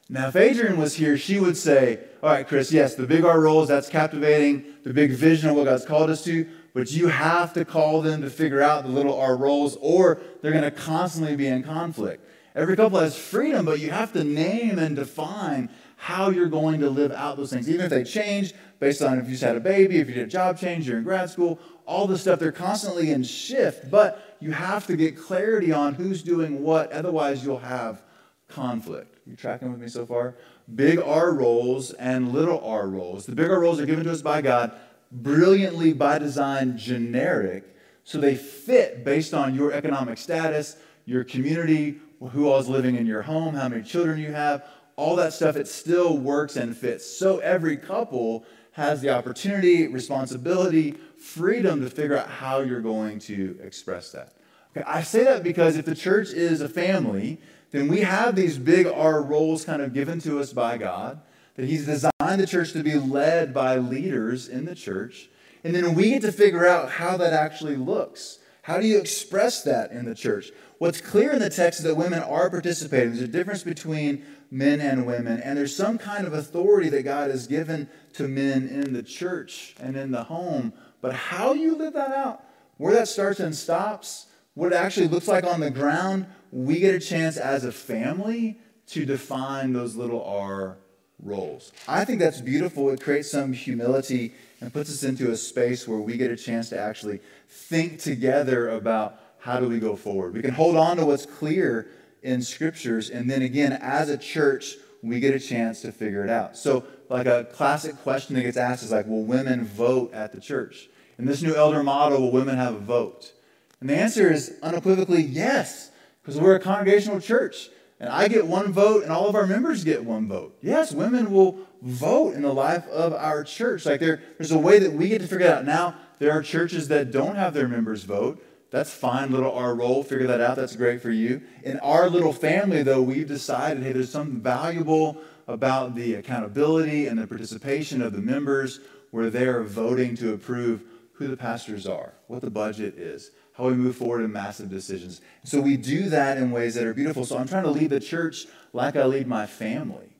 Now, 0.09 0.29
if 0.29 0.35
Adrian 0.35 0.79
was 0.79 0.95
here, 0.95 1.19
she 1.19 1.39
would 1.39 1.55
say, 1.55 1.99
All 2.23 2.31
right, 2.31 2.49
Chris, 2.49 2.73
yes, 2.73 2.95
the 2.95 3.07
big 3.07 3.27
R 3.27 3.39
roles, 3.39 3.69
that's 3.69 3.91
captivating, 3.91 4.65
the 4.85 4.95
big 4.95 5.11
vision 5.11 5.51
of 5.51 5.57
what 5.57 5.65
God's 5.65 5.85
called 5.85 6.09
us 6.09 6.25
to, 6.25 6.49
but 6.73 6.91
you 6.93 7.09
have 7.09 7.53
to 7.53 7.67
call 7.67 8.01
them 8.01 8.23
to 8.23 8.31
figure 8.31 8.63
out 8.63 8.85
the 8.85 8.89
little 8.89 9.21
R 9.21 9.37
roles, 9.37 9.77
or 9.83 10.19
they're 10.41 10.53
going 10.53 10.65
to 10.65 10.71
constantly 10.71 11.37
be 11.37 11.47
in 11.47 11.63
conflict. 11.63 12.27
Every 12.55 12.75
couple 12.75 12.99
has 12.99 13.19
freedom, 13.19 13.67
but 13.67 13.79
you 13.79 13.91
have 13.91 14.15
to 14.15 14.25
name 14.25 14.79
and 14.79 14.97
define 14.97 15.69
how 15.97 16.31
you're 16.31 16.47
going 16.47 16.81
to 16.81 16.91
live 16.91 17.11
out 17.11 17.37
those 17.37 17.51
things. 17.51 17.69
Even 17.69 17.87
if 17.87 17.91
they 17.91 18.05
change 18.05 18.55
based 18.79 19.03
on 19.03 19.19
if 19.19 19.25
you 19.25 19.33
just 19.33 19.43
had 19.43 19.57
a 19.57 19.61
baby, 19.61 19.99
if 19.99 20.09
you 20.09 20.15
did 20.15 20.25
a 20.25 20.31
job 20.31 20.59
change, 20.59 20.87
you're 20.87 20.99
in 20.99 21.05
grad 21.05 21.31
school, 21.31 21.59
all 21.87 22.07
this 22.07 22.21
stuff, 22.21 22.39
they're 22.39 22.53
constantly 22.53 23.11
in 23.11 23.23
shift. 23.23 23.91
But 23.91 24.37
you 24.41 24.53
have 24.53 24.87
to 24.87 24.97
get 24.97 25.17
clarity 25.17 25.73
on 25.73 25.95
who's 25.95 26.23
doing 26.23 26.63
what, 26.63 26.93
otherwise, 26.93 27.45
you'll 27.45 27.59
have 27.59 28.03
conflict. 28.49 29.19
You 29.27 29.35
tracking 29.35 29.73
with 29.73 29.81
me 29.81 29.89
so 29.89 30.07
far? 30.07 30.37
Big 30.75 30.99
R 30.99 31.33
roles 31.33 31.93
and 31.93 32.33
little 32.33 32.61
r 32.61 32.87
roles. 32.87 33.27
The 33.27 33.35
big 33.35 33.51
R 33.51 33.61
roles 33.61 33.81
are 33.81 33.87
given 33.87 34.05
to 34.05 34.13
us 34.13 34.23
by 34.23 34.43
God, 34.43 34.73
brilliantly 35.11 35.93
by 35.93 36.19
design, 36.19 36.77
generic, 36.77 37.65
so 38.05 38.19
they 38.19 38.37
fit 38.37 39.05
based 39.05 39.35
on 39.35 39.55
your 39.55 39.73
economic 39.73 40.19
status, 40.19 40.77
your 41.07 41.25
community, 41.25 41.99
who 42.31 42.49
all 42.49 42.59
is 42.59 42.69
living 42.69 42.95
in 42.95 43.05
your 43.05 43.23
home, 43.23 43.55
how 43.55 43.69
many 43.69 43.83
children 43.83 44.19
you 44.19 44.33
have, 44.33 44.65
all 44.97 45.17
that 45.17 45.33
stuff. 45.33 45.57
It 45.57 45.69
still 45.69 46.17
works 46.17 46.57
and 46.57 46.77
fits. 46.77 47.07
So 47.07 47.39
every 47.39 47.77
couple 47.77 48.45
has 48.73 49.01
the 49.01 49.11
opportunity, 49.11 49.87
responsibility, 49.87 50.93
freedom 51.19 51.81
to 51.81 51.89
figure 51.89 52.17
out 52.17 52.29
how 52.29 52.61
you're 52.61 52.81
going 52.81 53.19
to 53.21 53.59
express 53.63 54.13
that. 54.13 54.35
Okay, 54.77 54.85
I 54.87 55.03
say 55.03 55.25
that 55.25 55.43
because 55.43 55.77
if 55.77 55.87
the 55.87 55.95
church 55.95 56.31
is 56.31 56.61
a 56.61 56.69
family, 56.69 57.41
then 57.71 57.89
we 57.89 58.01
have 58.01 58.37
these 58.37 58.59
big 58.59 58.87
R 58.87 59.23
roles 59.23 59.65
kind 59.65 59.81
of 59.81 59.95
given 59.95 60.19
to 60.21 60.39
us 60.41 60.53
by 60.53 60.77
God, 60.79 61.21
that 61.55 61.67
He's 61.67 61.87
designed 61.87 62.13
the 62.41 62.47
church 62.47 62.73
to 62.73 62.83
be 62.83 62.95
led 62.95 63.55
by 63.55 63.77
leaders 63.77 64.49
in 64.49 64.67
the 64.67 64.75
church. 64.75 65.31
And 65.65 65.75
then 65.75 65.95
we 65.95 66.11
get 66.11 66.23
to 66.23 66.33
figure 66.33 66.67
out 66.67 66.91
how 66.93 67.17
that 67.17 67.33
actually 67.33 67.77
looks. 67.77 68.39
How 68.63 68.79
do 68.79 68.87
you 68.87 68.99
express 68.99 69.63
that 69.63 69.91
in 69.91 70.05
the 70.05 70.15
church? 70.15 70.51
What's 70.79 71.01
clear 71.01 71.33
in 71.33 71.39
the 71.39 71.49
text 71.49 71.81
is 71.81 71.85
that 71.85 71.95
women 71.95 72.23
are 72.23 72.51
participating. 72.51 73.11
There's 73.11 73.23
a 73.23 73.29
difference 73.29 73.63
between 73.63 74.25
men 74.51 74.81
and 74.81 75.07
women, 75.07 75.41
and 75.41 75.59
there's 75.59 75.75
some 75.75 75.99
kind 75.99 76.27
of 76.27 76.33
authority 76.33 76.89
that 76.91 77.03
God 77.03 77.31
has 77.31 77.47
given 77.47 77.89
to 78.15 78.29
men 78.29 78.69
in 78.69 78.93
the 78.93 79.03
church 79.03 79.75
and 79.81 79.97
in 79.97 80.11
the 80.11 80.25
home. 80.25 80.73
But 81.01 81.15
how 81.15 81.53
you 81.53 81.77
live 81.77 81.95
that 81.95 82.13
out, 82.13 82.43
where 82.77 82.95
that 82.95 83.09
starts 83.09 83.41
and 83.41 83.55
stops, 83.55 84.27
what 84.55 84.73
it 84.73 84.77
actually 84.77 85.09
looks 85.09 85.29
like 85.29 85.45
on 85.45 85.61
the 85.61 85.71
ground, 85.71 86.27
we 86.51 86.81
get 86.81 86.95
a 86.95 87.01
chance 87.01 87.37
as 87.37 87.65
a 87.65 87.73
family 87.73 88.59
to 88.89 89.05
define 89.05 89.73
those 89.73 89.97
little 89.97 90.25
R 90.25 90.79
roles. 91.23 91.73
I 91.89 92.05
think 92.05 92.21
that's 92.21 92.41
beautiful. 92.41 92.91
It 92.91 93.01
creates 93.01 93.31
some 93.31 93.53
humility 93.53 94.35
and 94.61 94.73
puts 94.73 94.91
us 94.91 95.03
into 95.03 95.31
a 95.31 95.37
space 95.37 95.87
where 95.87 95.99
we 95.99 96.17
get 96.17 96.31
a 96.31 96.37
chance 96.37 96.69
to 96.71 96.79
actually 96.79 97.21
think 97.49 98.01
together 98.01 98.71
about 98.71 99.21
how 99.39 99.61
do 99.61 99.69
we 99.69 99.79
go 99.79 99.97
forward. 99.97 100.35
We 100.35 100.43
can 100.43 100.55
hold 100.55 100.77
on 100.77 100.97
to 100.97 101.07
what's 101.07 101.27
clear 101.27 101.89
in 102.23 102.43
scriptures, 102.43 103.11
and 103.11 103.31
then 103.31 103.43
again, 103.43 103.73
as 103.73 104.09
a 104.09 104.17
church, 104.19 104.77
we 105.03 105.21
get 105.21 105.35
a 105.35 105.41
chance 105.41 105.83
to 105.83 105.93
figure 105.93 106.25
it 106.25 106.31
out. 106.31 106.57
So, 106.57 106.85
like 107.09 107.27
a 107.27 107.45
classic 107.53 107.97
question 108.03 108.35
that 108.35 108.43
gets 108.43 108.57
asked 108.57 108.83
is 108.83 108.91
like, 108.91 109.07
will 109.07 109.25
women 109.25 109.65
vote 109.65 110.13
at 110.13 110.33
the 110.33 110.41
church? 110.41 110.89
In 111.19 111.25
this 111.25 111.43
new 111.43 111.55
elder 111.55 111.83
model, 111.83 112.21
will 112.21 112.33
women 112.33 112.57
have 112.57 112.75
a 112.75 112.79
vote? 112.79 113.33
And 113.81 113.89
the 113.89 113.97
answer 113.97 114.33
is 114.33 114.57
unequivocally 114.63 115.23
yes 115.23 115.91
because 116.23 116.41
we're 116.41 116.57
a 116.57 116.61
congregational 116.61 117.21
church. 117.21 117.71
And 117.99 118.11
I 118.11 118.29
get 118.29 118.47
one 118.47 118.73
vote, 118.73 119.05
and 119.05 119.13
all 119.13 119.29
of 119.29 119.35
our 119.35 119.47
members 119.47 119.83
get 119.83 120.05
one 120.05 120.29
vote. 120.29 120.59
Yes, 120.61 120.93
women 120.93 121.31
will 121.31 121.59
vote 121.81 122.35
in 122.35 122.43
the 122.43 122.53
life 122.53 122.87
of 122.89 123.15
our 123.15 123.43
church. 123.43 123.87
Like 123.87 124.01
there, 124.01 124.21
there's 124.37 124.53
a 124.53 124.59
way 124.59 124.79
that 124.79 124.93
we 124.93 125.09
get 125.09 125.23
to 125.23 125.27
figure 125.27 125.47
it 125.47 125.51
out. 125.51 125.65
Now, 125.65 125.95
there 126.19 126.33
are 126.33 126.43
churches 126.43 126.89
that 126.89 127.11
don't 127.11 127.37
have 127.37 127.55
their 127.55 127.69
members 127.69 128.05
vote. 128.05 128.43
That's 128.71 128.93
fine, 128.93 129.31
little 129.31 129.53
R 129.53 129.75
role. 129.75 130.03
Figure 130.03 130.27
that 130.27 130.41
out. 130.41 130.57
That's 130.57 130.77
great 130.77 131.01
for 131.01 131.11
you. 131.11 131.43
In 131.63 131.79
our 131.81 132.11
little 132.11 132.33
family, 132.33 132.83
though, 132.83 133.03
we've 133.03 133.29
decided 133.29 133.83
hey, 133.83 133.93
there's 133.93 134.11
something 134.11 134.41
valuable 134.41 135.19
about 135.47 135.95
the 135.95 136.15
accountability 136.15 137.07
and 137.07 137.19
the 137.19 137.27
participation 137.27 138.03
of 138.03 138.13
the 138.13 138.21
members 138.21 138.81
where 139.13 139.31
they're 139.31 139.63
voting 139.63 140.17
to 140.17 140.33
approve 140.33 140.83
who 141.13 141.29
the 141.29 141.37
pastors 141.37 141.87
are, 141.87 142.13
what 142.27 142.43
the 142.43 142.51
budget 142.51 142.99
is, 142.99 143.31
how 143.57 143.69
we 143.69 143.75
move 143.75 143.97
forward 143.97 144.23
in 144.23 144.33
massive 144.33 144.69
decisions. 144.69 145.21
So 145.45 145.61
we 145.61 145.77
do 145.77 146.09
that 146.11 146.37
in 146.37 146.51
ways 146.51 146.75
that 146.75 146.85
are 146.85 146.93
beautiful. 146.93 147.25
So 147.25 147.39
I'm 147.39 147.49
trying 147.49 147.63
to 147.63 147.71
lead 147.71 147.91
the 147.91 148.01
church 148.01 148.47
like 148.73 148.97
I 148.97 149.05
lead 149.07 149.27
my 149.27 149.47
family. 149.47 150.17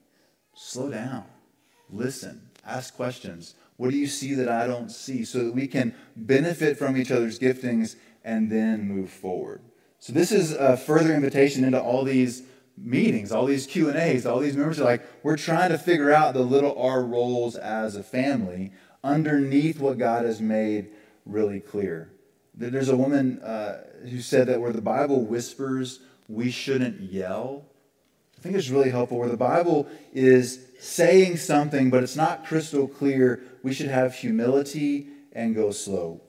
Slow 0.55 0.91
down, 0.91 1.25
listen, 1.91 2.49
ask 2.65 2.97
questions. 2.97 3.55
What 3.77 3.91
do 3.91 3.99
you 3.99 4.07
see 4.07 4.33
that 4.35 4.49
I 4.49 4.67
don't 4.67 4.89
see? 4.89 5.25
So 5.27 5.45
that 5.45 5.55
we 5.55 5.67
can 5.67 5.95
benefit 6.17 6.79
from 6.79 6.97
each 6.97 7.11
other's 7.11 7.39
giftings 7.39 7.97
and 8.27 8.51
then 8.51 8.87
move 8.87 9.09
forward. 9.09 9.63
So 10.01 10.13
this 10.13 10.33
is 10.33 10.53
a 10.53 10.77
further 10.77 11.15
invitation 11.15 11.65
into 11.65 11.81
all 11.81 12.05
these 12.05 12.43
meetings, 12.77 13.33
all 13.33 13.47
these 13.47 13.67
Q 13.67 13.89
and 13.89 13.97
A's, 13.97 14.27
all 14.27 14.41
these 14.41 14.57
members 14.57 14.79
are 14.81 14.85
like, 14.85 15.07
we're 15.23 15.37
trying 15.37 15.71
to 15.71 15.79
figure 15.79 16.13
out 16.13 16.35
the 16.35 16.43
little 16.43 16.77
R 16.79 17.03
roles 17.03 17.57
as 17.57 17.97
a 17.97 18.03
family 18.03 18.73
underneath 19.03 19.79
what 19.79 19.97
God 19.97 20.27
has 20.27 20.41
made 20.41 20.91
really 21.25 21.61
clear. 21.61 22.13
There's 22.53 22.89
a 22.89 22.97
woman 22.97 23.39
uh, 23.41 23.85
who 24.03 24.21
said 24.21 24.49
that 24.49 24.61
where 24.61 24.73
the 24.73 24.83
Bible 24.83 25.25
whispers, 25.25 26.01
we 26.29 26.51
shouldn't 26.51 27.01
yell. 27.01 27.67
I 28.37 28.41
think 28.41 28.57
it's 28.57 28.71
really 28.71 28.91
helpful 28.91 29.19
where 29.19 29.29
the 29.29 29.37
Bible 29.37 29.87
is 30.13 30.67
saying 30.81 31.37
something, 31.37 31.91
but 31.91 32.03
it's 32.03 32.17
not 32.17 32.45
crystal 32.45 32.89
clear. 32.89 33.43
We 33.63 33.73
should 33.73 33.89
have 33.89 34.17
humility 34.17 35.09
and 35.33 35.55
go 35.55 35.71
slow. 35.71 36.23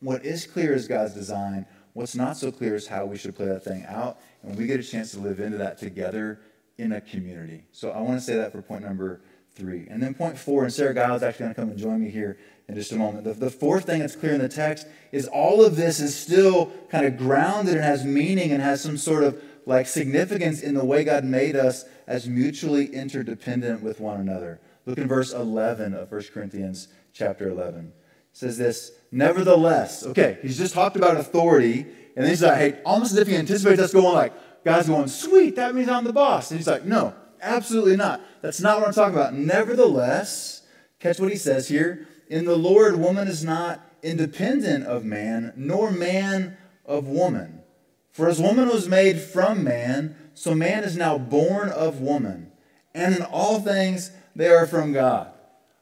What 0.00 0.24
is 0.24 0.46
clear 0.46 0.72
is 0.72 0.88
God's 0.88 1.14
design. 1.14 1.66
What's 1.92 2.14
not 2.14 2.36
so 2.36 2.50
clear 2.50 2.74
is 2.74 2.86
how 2.86 3.04
we 3.04 3.16
should 3.16 3.36
play 3.36 3.46
that 3.46 3.64
thing 3.64 3.84
out. 3.86 4.18
And 4.42 4.56
we 4.56 4.66
get 4.66 4.80
a 4.80 4.82
chance 4.82 5.12
to 5.12 5.18
live 5.18 5.40
into 5.40 5.58
that 5.58 5.78
together 5.78 6.40
in 6.78 6.92
a 6.92 7.00
community. 7.00 7.64
So 7.72 7.90
I 7.90 8.00
want 8.00 8.18
to 8.18 8.24
say 8.24 8.36
that 8.36 8.52
for 8.52 8.62
point 8.62 8.82
number 8.82 9.20
three. 9.54 9.86
And 9.90 10.02
then 10.02 10.14
point 10.14 10.38
four, 10.38 10.64
and 10.64 10.72
Sarah 10.72 10.94
Giles 10.94 11.18
is 11.18 11.22
actually 11.22 11.44
going 11.44 11.54
to 11.54 11.60
come 11.60 11.70
and 11.70 11.78
join 11.78 12.00
me 12.00 12.10
here 12.10 12.38
in 12.68 12.74
just 12.74 12.92
a 12.92 12.96
moment. 12.96 13.24
The, 13.24 13.34
the 13.34 13.50
fourth 13.50 13.84
thing 13.84 14.00
that's 14.00 14.16
clear 14.16 14.32
in 14.32 14.40
the 14.40 14.48
text 14.48 14.86
is 15.12 15.26
all 15.26 15.64
of 15.64 15.76
this 15.76 16.00
is 16.00 16.16
still 16.16 16.72
kind 16.88 17.04
of 17.04 17.18
grounded 17.18 17.74
and 17.74 17.84
has 17.84 18.04
meaning 18.04 18.52
and 18.52 18.62
has 18.62 18.80
some 18.80 18.96
sort 18.96 19.24
of 19.24 19.42
like 19.66 19.86
significance 19.86 20.62
in 20.62 20.74
the 20.74 20.84
way 20.84 21.04
God 21.04 21.24
made 21.24 21.56
us 21.56 21.84
as 22.06 22.26
mutually 22.26 22.86
interdependent 22.86 23.82
with 23.82 24.00
one 24.00 24.20
another. 24.20 24.60
Look 24.86 24.98
in 24.98 25.08
verse 25.08 25.32
11 25.32 25.94
of 25.94 26.10
1 26.10 26.22
Corinthians 26.32 26.88
chapter 27.12 27.50
11. 27.50 27.92
Says 28.32 28.56
this, 28.56 28.92
nevertheless, 29.10 30.06
okay, 30.06 30.38
he's 30.40 30.56
just 30.56 30.72
talked 30.72 30.96
about 30.96 31.16
authority, 31.16 31.80
and 31.80 32.24
then 32.24 32.28
he's 32.28 32.42
like, 32.42 32.58
hey, 32.58 32.80
almost 32.84 33.12
as 33.12 33.18
if 33.18 33.28
he 33.28 33.36
anticipates 33.36 33.80
us 33.80 33.92
going 33.92 34.14
like, 34.14 34.32
guys 34.64 34.88
going, 34.88 35.08
sweet, 35.08 35.56
that 35.56 35.74
means 35.74 35.88
I'm 35.88 36.04
the 36.04 36.12
boss. 36.12 36.50
And 36.50 36.58
he's 36.58 36.66
like, 36.66 36.84
no, 36.84 37.14
absolutely 37.40 37.96
not. 37.96 38.20
That's 38.42 38.60
not 38.60 38.78
what 38.78 38.86
I'm 38.86 38.94
talking 38.94 39.14
about. 39.14 39.34
Nevertheless, 39.34 40.62
catch 40.98 41.18
what 41.18 41.30
he 41.30 41.36
says 41.36 41.68
here. 41.68 42.06
In 42.28 42.44
the 42.44 42.56
Lord, 42.56 42.96
woman 42.96 43.26
is 43.26 43.44
not 43.44 43.80
independent 44.02 44.84
of 44.84 45.04
man, 45.04 45.52
nor 45.56 45.90
man 45.90 46.56
of 46.86 47.06
woman. 47.06 47.62
For 48.12 48.28
as 48.28 48.40
woman 48.40 48.68
was 48.68 48.88
made 48.88 49.20
from 49.20 49.64
man, 49.64 50.16
so 50.34 50.54
man 50.54 50.84
is 50.84 50.96
now 50.96 51.18
born 51.18 51.68
of 51.68 52.00
woman. 52.00 52.52
And 52.94 53.14
in 53.14 53.22
all 53.22 53.60
things, 53.60 54.10
they 54.34 54.48
are 54.48 54.66
from 54.66 54.92
God. 54.92 55.32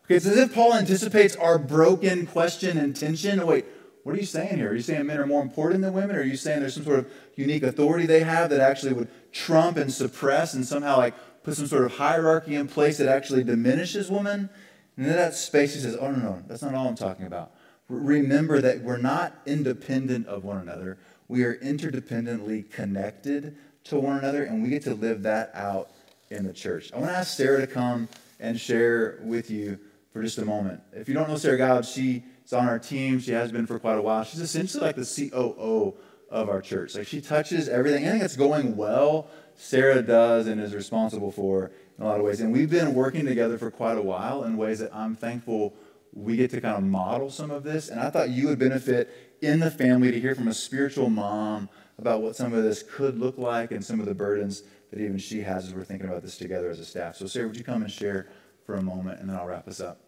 Okay, 0.09 0.17
it's 0.17 0.25
as 0.25 0.39
if 0.39 0.55
Paul 0.55 0.73
anticipates 0.73 1.37
our 1.37 1.59
broken 1.59 2.27
question 2.27 2.79
and 2.79 2.97
tension. 2.97 3.41
Oh, 3.41 3.45
wait, 3.45 3.67
what 4.05 4.15
are 4.15 4.19
you 4.19 4.25
saying 4.25 4.57
here? 4.57 4.71
Are 4.71 4.75
you 4.75 4.81
saying 4.81 5.05
men 5.05 5.19
are 5.19 5.27
more 5.27 5.43
important 5.43 5.83
than 5.83 5.93
women? 5.93 6.17
Or 6.17 6.21
are 6.21 6.25
you 6.25 6.39
saying 6.39 6.61
there's 6.61 6.73
some 6.73 6.85
sort 6.87 7.01
of 7.01 7.13
unique 7.37 7.63
authority 7.63 8.07
they 8.07 8.21
have 8.21 8.49
that 8.49 8.61
actually 8.61 8.95
would 8.95 9.11
trump 9.33 9.77
and 9.77 9.93
suppress 9.93 10.55
and 10.55 10.65
somehow 10.65 10.97
like 10.97 11.43
put 11.43 11.57
some 11.57 11.67
sort 11.67 11.85
of 11.85 11.93
hierarchy 11.93 12.55
in 12.55 12.69
place 12.69 12.97
that 12.97 13.07
actually 13.07 13.45
diminishes 13.45 14.11
women? 14.11 14.49
And 14.97 15.05
in 15.05 15.13
that 15.13 15.35
space, 15.35 15.75
he 15.75 15.81
says, 15.83 15.95
Oh, 16.01 16.11
no, 16.11 16.19
no, 16.21 16.43
that's 16.47 16.63
not 16.63 16.73
all 16.73 16.89
I'm 16.89 16.95
talking 16.95 17.27
about. 17.27 17.53
Remember 17.91 18.63
that 18.63 18.81
we're 18.81 18.97
not 18.97 19.35
independent 19.45 20.27
of 20.27 20.43
one 20.43 20.57
another. 20.57 20.97
We 21.29 21.45
are 21.45 21.57
interdependently 21.57 22.71
connected 22.71 23.59
to 23.85 24.01
one 24.01 24.17
another, 24.17 24.45
and 24.45 24.63
we 24.63 24.71
get 24.71 24.85
to 24.85 24.95
live 24.95 25.25
that 25.25 25.51
out 25.53 25.91
in 26.31 26.47
the 26.47 26.55
church. 26.55 26.95
I 26.95 26.97
want 26.97 27.11
to 27.11 27.17
ask 27.19 27.37
Sarah 27.37 27.61
to 27.61 27.67
come 27.67 28.09
and 28.41 28.59
share 28.59 29.19
with 29.23 29.51
you 29.51 29.79
for 30.19 30.25
just 30.25 30.39
a 30.39 30.45
moment. 30.45 30.81
If 30.93 31.09
you 31.09 31.15
don't 31.15 31.29
know 31.29 31.37
Sarah 31.37 31.57
Giles, 31.57 31.89
she 31.89 32.25
is 32.45 32.53
on 32.53 32.69
our 32.69 32.81
team. 32.81 33.21
She 33.21 33.31
has 33.31 33.53
been 33.53 33.67
for 33.67 33.79
quite 33.79 33.99
a 33.99 34.03
while. 34.03 34.25
She's 34.25 34.41
essentially 34.41 34.85
like 34.85 34.97
the 34.97 35.31
COO 35.31 35.95
of 36.29 36.49
our 36.49 36.61
church. 36.61 36.97
Like 36.97 37.07
she 37.07 37.21
touches 37.21 37.69
everything. 37.69 38.03
Anything 38.03 38.21
that's 38.21 38.35
going 38.35 38.77
well, 38.77 39.31
Sarah 39.55 40.03
does 40.03 40.49
and 40.49 40.61
is 40.61 40.75
responsible 40.75 41.31
for 41.31 41.71
in 41.97 42.05
a 42.05 42.09
lot 42.09 42.19
of 42.19 42.27
ways. 42.27 42.41
And 42.41 42.53
we've 42.53 42.69
been 42.69 42.95
working 42.95 43.27
together 43.27 43.59
for 43.59 43.71
quite 43.71 43.97
a 43.97 44.03
while 44.03 44.43
in 44.43 44.57
ways 44.57 44.81
that 44.81 44.93
I'm 44.93 45.15
thankful 45.15 45.75
we 46.13 46.35
get 46.37 46.51
to 46.51 46.61
kind 46.61 46.77
of 46.77 46.83
model 46.83 47.31
some 47.31 47.53
of 47.53 47.63
this. 47.63 47.89
And 47.89 48.01
I 48.01 48.11
thought 48.11 48.31
you 48.31 48.49
would 48.49 48.59
benefit 48.59 49.37
in 49.41 49.61
the 49.61 49.71
family 49.71 50.11
to 50.11 50.19
hear 50.19 50.35
from 50.35 50.49
a 50.49 50.55
spiritual 50.55 51.11
mom 51.11 51.69
about 51.97 52.23
what 52.23 52.35
some 52.35 52.53
of 52.53 52.65
this 52.65 52.83
could 52.83 53.21
look 53.21 53.39
like 53.39 53.71
and 53.71 53.85
some 53.85 54.01
of 54.01 54.07
the 54.07 54.15
burdens 54.15 54.65
that 54.91 54.99
even 54.99 55.17
she 55.17 55.43
has 55.43 55.69
as 55.69 55.75
we're 55.75 55.85
thinking 55.85 56.09
about 56.09 56.23
this 56.23 56.37
together 56.37 56.71
as 56.71 56.81
a 56.81 56.85
staff. 56.85 57.15
So, 57.15 57.29
Sarah, 57.29 57.47
would 57.47 57.57
you 57.57 57.63
come 57.63 57.83
and 57.83 57.93
share 57.93 58.27
for 58.67 58.75
a 58.75 58.83
moment 58.83 59.21
and 59.21 59.29
then 59.29 59.37
I'll 59.37 59.47
wrap 59.47 59.69
us 59.69 59.81
up? 59.81 60.01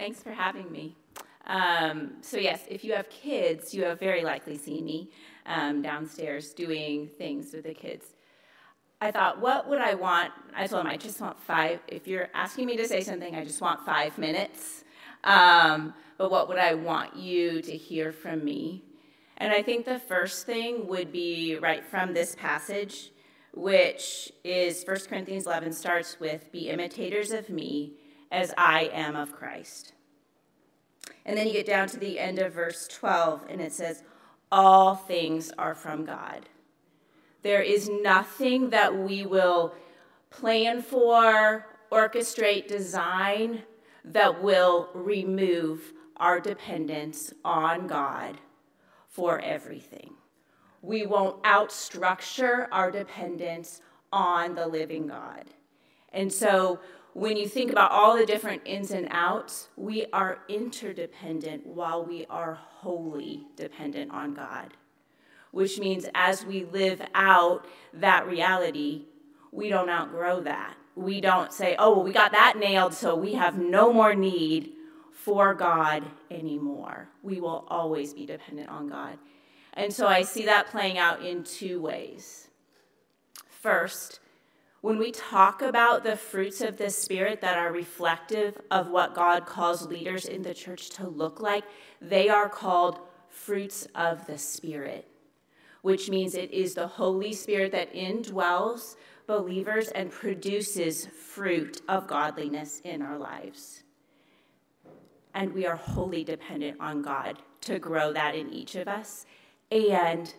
Thanks 0.00 0.22
for 0.22 0.32
having 0.32 0.72
me. 0.72 0.96
Um, 1.46 2.12
so, 2.22 2.38
yes, 2.38 2.62
if 2.70 2.84
you 2.84 2.94
have 2.94 3.10
kids, 3.10 3.74
you 3.74 3.84
have 3.84 4.00
very 4.00 4.24
likely 4.24 4.56
seen 4.56 4.86
me 4.86 5.10
um, 5.44 5.82
downstairs 5.82 6.54
doing 6.54 7.06
things 7.06 7.52
with 7.52 7.64
the 7.64 7.74
kids. 7.74 8.06
I 9.02 9.10
thought, 9.10 9.42
what 9.42 9.68
would 9.68 9.78
I 9.78 9.92
want? 9.92 10.32
I 10.56 10.66
told 10.66 10.86
him, 10.86 10.90
I 10.90 10.96
just 10.96 11.20
want 11.20 11.38
five. 11.38 11.80
If 11.86 12.08
you're 12.08 12.30
asking 12.32 12.64
me 12.64 12.78
to 12.78 12.88
say 12.88 13.02
something, 13.02 13.34
I 13.34 13.44
just 13.44 13.60
want 13.60 13.84
five 13.84 14.16
minutes. 14.16 14.84
Um, 15.22 15.92
but 16.16 16.30
what 16.30 16.48
would 16.48 16.56
I 16.56 16.72
want 16.72 17.14
you 17.14 17.60
to 17.60 17.76
hear 17.76 18.10
from 18.10 18.42
me? 18.42 18.82
And 19.36 19.52
I 19.52 19.60
think 19.60 19.84
the 19.84 19.98
first 19.98 20.46
thing 20.46 20.86
would 20.86 21.12
be 21.12 21.58
right 21.60 21.84
from 21.84 22.14
this 22.14 22.34
passage, 22.34 23.10
which 23.52 24.32
is 24.44 24.82
1 24.82 24.96
Corinthians 25.10 25.44
11, 25.44 25.74
starts 25.74 26.18
with, 26.18 26.50
Be 26.52 26.70
imitators 26.70 27.32
of 27.32 27.50
me 27.50 27.99
as 28.30 28.52
I 28.56 28.90
am 28.92 29.16
of 29.16 29.32
Christ. 29.32 29.92
And 31.24 31.36
then 31.36 31.46
you 31.46 31.52
get 31.52 31.66
down 31.66 31.88
to 31.88 31.98
the 31.98 32.18
end 32.18 32.38
of 32.38 32.54
verse 32.54 32.88
12, 32.88 33.46
and 33.48 33.60
it 33.60 33.72
says, 33.72 34.02
All 34.50 34.94
things 34.94 35.52
are 35.58 35.74
from 35.74 36.04
God. 36.04 36.48
There 37.42 37.62
is 37.62 37.88
nothing 37.88 38.70
that 38.70 38.96
we 38.96 39.24
will 39.24 39.74
plan 40.30 40.82
for, 40.82 41.66
orchestrate, 41.90 42.68
design 42.68 43.62
that 44.04 44.42
will 44.42 44.88
remove 44.94 45.92
our 46.16 46.40
dependence 46.40 47.32
on 47.44 47.86
God 47.86 48.38
for 49.08 49.40
everything. 49.40 50.14
We 50.82 51.06
won't 51.06 51.42
outstructure 51.42 52.68
our 52.70 52.90
dependence 52.90 53.80
on 54.12 54.54
the 54.54 54.66
living 54.66 55.06
God. 55.06 55.44
And 56.12 56.32
so 56.32 56.80
when 57.12 57.36
you 57.36 57.48
think 57.48 57.70
about 57.70 57.90
all 57.90 58.16
the 58.16 58.26
different 58.26 58.62
ins 58.64 58.90
and 58.90 59.08
outs, 59.10 59.68
we 59.76 60.06
are 60.12 60.38
interdependent 60.48 61.66
while 61.66 62.04
we 62.04 62.26
are 62.30 62.54
wholly 62.54 63.46
dependent 63.56 64.12
on 64.12 64.34
God. 64.34 64.74
Which 65.50 65.78
means 65.78 66.06
as 66.14 66.44
we 66.44 66.64
live 66.64 67.02
out 67.14 67.66
that 67.92 68.28
reality, 68.28 69.06
we 69.50 69.68
don't 69.68 69.90
outgrow 69.90 70.40
that. 70.42 70.76
We 70.94 71.20
don't 71.20 71.52
say, 71.52 71.74
oh, 71.78 71.96
well, 71.96 72.04
we 72.04 72.12
got 72.12 72.32
that 72.32 72.54
nailed, 72.58 72.94
so 72.94 73.16
we 73.16 73.34
have 73.34 73.58
no 73.58 73.92
more 73.92 74.14
need 74.14 74.72
for 75.12 75.54
God 75.54 76.04
anymore. 76.30 77.08
We 77.22 77.40
will 77.40 77.64
always 77.68 78.14
be 78.14 78.26
dependent 78.26 78.68
on 78.68 78.88
God. 78.88 79.18
And 79.74 79.92
so 79.92 80.06
I 80.06 80.22
see 80.22 80.44
that 80.46 80.68
playing 80.68 80.98
out 80.98 81.24
in 81.24 81.42
two 81.42 81.80
ways. 81.80 82.48
First, 83.48 84.20
when 84.80 84.98
we 84.98 85.12
talk 85.12 85.62
about 85.62 86.04
the 86.04 86.16
fruits 86.16 86.60
of 86.60 86.76
the 86.76 86.90
Spirit 86.90 87.40
that 87.40 87.58
are 87.58 87.72
reflective 87.72 88.58
of 88.70 88.90
what 88.90 89.14
God 89.14 89.46
calls 89.46 89.86
leaders 89.86 90.24
in 90.24 90.42
the 90.42 90.54
church 90.54 90.90
to 90.90 91.08
look 91.08 91.40
like, 91.40 91.64
they 92.00 92.28
are 92.28 92.48
called 92.48 92.98
fruits 93.28 93.86
of 93.94 94.26
the 94.26 94.38
Spirit, 94.38 95.06
which 95.82 96.08
means 96.08 96.34
it 96.34 96.50
is 96.50 96.74
the 96.74 96.86
Holy 96.86 97.32
Spirit 97.32 97.72
that 97.72 97.94
indwells 97.94 98.96
believers 99.26 99.88
and 99.88 100.10
produces 100.10 101.06
fruit 101.06 101.82
of 101.88 102.06
godliness 102.06 102.80
in 102.84 103.02
our 103.02 103.18
lives 103.18 103.84
and 105.34 105.52
we 105.52 105.66
are 105.66 105.76
wholly 105.76 106.24
dependent 106.24 106.78
on 106.80 107.02
God 107.02 107.38
to 107.62 107.78
grow 107.78 108.12
that 108.12 108.34
in 108.34 108.50
each 108.50 108.74
of 108.74 108.88
us. 108.88 109.26
And 109.70 110.32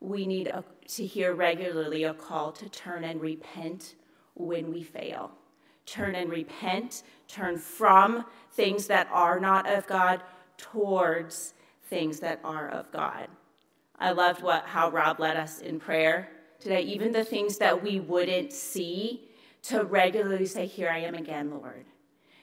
we 0.00 0.26
need 0.26 0.48
a, 0.48 0.64
to 0.88 1.06
hear 1.06 1.34
regularly 1.34 2.04
a 2.04 2.14
call 2.14 2.52
to 2.52 2.68
turn 2.68 3.04
and 3.04 3.20
repent 3.20 3.94
when 4.34 4.70
we 4.70 4.82
fail. 4.82 5.32
Turn 5.86 6.14
and 6.14 6.30
repent, 6.30 7.02
turn 7.28 7.58
from 7.58 8.24
things 8.52 8.86
that 8.86 9.08
are 9.12 9.38
not 9.38 9.68
of 9.68 9.86
God 9.86 10.22
towards 10.56 11.54
things 11.84 12.20
that 12.20 12.40
are 12.44 12.68
of 12.68 12.90
God. 12.92 13.28
I 13.98 14.12
loved 14.12 14.42
what 14.42 14.64
how 14.64 14.90
Rob 14.90 15.20
led 15.20 15.36
us 15.36 15.60
in 15.60 15.78
prayer 15.78 16.30
today, 16.58 16.82
even 16.82 17.12
the 17.12 17.24
things 17.24 17.58
that 17.58 17.82
we 17.82 18.00
wouldn't 18.00 18.52
see, 18.52 19.28
to 19.62 19.84
regularly 19.84 20.46
say, 20.46 20.66
Here 20.66 20.88
I 20.88 20.98
am 20.98 21.14
again, 21.14 21.50
Lord. 21.50 21.84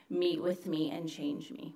Meet 0.10 0.42
with 0.42 0.68
me 0.68 0.92
and 0.92 1.10
change 1.10 1.52
me. 1.52 1.74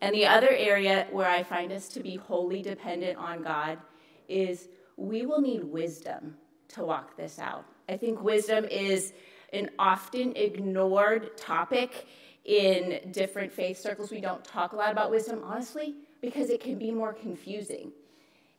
And 0.00 0.14
the 0.14 0.26
other 0.26 0.50
area 0.50 1.06
where 1.10 1.28
I 1.28 1.42
find 1.42 1.72
us 1.72 1.88
to 1.88 2.00
be 2.00 2.16
wholly 2.16 2.62
dependent 2.62 3.18
on 3.18 3.42
God 3.42 3.78
is 4.28 4.68
we 4.96 5.26
will 5.26 5.40
need 5.40 5.64
wisdom 5.64 6.36
to 6.68 6.84
walk 6.84 7.16
this 7.16 7.38
out. 7.38 7.64
I 7.88 7.96
think 7.96 8.22
wisdom 8.22 8.64
is 8.64 9.12
an 9.52 9.70
often 9.78 10.36
ignored 10.36 11.36
topic 11.36 12.06
in 12.44 13.00
different 13.10 13.52
faith 13.52 13.78
circles. 13.78 14.10
We 14.10 14.20
don't 14.20 14.44
talk 14.44 14.72
a 14.72 14.76
lot 14.76 14.92
about 14.92 15.10
wisdom, 15.10 15.42
honestly, 15.44 15.94
because 16.20 16.50
it 16.50 16.60
can 16.60 16.78
be 16.78 16.90
more 16.90 17.12
confusing. 17.12 17.92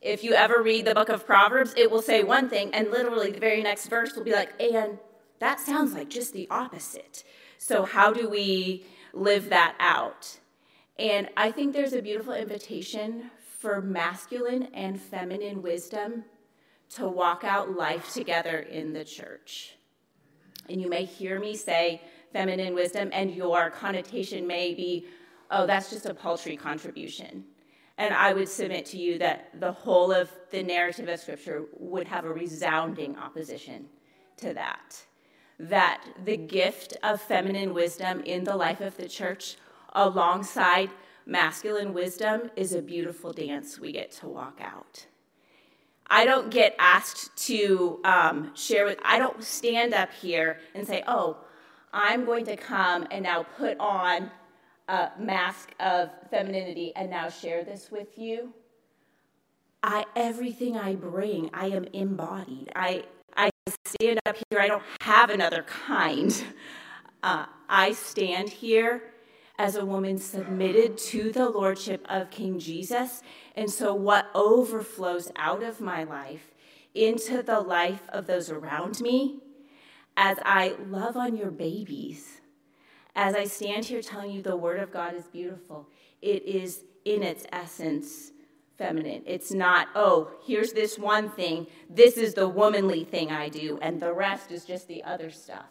If 0.00 0.22
you 0.22 0.34
ever 0.34 0.62
read 0.62 0.84
the 0.84 0.94
book 0.94 1.08
of 1.08 1.26
Proverbs, 1.26 1.74
it 1.76 1.90
will 1.90 2.02
say 2.02 2.22
one 2.22 2.48
thing, 2.48 2.72
and 2.74 2.90
literally 2.90 3.30
the 3.30 3.40
very 3.40 3.62
next 3.62 3.88
verse 3.88 4.14
will 4.14 4.24
be 4.24 4.32
like, 4.32 4.50
and 4.60 4.98
that 5.38 5.60
sounds 5.60 5.94
like 5.94 6.08
just 6.08 6.32
the 6.32 6.46
opposite. 6.50 7.24
So, 7.58 7.84
how 7.84 8.12
do 8.12 8.28
we 8.28 8.84
live 9.12 9.48
that 9.50 9.74
out? 9.80 10.38
And 10.98 11.28
I 11.36 11.50
think 11.50 11.72
there's 11.72 11.92
a 11.92 12.02
beautiful 12.02 12.34
invitation 12.34 13.30
for 13.66 13.82
masculine 13.82 14.68
and 14.74 15.00
feminine 15.00 15.60
wisdom 15.60 16.22
to 16.88 17.08
walk 17.08 17.42
out 17.42 17.76
life 17.76 18.14
together 18.14 18.60
in 18.60 18.92
the 18.92 19.02
church. 19.02 19.74
And 20.70 20.80
you 20.80 20.88
may 20.88 21.04
hear 21.04 21.40
me 21.40 21.56
say 21.56 22.00
feminine 22.32 22.76
wisdom, 22.76 23.10
and 23.12 23.34
your 23.34 23.70
connotation 23.70 24.46
may 24.46 24.72
be, 24.72 25.06
oh, 25.50 25.66
that's 25.66 25.90
just 25.90 26.06
a 26.06 26.14
paltry 26.14 26.56
contribution. 26.56 27.42
And 27.98 28.14
I 28.14 28.34
would 28.34 28.48
submit 28.48 28.86
to 28.86 28.98
you 28.98 29.18
that 29.18 29.58
the 29.58 29.72
whole 29.72 30.12
of 30.12 30.30
the 30.52 30.62
narrative 30.62 31.08
of 31.08 31.18
Scripture 31.18 31.64
would 31.76 32.06
have 32.06 32.24
a 32.24 32.32
resounding 32.32 33.18
opposition 33.18 33.86
to 34.36 34.54
that. 34.54 34.96
That 35.58 36.04
the 36.24 36.36
gift 36.36 36.96
of 37.02 37.20
feminine 37.20 37.74
wisdom 37.74 38.20
in 38.20 38.44
the 38.44 38.54
life 38.54 38.80
of 38.80 38.96
the 38.96 39.08
church 39.08 39.56
alongside 39.92 40.90
masculine 41.26 41.92
wisdom 41.92 42.50
is 42.54 42.72
a 42.72 42.80
beautiful 42.80 43.32
dance 43.32 43.78
we 43.78 43.92
get 43.92 44.12
to 44.12 44.28
walk 44.28 44.60
out. 44.62 45.06
I 46.08 46.24
don't 46.24 46.50
get 46.50 46.76
asked 46.78 47.36
to 47.48 48.00
um, 48.04 48.54
share 48.54 48.84
with, 48.84 48.98
I 49.04 49.18
don't 49.18 49.42
stand 49.42 49.92
up 49.92 50.12
here 50.12 50.60
and 50.74 50.86
say, 50.86 51.02
oh, 51.08 51.38
I'm 51.92 52.24
going 52.24 52.44
to 52.46 52.56
come 52.56 53.08
and 53.10 53.24
now 53.24 53.42
put 53.42 53.76
on 53.80 54.30
a 54.86 55.10
mask 55.18 55.72
of 55.80 56.10
femininity 56.30 56.92
and 56.94 57.10
now 57.10 57.28
share 57.28 57.64
this 57.64 57.90
with 57.90 58.16
you. 58.16 58.52
I, 59.82 60.04
everything 60.14 60.76
I 60.76 60.94
bring, 60.94 61.50
I 61.52 61.66
am 61.66 61.84
embodied. 61.92 62.70
I, 62.76 63.04
I 63.36 63.50
stand 63.84 64.20
up 64.26 64.36
here, 64.50 64.60
I 64.60 64.68
don't 64.68 64.82
have 65.00 65.30
another 65.30 65.64
kind. 65.64 66.44
Uh, 67.22 67.46
I 67.68 67.92
stand 67.92 68.48
here 68.48 69.02
as 69.58 69.76
a 69.76 69.86
woman 69.86 70.18
submitted 70.18 70.98
to 70.98 71.32
the 71.32 71.48
lordship 71.48 72.04
of 72.08 72.30
King 72.30 72.58
Jesus. 72.58 73.22
And 73.54 73.70
so, 73.70 73.94
what 73.94 74.26
overflows 74.34 75.30
out 75.36 75.62
of 75.62 75.80
my 75.80 76.04
life 76.04 76.52
into 76.94 77.42
the 77.42 77.60
life 77.60 78.02
of 78.10 78.26
those 78.26 78.50
around 78.50 79.00
me 79.00 79.40
as 80.16 80.38
I 80.44 80.74
love 80.88 81.16
on 81.16 81.36
your 81.36 81.50
babies, 81.50 82.40
as 83.14 83.34
I 83.34 83.44
stand 83.44 83.84
here 83.84 84.02
telling 84.02 84.30
you 84.30 84.42
the 84.42 84.56
word 84.56 84.80
of 84.80 84.92
God 84.92 85.14
is 85.14 85.26
beautiful, 85.26 85.88
it 86.22 86.42
is 86.44 86.84
in 87.04 87.22
its 87.22 87.44
essence 87.52 88.32
feminine. 88.78 89.22
It's 89.26 89.52
not, 89.52 89.88
oh, 89.94 90.30
here's 90.46 90.72
this 90.72 90.98
one 90.98 91.30
thing, 91.30 91.66
this 91.88 92.16
is 92.16 92.34
the 92.34 92.48
womanly 92.48 93.04
thing 93.04 93.30
I 93.30 93.48
do, 93.48 93.78
and 93.80 94.00
the 94.00 94.12
rest 94.12 94.50
is 94.50 94.64
just 94.64 94.88
the 94.88 95.02
other 95.04 95.30
stuff. 95.30 95.66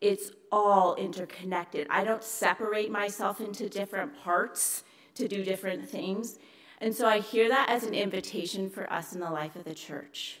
It's 0.00 0.30
all 0.52 0.94
interconnected. 0.96 1.86
I 1.90 2.04
don't 2.04 2.22
separate 2.22 2.90
myself 2.90 3.40
into 3.40 3.68
different 3.68 4.22
parts 4.22 4.84
to 5.14 5.26
do 5.26 5.42
different 5.42 5.88
things. 5.88 6.38
And 6.80 6.94
so 6.94 7.06
I 7.06 7.20
hear 7.20 7.48
that 7.48 7.70
as 7.70 7.84
an 7.84 7.94
invitation 7.94 8.68
for 8.68 8.90
us 8.92 9.14
in 9.14 9.20
the 9.20 9.30
life 9.30 9.56
of 9.56 9.64
the 9.64 9.74
church 9.74 10.40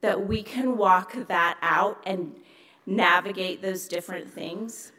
that 0.00 0.26
we 0.26 0.42
can 0.42 0.76
walk 0.76 1.14
that 1.28 1.58
out 1.62 2.02
and 2.06 2.34
navigate 2.86 3.62
those 3.62 3.86
different 3.86 4.30
things. 4.30 4.92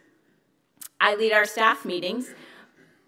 I 0.99 1.15
lead 1.15 1.33
our 1.33 1.45
staff 1.45 1.85
meetings 1.85 2.33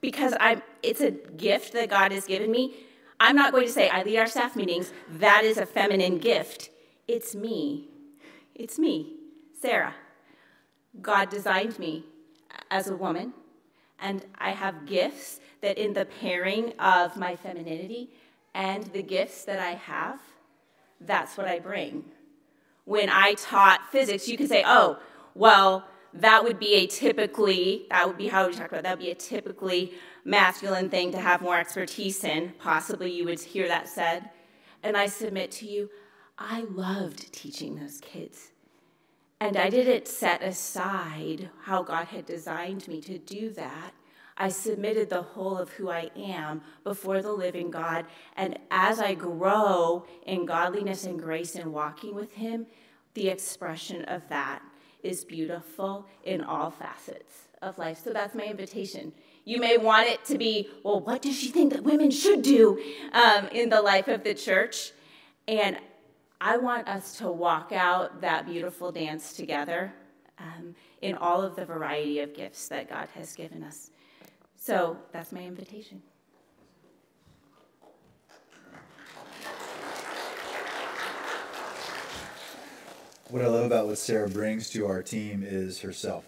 because 0.01 0.34
I'm 0.39 0.61
it's 0.82 1.01
a 1.01 1.11
gift 1.11 1.74
that 1.74 1.89
God 1.89 2.11
has 2.11 2.26
given 2.26 2.51
me. 2.51 2.76
I'm 3.19 3.36
not 3.36 3.53
going 3.53 3.67
to 3.67 3.71
say 3.71 3.89
I 3.89 4.03
lead 4.03 4.17
our 4.17 4.28
staff 4.28 4.55
meetings, 4.55 4.91
that 5.11 5.43
is 5.45 5.57
a 5.57 5.65
feminine 5.65 6.17
gift. 6.17 6.69
It's 7.07 7.36
me. 7.36 7.88
It's 8.55 8.78
me, 8.78 9.15
Sarah. 9.61 9.93
God 11.02 11.30
designed 11.30 11.80
me 11.80 12.06
as 12.70 12.88
a 12.88 12.96
woman, 12.96 13.34
and 14.00 14.26
I 14.38 14.52
have 14.52 14.86
gifts 14.86 15.39
that, 15.62 15.78
in 15.78 15.94
the 15.94 16.06
pairing 16.06 16.74
of 16.80 17.18
my 17.18 17.36
femininity 17.36 18.12
and 18.54 18.84
the 18.86 19.02
gifts 19.02 19.46
that 19.46 19.60
I 19.60 19.72
have, 19.72 20.20
that's 21.02 21.38
what 21.38 21.48
I 21.48 21.60
bring. 21.60 22.06
When 22.86 23.10
I 23.10 23.34
taught 23.36 23.91
physics, 23.91 24.28
you 24.28 24.38
could 24.38 24.50
say, 24.50 24.64
oh, 24.66 25.00
well, 25.36 25.88
that 26.14 26.44
would 26.44 26.60
be 26.60 26.76
a 26.76 26.86
typically, 26.86 27.86
that 27.89 28.08
would 28.08 28.18
be 28.18 28.28
how 28.28 28.48
we 28.48 28.54
talk 28.54 28.68
about, 28.68 28.84
that 28.84 28.98
would 28.98 29.06
be 29.06 29.12
a 29.12 29.16
typically 29.16 29.94
masculine 30.24 30.89
thing 30.89 31.12
to 31.12 31.20
have 31.20 31.41
more 31.41 31.58
expertise 31.58 32.24
in. 32.24 32.54
Possibly 32.60 33.12
you 33.12 33.26
would 33.26 33.39
hear 33.39 33.68
that 33.68 33.89
said. 33.89 34.30
And 34.84 34.96
I 34.96 35.08
submit 35.08 35.50
to 35.52 35.66
you, 35.66 35.89
I 36.38 36.66
loved 36.70 37.34
teaching 37.34 37.76
those 37.76 38.00
kids. 38.00 38.52
And 39.44 39.58
I 39.58 39.70
didn't 39.70 40.08
set 40.08 40.41
aside 40.41 41.50
how 41.64 41.84
God 41.84 42.08
had 42.08 42.26
designed 42.26 42.88
me 42.88 43.02
to 43.02 43.18
do 43.18 43.50
that. 43.50 43.91
I 44.38 44.48
submitted 44.48 45.10
the 45.10 45.22
whole 45.22 45.58
of 45.58 45.70
who 45.72 45.89
I 45.89 46.12
am 46.16 46.62
before 46.86 47.22
the 47.22 47.34
living 47.34 47.70
God. 47.70 48.06
And 48.38 48.58
as 48.72 49.02
I 49.02 49.16
grow 49.16 50.06
in 50.26 50.46
godliness 50.46 51.04
and 51.04 51.20
grace 51.20 51.56
and 51.56 51.74
walking 51.74 52.16
with 52.16 52.32
Him, 52.32 52.68
the 53.16 53.28
expression 53.28 54.06
of 54.06 54.22
that 54.30 54.62
is 55.04 55.26
beautiful 55.26 56.08
in 56.24 56.39
all 56.39 56.72
facets 56.72 57.50
of 57.62 57.78
life. 57.78 58.02
So 58.02 58.14
that's 58.14 58.34
my 58.34 58.46
invitation. 58.46 59.12
You 59.44 59.60
may 59.60 59.78
want 59.78 60.08
it 60.08 60.24
to 60.24 60.38
be, 60.38 60.70
well, 60.84 61.02
what 61.02 61.22
does 61.22 61.38
she 61.38 61.50
think 61.50 61.74
that 61.74 61.84
women 61.84 62.12
should 62.12 62.44
do 62.44 62.82
um, 63.12 63.48
in 63.48 63.68
the 63.68 63.82
life 63.82 64.08
of 64.08 64.24
the 64.24 64.36
church? 64.36 64.94
And 65.50 65.80
I 66.46 66.58
want 66.58 66.89
us 66.89 67.18
to 67.20 67.32
walk 67.32 67.72
out 67.72 68.20
that 68.20 68.46
beautiful 68.46 68.91
dance 68.91 69.32
together 69.32 69.94
um, 70.38 70.76
in 71.02 71.16
all 71.16 71.41
of 71.41 71.56
the 71.56 71.64
variety 71.64 72.20
of 72.20 72.34
gifts 72.34 72.68
that 72.68 72.89
God 72.89 73.08
has 73.16 73.34
given 73.34 73.64
us. 73.64 73.91
So 74.58 74.98
that's 75.14 75.32
my 75.32 75.39
invitation. 75.39 76.02
What 83.30 83.41
I 83.41 83.48
love 83.48 83.64
about 83.64 83.88
what 83.88 83.98
Sarah 83.98 84.28
brings 84.28 84.70
to 84.72 84.86
our 84.86 85.02
team 85.02 85.46
is 85.48 85.80
herself. 85.80 86.26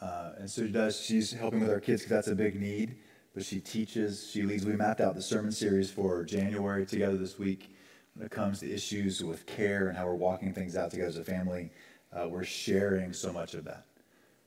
Uh, 0.00 0.34
and 0.38 0.48
so 0.48 0.62
she 0.62 0.70
does, 0.70 1.00
she's 1.00 1.32
helping 1.32 1.58
with 1.58 1.70
our 1.70 1.80
kids 1.80 2.02
because 2.02 2.14
that's 2.14 2.28
a 2.28 2.36
big 2.36 2.60
need. 2.60 2.94
But 3.34 3.44
she 3.44 3.58
teaches, 3.58 4.30
she 4.30 4.42
leads. 4.42 4.64
We 4.64 4.74
mapped 4.74 5.00
out 5.00 5.16
the 5.16 5.20
sermon 5.20 5.50
series 5.50 5.90
for 5.90 6.22
January 6.22 6.86
together 6.86 7.16
this 7.16 7.40
week 7.40 7.75
when 8.16 8.26
it 8.26 8.32
comes 8.32 8.60
to 8.60 8.72
issues 8.72 9.22
with 9.22 9.44
care 9.44 9.88
and 9.88 9.96
how 9.96 10.06
we're 10.06 10.14
walking 10.14 10.52
things 10.54 10.74
out 10.76 10.90
together 10.90 11.08
as 11.08 11.18
a 11.18 11.24
family. 11.24 11.70
Uh, 12.12 12.26
we're 12.28 12.44
sharing 12.44 13.12
so 13.12 13.30
much 13.32 13.52
of 13.54 13.64
that. 13.64 13.84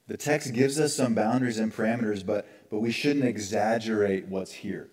The 0.08 0.18
text 0.18 0.54
gives 0.54 0.80
us 0.80 0.96
some 0.96 1.14
boundaries 1.14 1.60
and 1.60 1.72
parameters, 1.72 2.26
but, 2.26 2.48
but 2.72 2.80
we 2.80 2.92
shouldn't 2.92 3.26
exaggerate 3.26 4.26
what's 4.26 4.52
here. 4.52 4.90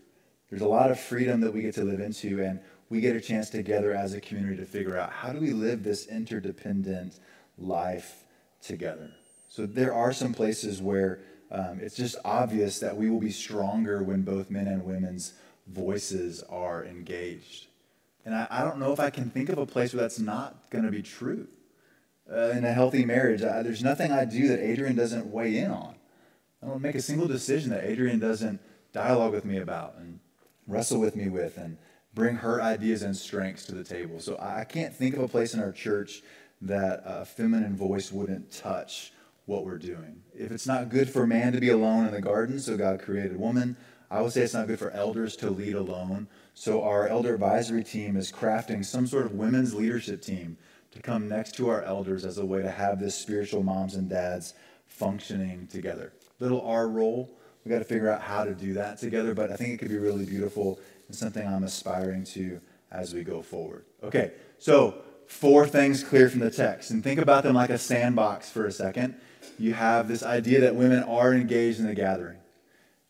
There's 0.50 0.60
a 0.60 0.68
lot 0.68 0.90
of 0.90 1.00
freedom 1.00 1.40
that 1.40 1.54
we 1.54 1.62
get 1.62 1.74
to 1.76 1.84
live 1.84 2.00
into, 2.00 2.42
and 2.42 2.60
we 2.90 3.00
get 3.00 3.16
a 3.16 3.20
chance 3.20 3.48
together 3.48 3.94
as 3.94 4.12
a 4.12 4.20
community 4.20 4.58
to 4.58 4.66
figure 4.66 4.98
out 4.98 5.10
how 5.10 5.32
do 5.32 5.40
we 5.40 5.52
live 5.52 5.82
this 5.82 6.06
interdependent 6.06 7.18
life 7.56 8.24
together. 8.60 9.10
So 9.48 9.64
there 9.64 9.94
are 9.94 10.12
some 10.12 10.34
places 10.34 10.82
where 10.82 11.20
um, 11.50 11.80
it's 11.80 11.96
just 11.96 12.16
obvious 12.24 12.78
that 12.80 12.94
we 12.94 13.08
will 13.08 13.20
be 13.20 13.30
stronger 13.30 14.02
when 14.02 14.20
both 14.22 14.50
men 14.50 14.66
and 14.66 14.84
women's 14.84 15.32
voices 15.66 16.42
are 16.42 16.84
engaged. 16.84 17.68
And 18.26 18.34
I, 18.34 18.46
I 18.50 18.64
don't 18.64 18.78
know 18.78 18.92
if 18.92 18.98
I 18.98 19.08
can 19.08 19.30
think 19.30 19.48
of 19.48 19.56
a 19.56 19.64
place 19.64 19.94
where 19.94 20.02
that's 20.02 20.18
not 20.18 20.68
going 20.68 20.84
to 20.84 20.90
be 20.90 21.00
true 21.00 21.46
uh, 22.30 22.50
in 22.50 22.64
a 22.64 22.72
healthy 22.72 23.04
marriage. 23.04 23.42
I, 23.42 23.62
there's 23.62 23.84
nothing 23.84 24.10
I 24.10 24.24
do 24.24 24.48
that 24.48 24.58
Adrian 24.58 24.96
doesn't 24.96 25.30
weigh 25.30 25.56
in 25.56 25.70
on. 25.70 25.94
I 26.60 26.66
don't 26.66 26.82
make 26.82 26.96
a 26.96 27.02
single 27.02 27.28
decision 27.28 27.70
that 27.70 27.84
Adrian 27.84 28.18
doesn't 28.18 28.60
dialogue 28.92 29.32
with 29.32 29.44
me 29.44 29.58
about 29.58 29.94
and 29.98 30.18
wrestle 30.66 31.00
with 31.00 31.14
me 31.14 31.28
with 31.28 31.56
and 31.56 31.78
bring 32.14 32.34
her 32.36 32.60
ideas 32.60 33.02
and 33.02 33.16
strengths 33.16 33.64
to 33.66 33.74
the 33.74 33.84
table. 33.84 34.18
So 34.18 34.36
I 34.40 34.64
can't 34.64 34.92
think 34.92 35.14
of 35.14 35.22
a 35.22 35.28
place 35.28 35.54
in 35.54 35.60
our 35.60 35.70
church 35.70 36.22
that 36.62 37.02
a 37.04 37.24
feminine 37.24 37.76
voice 37.76 38.10
wouldn't 38.10 38.50
touch 38.50 39.12
what 39.44 39.64
we're 39.64 39.78
doing. 39.78 40.22
If 40.34 40.50
it's 40.50 40.66
not 40.66 40.88
good 40.88 41.08
for 41.08 41.28
man 41.28 41.52
to 41.52 41.60
be 41.60 41.70
alone 41.70 42.06
in 42.06 42.12
the 42.12 42.20
garden, 42.20 42.58
so 42.58 42.76
God 42.76 43.00
created 43.00 43.36
woman, 43.36 43.76
I 44.10 44.20
would 44.20 44.32
say 44.32 44.40
it's 44.40 44.54
not 44.54 44.66
good 44.66 44.80
for 44.80 44.90
elders 44.90 45.36
to 45.36 45.50
lead 45.50 45.74
alone. 45.74 46.26
So 46.58 46.82
our 46.82 47.06
elder 47.06 47.34
advisory 47.34 47.84
team 47.84 48.16
is 48.16 48.32
crafting 48.32 48.82
some 48.82 49.06
sort 49.06 49.26
of 49.26 49.32
women's 49.32 49.74
leadership 49.74 50.22
team 50.22 50.56
to 50.90 51.02
come 51.02 51.28
next 51.28 51.54
to 51.56 51.68
our 51.68 51.82
elders 51.82 52.24
as 52.24 52.38
a 52.38 52.46
way 52.46 52.62
to 52.62 52.70
have 52.70 52.98
this 52.98 53.14
spiritual 53.14 53.62
moms 53.62 53.94
and 53.94 54.08
dads 54.08 54.54
functioning 54.86 55.66
together. 55.66 56.14
Little 56.40 56.62
R 56.62 56.88
role, 56.88 57.30
we 57.62 57.70
got 57.70 57.80
to 57.80 57.84
figure 57.84 58.10
out 58.10 58.22
how 58.22 58.42
to 58.44 58.54
do 58.54 58.72
that 58.72 58.96
together, 58.96 59.34
but 59.34 59.52
I 59.52 59.56
think 59.56 59.74
it 59.74 59.78
could 59.80 59.90
be 59.90 59.98
really 59.98 60.24
beautiful 60.24 60.80
and 61.08 61.14
something 61.14 61.46
I'm 61.46 61.62
aspiring 61.62 62.24
to 62.24 62.58
as 62.90 63.12
we 63.12 63.22
go 63.22 63.42
forward. 63.42 63.84
Okay, 64.02 64.32
so 64.58 65.02
four 65.26 65.66
things 65.66 66.02
clear 66.02 66.30
from 66.30 66.40
the 66.40 66.50
text, 66.50 66.90
and 66.90 67.04
think 67.04 67.20
about 67.20 67.42
them 67.42 67.54
like 67.54 67.68
a 67.68 67.78
sandbox 67.78 68.50
for 68.50 68.64
a 68.64 68.72
second. 68.72 69.14
You 69.58 69.74
have 69.74 70.08
this 70.08 70.22
idea 70.22 70.62
that 70.62 70.74
women 70.74 71.02
are 71.02 71.34
engaged 71.34 71.80
in 71.80 71.86
the 71.86 71.94
gathering. 71.94 72.38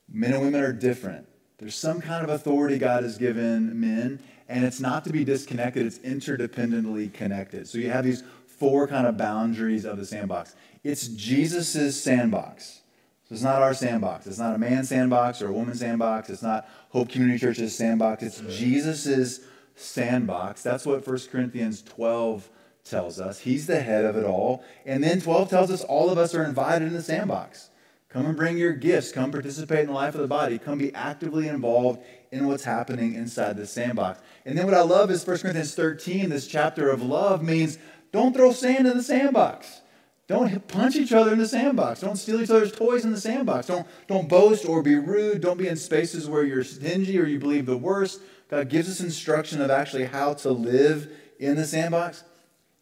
Men 0.08 0.32
and 0.32 0.42
women 0.42 0.62
are 0.62 0.72
different. 0.72 1.28
There's 1.58 1.74
some 1.74 2.00
kind 2.00 2.22
of 2.22 2.30
authority 2.30 2.78
God 2.78 3.02
has 3.02 3.16
given 3.16 3.80
men, 3.80 4.20
and 4.48 4.64
it's 4.64 4.80
not 4.80 5.04
to 5.04 5.10
be 5.10 5.24
disconnected, 5.24 5.86
it's 5.86 5.98
interdependently 6.00 7.12
connected. 7.12 7.66
So 7.66 7.78
you 7.78 7.90
have 7.90 8.04
these 8.04 8.22
four 8.46 8.86
kind 8.86 9.06
of 9.06 9.16
boundaries 9.16 9.84
of 9.84 9.96
the 9.96 10.04
sandbox. 10.04 10.54
It's 10.84 11.08
Jesus' 11.08 12.00
sandbox. 12.02 12.80
So 13.28 13.34
it's 13.34 13.42
not 13.42 13.62
our 13.62 13.74
sandbox. 13.74 14.26
It's 14.26 14.38
not 14.38 14.54
a 14.54 14.58
man's 14.58 14.88
sandbox 14.88 15.42
or 15.42 15.48
a 15.48 15.52
woman's 15.52 15.80
sandbox. 15.80 16.30
It's 16.30 16.42
not 16.42 16.68
Hope 16.90 17.08
Community 17.08 17.38
Church's 17.38 17.76
sandbox. 17.76 18.22
It's 18.22 18.40
Jesus' 18.56 19.40
sandbox. 19.74 20.62
That's 20.62 20.86
what 20.86 21.06
1 21.06 21.18
Corinthians 21.30 21.82
12 21.82 22.48
tells 22.84 23.18
us. 23.18 23.40
He's 23.40 23.66
the 23.66 23.80
head 23.80 24.04
of 24.04 24.16
it 24.16 24.24
all. 24.24 24.62
And 24.84 25.02
then 25.02 25.20
12 25.20 25.50
tells 25.50 25.70
us 25.70 25.82
all 25.82 26.10
of 26.10 26.18
us 26.18 26.34
are 26.34 26.44
invited 26.44 26.86
in 26.86 26.94
the 26.94 27.02
sandbox. 27.02 27.70
Come 28.08 28.26
and 28.26 28.36
bring 28.36 28.56
your 28.56 28.72
gifts. 28.72 29.12
Come 29.12 29.32
participate 29.32 29.80
in 29.80 29.86
the 29.88 29.92
life 29.92 30.14
of 30.14 30.20
the 30.20 30.28
body. 30.28 30.58
Come 30.58 30.78
be 30.78 30.94
actively 30.94 31.48
involved 31.48 32.02
in 32.30 32.46
what's 32.46 32.64
happening 32.64 33.14
inside 33.14 33.56
the 33.56 33.66
sandbox. 33.66 34.20
And 34.44 34.56
then 34.56 34.64
what 34.64 34.74
I 34.74 34.82
love 34.82 35.10
is 35.10 35.26
1 35.26 35.38
Corinthians 35.38 35.74
13, 35.74 36.28
this 36.28 36.46
chapter 36.46 36.88
of 36.88 37.02
love 37.02 37.42
means 37.42 37.78
don't 38.12 38.34
throw 38.34 38.52
sand 38.52 38.86
in 38.86 38.96
the 38.96 39.02
sandbox. 39.02 39.80
Don't 40.28 40.66
punch 40.66 40.96
each 40.96 41.12
other 41.12 41.32
in 41.32 41.38
the 41.38 41.46
sandbox. 41.46 42.00
Don't 42.00 42.16
steal 42.16 42.40
each 42.40 42.50
other's 42.50 42.72
toys 42.72 43.04
in 43.04 43.12
the 43.12 43.20
sandbox. 43.20 43.66
Don't, 43.66 43.86
don't 44.08 44.28
boast 44.28 44.66
or 44.66 44.82
be 44.82 44.96
rude. 44.96 45.40
Don't 45.40 45.58
be 45.58 45.68
in 45.68 45.76
spaces 45.76 46.28
where 46.28 46.42
you're 46.42 46.64
stingy 46.64 47.18
or 47.18 47.26
you 47.26 47.38
believe 47.38 47.66
the 47.66 47.76
worst. 47.76 48.20
God 48.48 48.68
gives 48.68 48.88
us 48.88 49.00
instruction 49.00 49.60
of 49.60 49.70
actually 49.70 50.06
how 50.06 50.34
to 50.34 50.50
live 50.50 51.10
in 51.38 51.56
the 51.56 51.64
sandbox. 51.64 52.24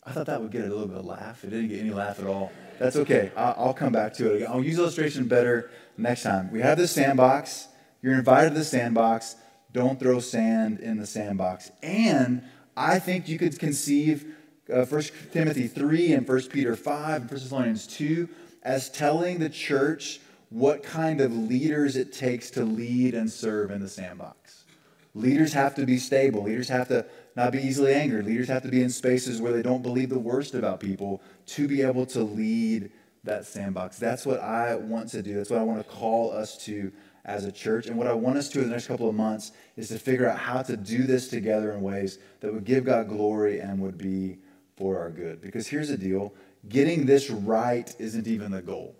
I 0.05 0.13
thought 0.13 0.27
that 0.27 0.41
would 0.41 0.51
get 0.51 0.65
a 0.65 0.69
little 0.69 0.87
bit 0.87 0.99
of 0.99 1.05
laugh. 1.05 1.45
It 1.45 1.51
didn't 1.51 1.69
get 1.69 1.81
any 1.81 1.91
laugh 1.91 2.19
at 2.19 2.27
all. 2.27 2.51
That's 2.79 2.97
okay. 2.97 3.31
I'll 3.37 3.75
come 3.75 3.93
back 3.93 4.15
to 4.15 4.35
it. 4.35 4.45
I'll 4.45 4.63
use 4.63 4.79
illustration 4.79 5.27
better 5.29 5.71
next 5.97 6.23
time. 6.23 6.51
We 6.51 6.61
have 6.61 6.79
this 6.79 6.93
sandbox. 6.93 7.69
You're 8.03 8.15
invited 8.15 8.51
to 8.51 8.57
the 8.57 8.65
sandbox. 8.65 9.37
Don't 9.73 9.99
throw 9.99 10.21
sand 10.21 10.81
in 10.81 10.99
the 10.99 11.07
sandbox. 11.07 11.71
And 11.83 12.43
I 12.77 12.99
think 12.99 13.29
you 13.29 13.39
could 13.39 13.59
conceive 13.59 14.35
uh, 14.73 14.85
1 14.85 15.03
Timothy 15.33 15.67
3 15.67 16.13
and 16.13 16.29
1 16.29 16.43
Peter 16.49 16.77
5 16.77 17.23
and 17.23 17.31
1 17.31 17.41
Thessalonians 17.41 17.87
2 17.87 18.29
as 18.63 18.91
telling 18.91 19.39
the 19.39 19.51
church 19.51 20.21
what 20.51 20.83
kind 20.83 21.21
of 21.21 21.35
leaders 21.35 21.97
it 21.97 22.13
takes 22.13 22.51
to 22.53 22.65
lead 22.65 23.15
and 23.15 23.31
serve 23.31 23.71
in 23.71 23.81
the 23.81 23.89
sandbox. 23.89 24.65
Leaders 25.15 25.53
have 25.53 25.75
to 25.77 25.87
be 25.87 25.99
stable. 25.99 26.43
Leaders 26.43 26.69
have 26.69 26.89
to 26.89 27.07
not 27.37 27.53
be 27.53 27.59
easily 27.59 27.95
angered. 27.95 28.27
Leaders 28.27 28.49
have 28.49 28.63
to 28.63 28.69
be 28.69 28.83
in 28.83 28.91
spaces 28.91 29.41
where 29.41 29.53
they 29.53 29.63
don't 29.63 29.83
believe 29.83 30.09
the 30.09 30.19
worst 30.19 30.55
about 30.55 30.81
people 30.81 31.21
to 31.47 31.69
be 31.69 31.83
able 31.83 32.07
to 32.07 32.23
lead 32.23 32.91
that 33.25 33.47
sandbox. 33.47 33.99
That's 33.99 34.27
what 34.27 34.41
I 34.41 34.75
want 34.75 35.09
to 35.11 35.23
do. 35.23 35.35
That's 35.35 35.51
what 35.51 35.59
I 35.59 35.63
want 35.63 35.87
to 35.87 35.95
call 35.95 36.33
us 36.33 36.59
to 36.67 36.93
as 37.25 37.45
a 37.45 37.53
church. 37.53 37.87
And 37.87 37.97
what 37.97 38.07
I 38.07 38.13
want 38.13 38.37
us 38.37 38.49
to 38.51 38.61
in 38.61 38.67
the 38.67 38.73
next 38.73 38.87
couple 38.87 39.09
of 39.09 39.15
months 39.15 39.53
is 39.77 39.89
to 39.89 39.99
figure 39.99 40.29
out 40.29 40.39
how 40.39 40.63
to 40.63 40.77
do 40.77 41.05
this 41.05 41.29
together 41.29 41.73
in 41.73 41.81
ways 41.81 42.19
that 42.41 42.53
would 42.53 42.65
give 42.65 42.85
God 42.85 43.09
glory 43.09 43.61
and 43.61 43.81
would 43.81 43.97
be 43.97 44.39
for 44.77 44.99
our 44.99 45.11
good. 45.11 45.41
Because 45.41 45.67
here's 45.67 45.89
the 45.89 45.97
deal 45.97 46.35
getting 46.69 47.07
this 47.07 47.31
right 47.31 47.95
isn't 47.99 48.27
even 48.27 48.51
the 48.51 48.63
goal, 48.63 48.95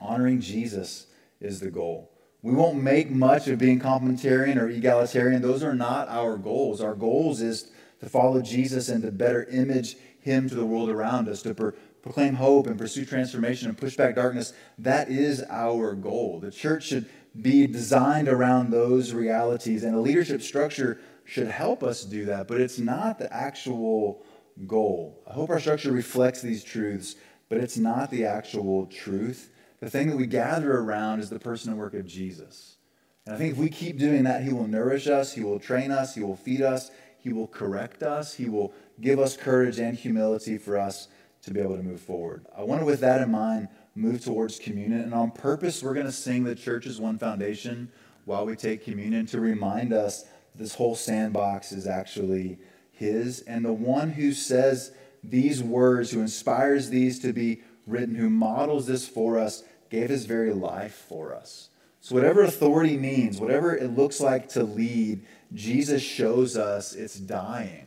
honoring 0.00 0.40
Jesus 0.40 1.06
is 1.40 1.60
the 1.60 1.70
goal. 1.70 2.10
We 2.42 2.54
won't 2.54 2.80
make 2.80 3.10
much 3.10 3.48
of 3.48 3.58
being 3.58 3.80
complementarian 3.80 4.56
or 4.56 4.68
egalitarian. 4.68 5.42
Those 5.42 5.64
are 5.64 5.74
not 5.74 6.08
our 6.08 6.36
goals. 6.36 6.80
Our 6.80 6.94
goals 6.94 7.40
is 7.40 7.70
to 8.00 8.08
follow 8.08 8.40
Jesus 8.40 8.88
and 8.88 9.02
to 9.02 9.10
better 9.10 9.44
image 9.44 9.96
him 10.26 10.48
to 10.48 10.54
the 10.54 10.66
world 10.66 10.90
around 10.90 11.28
us, 11.28 11.40
to 11.42 11.54
pro- 11.54 11.72
proclaim 12.02 12.34
hope 12.34 12.66
and 12.66 12.76
pursue 12.76 13.06
transformation 13.06 13.68
and 13.68 13.78
push 13.78 13.96
back 13.96 14.16
darkness. 14.16 14.52
That 14.76 15.08
is 15.08 15.42
our 15.48 15.94
goal. 15.94 16.40
The 16.40 16.50
church 16.50 16.84
should 16.84 17.08
be 17.40 17.66
designed 17.66 18.28
around 18.28 18.70
those 18.70 19.14
realities, 19.14 19.84
and 19.84 19.94
a 19.94 20.00
leadership 20.00 20.42
structure 20.42 20.98
should 21.24 21.48
help 21.48 21.82
us 21.82 22.04
do 22.04 22.24
that, 22.26 22.48
but 22.48 22.60
it's 22.60 22.78
not 22.78 23.18
the 23.18 23.32
actual 23.32 24.24
goal. 24.66 25.22
I 25.28 25.32
hope 25.32 25.48
our 25.50 25.60
structure 25.60 25.92
reflects 25.92 26.42
these 26.42 26.64
truths, 26.64 27.16
but 27.48 27.58
it's 27.58 27.76
not 27.76 28.10
the 28.10 28.24
actual 28.24 28.86
truth. 28.86 29.50
The 29.80 29.90
thing 29.90 30.08
that 30.10 30.16
we 30.16 30.26
gather 30.26 30.76
around 30.76 31.20
is 31.20 31.30
the 31.30 31.38
person 31.38 31.70
and 31.70 31.78
work 31.78 31.94
of 31.94 32.06
Jesus. 32.06 32.76
And 33.24 33.34
I 33.34 33.38
think 33.38 33.52
if 33.52 33.58
we 33.58 33.68
keep 33.68 33.98
doing 33.98 34.24
that, 34.24 34.42
He 34.42 34.52
will 34.52 34.68
nourish 34.68 35.06
us, 35.06 35.34
He 35.34 35.44
will 35.44 35.60
train 35.60 35.90
us, 35.90 36.14
He 36.14 36.22
will 36.22 36.36
feed 36.36 36.62
us, 36.62 36.90
He 37.18 37.32
will 37.32 37.48
correct 37.48 38.02
us, 38.02 38.34
He 38.34 38.48
will 38.48 38.72
give 39.00 39.18
us 39.18 39.36
courage 39.36 39.78
and 39.78 39.96
humility 39.96 40.58
for 40.58 40.78
us 40.78 41.08
to 41.42 41.52
be 41.52 41.60
able 41.60 41.76
to 41.76 41.82
move 41.82 42.00
forward. 42.00 42.46
I 42.56 42.62
want 42.62 42.80
to, 42.80 42.86
with 42.86 43.00
that 43.00 43.20
in 43.20 43.30
mind, 43.30 43.68
move 43.94 44.24
towards 44.24 44.58
communion. 44.58 45.00
And 45.00 45.14
on 45.14 45.30
purpose, 45.30 45.82
we're 45.82 45.94
going 45.94 46.06
to 46.06 46.12
sing 46.12 46.44
the 46.44 46.54
church's 46.54 47.00
one 47.00 47.18
foundation 47.18 47.90
while 48.24 48.44
we 48.44 48.56
take 48.56 48.84
communion 48.84 49.26
to 49.26 49.40
remind 49.40 49.92
us 49.92 50.24
this 50.54 50.74
whole 50.74 50.94
sandbox 50.94 51.72
is 51.72 51.86
actually 51.86 52.58
His. 52.90 53.40
And 53.40 53.64
the 53.64 53.72
one 53.72 54.10
who 54.10 54.32
says 54.32 54.92
these 55.22 55.62
words, 55.62 56.10
who 56.10 56.20
inspires 56.20 56.90
these 56.90 57.18
to 57.20 57.32
be 57.32 57.62
written, 57.86 58.14
who 58.14 58.30
models 58.30 58.86
this 58.86 59.06
for 59.06 59.38
us, 59.38 59.62
gave 59.90 60.08
his 60.08 60.26
very 60.26 60.52
life 60.52 61.06
for 61.08 61.34
us. 61.34 61.68
So, 62.00 62.14
whatever 62.14 62.42
authority 62.42 62.96
means, 62.96 63.40
whatever 63.40 63.76
it 63.76 63.96
looks 63.96 64.20
like 64.20 64.48
to 64.50 64.62
lead, 64.62 65.24
Jesus 65.52 66.02
shows 66.02 66.56
us 66.56 66.92
it's 66.94 67.18
dying. 67.18 67.85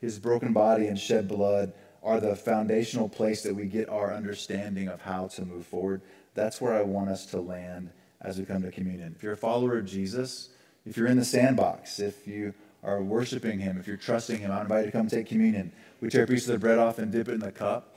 His 0.00 0.18
broken 0.18 0.52
body 0.52 0.86
and 0.86 0.98
shed 0.98 1.28
blood 1.28 1.72
are 2.02 2.20
the 2.20 2.36
foundational 2.36 3.08
place 3.08 3.42
that 3.42 3.54
we 3.54 3.66
get 3.66 3.88
our 3.88 4.14
understanding 4.14 4.88
of 4.88 5.02
how 5.02 5.26
to 5.28 5.44
move 5.44 5.66
forward. 5.66 6.00
That's 6.34 6.60
where 6.60 6.74
I 6.74 6.82
want 6.82 7.10
us 7.10 7.26
to 7.26 7.40
land 7.40 7.90
as 8.20 8.38
we 8.38 8.44
come 8.44 8.62
to 8.62 8.70
communion. 8.70 9.14
If 9.16 9.22
you're 9.22 9.32
a 9.32 9.36
follower 9.36 9.78
of 9.78 9.86
Jesus, 9.86 10.50
if 10.86 10.96
you're 10.96 11.08
in 11.08 11.18
the 11.18 11.24
sandbox, 11.24 11.98
if 11.98 12.26
you 12.26 12.54
are 12.82 13.02
worshiping 13.02 13.58
Him, 13.58 13.78
if 13.78 13.86
you're 13.86 13.96
trusting 13.96 14.38
Him, 14.38 14.50
I 14.52 14.60
invite 14.60 14.84
you 14.84 14.90
to 14.90 14.96
come 14.96 15.08
take 15.08 15.26
communion. 15.26 15.72
We 16.00 16.08
tear 16.08 16.24
a 16.24 16.26
piece 16.26 16.46
of 16.46 16.52
the 16.52 16.58
bread 16.58 16.78
off 16.78 16.98
and 16.98 17.10
dip 17.10 17.28
it 17.28 17.34
in 17.34 17.40
the 17.40 17.52
cup. 17.52 17.96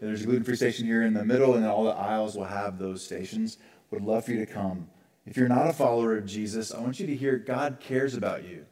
And 0.00 0.08
there's 0.08 0.22
a 0.22 0.26
gluten 0.26 0.42
free 0.42 0.56
station 0.56 0.86
here 0.86 1.02
in 1.02 1.14
the 1.14 1.24
middle, 1.24 1.54
and 1.54 1.64
all 1.66 1.84
the 1.84 1.90
aisles 1.90 2.36
will 2.36 2.44
have 2.44 2.78
those 2.78 3.04
stations. 3.04 3.58
Would 3.90 4.02
love 4.02 4.24
for 4.24 4.32
you 4.32 4.38
to 4.38 4.46
come. 4.46 4.88
If 5.26 5.36
you're 5.36 5.48
not 5.48 5.68
a 5.68 5.72
follower 5.72 6.16
of 6.16 6.26
Jesus, 6.26 6.72
I 6.72 6.80
want 6.80 6.98
you 6.98 7.06
to 7.06 7.14
hear 7.14 7.36
God 7.36 7.78
cares 7.78 8.14
about 8.14 8.42
you. 8.44 8.64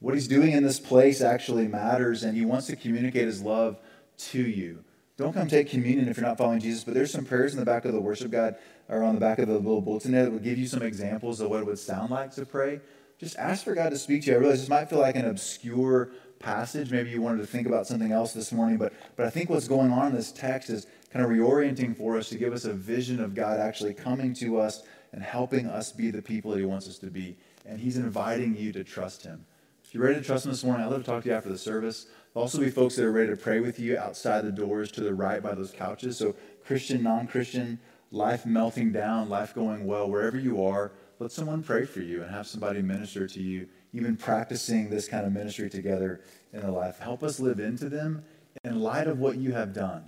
What 0.00 0.14
he's 0.14 0.28
doing 0.28 0.52
in 0.52 0.62
this 0.62 0.78
place 0.78 1.20
actually 1.20 1.68
matters, 1.68 2.22
and 2.22 2.36
he 2.36 2.44
wants 2.44 2.66
to 2.66 2.76
communicate 2.76 3.26
his 3.26 3.42
love 3.42 3.78
to 4.18 4.40
you. 4.40 4.84
Don't 5.16 5.32
come 5.32 5.48
take 5.48 5.70
communion 5.70 6.08
if 6.08 6.18
you're 6.18 6.26
not 6.26 6.36
following 6.36 6.60
Jesus, 6.60 6.84
but 6.84 6.92
there's 6.92 7.10
some 7.10 7.24
prayers 7.24 7.54
in 7.54 7.58
the 7.58 7.64
back 7.64 7.86
of 7.86 7.94
the 7.94 8.00
worship 8.00 8.30
guide 8.30 8.56
or 8.88 9.02
on 9.02 9.14
the 9.14 9.20
back 9.20 9.38
of 9.38 9.48
the 9.48 9.54
little 9.54 9.80
bulletin 9.80 10.12
that 10.12 10.30
will 10.30 10.38
give 10.38 10.58
you 10.58 10.66
some 10.66 10.82
examples 10.82 11.40
of 11.40 11.48
what 11.48 11.60
it 11.60 11.66
would 11.66 11.78
sound 11.78 12.10
like 12.10 12.32
to 12.32 12.44
pray. 12.44 12.80
Just 13.18 13.36
ask 13.38 13.64
for 13.64 13.74
God 13.74 13.90
to 13.90 13.98
speak 13.98 14.22
to 14.22 14.30
you. 14.30 14.36
I 14.36 14.40
realize 14.40 14.60
this 14.60 14.68
might 14.68 14.90
feel 14.90 14.98
like 14.98 15.16
an 15.16 15.24
obscure 15.24 16.10
passage. 16.38 16.90
Maybe 16.90 17.08
you 17.08 17.22
wanted 17.22 17.38
to 17.38 17.46
think 17.46 17.66
about 17.66 17.86
something 17.86 18.12
else 18.12 18.34
this 18.34 18.52
morning, 18.52 18.76
but, 18.76 18.92
but 19.16 19.24
I 19.24 19.30
think 19.30 19.48
what's 19.48 19.66
going 19.66 19.90
on 19.90 20.08
in 20.08 20.14
this 20.14 20.32
text 20.32 20.68
is 20.68 20.86
kind 21.10 21.24
of 21.24 21.30
reorienting 21.30 21.96
for 21.96 22.18
us 22.18 22.28
to 22.28 22.36
give 22.36 22.52
us 22.52 22.66
a 22.66 22.74
vision 22.74 23.18
of 23.18 23.34
God 23.34 23.58
actually 23.58 23.94
coming 23.94 24.34
to 24.34 24.60
us 24.60 24.82
and 25.12 25.22
helping 25.22 25.66
us 25.66 25.92
be 25.92 26.10
the 26.10 26.20
people 26.20 26.50
that 26.50 26.58
He 26.58 26.66
wants 26.66 26.86
us 26.86 26.98
to 26.98 27.06
be. 27.06 27.38
And 27.64 27.80
He's 27.80 27.96
inviting 27.96 28.54
you 28.54 28.70
to 28.72 28.84
trust 28.84 29.24
Him. 29.24 29.46
If 29.86 29.94
you're 29.94 30.02
ready 30.02 30.18
to 30.18 30.24
trust 30.24 30.44
Him 30.44 30.50
this 30.50 30.64
morning, 30.64 30.84
I'd 30.84 30.90
love 30.90 31.02
to 31.02 31.06
talk 31.06 31.22
to 31.22 31.28
you 31.28 31.34
after 31.36 31.48
the 31.48 31.56
service. 31.56 32.06
There'll 32.34 32.42
also 32.42 32.58
be 32.58 32.70
folks 32.70 32.96
that 32.96 33.04
are 33.04 33.12
ready 33.12 33.30
to 33.30 33.36
pray 33.36 33.60
with 33.60 33.78
you 33.78 33.96
outside 33.96 34.44
the 34.44 34.50
doors 34.50 34.90
to 34.92 35.00
the 35.00 35.14
right 35.14 35.40
by 35.40 35.54
those 35.54 35.70
couches. 35.70 36.18
So, 36.18 36.34
Christian, 36.64 37.04
non 37.04 37.28
Christian, 37.28 37.78
life 38.10 38.44
melting 38.44 38.90
down, 38.90 39.28
life 39.28 39.54
going 39.54 39.86
well, 39.86 40.10
wherever 40.10 40.36
you 40.36 40.64
are, 40.64 40.90
let 41.20 41.30
someone 41.30 41.62
pray 41.62 41.84
for 41.84 42.00
you 42.00 42.20
and 42.22 42.32
have 42.32 42.48
somebody 42.48 42.82
minister 42.82 43.28
to 43.28 43.40
you, 43.40 43.68
even 43.92 44.16
practicing 44.16 44.90
this 44.90 45.06
kind 45.06 45.24
of 45.24 45.32
ministry 45.32 45.70
together 45.70 46.20
in 46.52 46.62
the 46.62 46.70
life. 46.72 46.98
Help 46.98 47.22
us 47.22 47.38
live 47.38 47.60
into 47.60 47.88
them 47.88 48.24
in 48.64 48.80
light 48.80 49.06
of 49.06 49.20
what 49.20 49.36
you 49.36 49.52
have 49.52 49.72
done. 49.72 50.04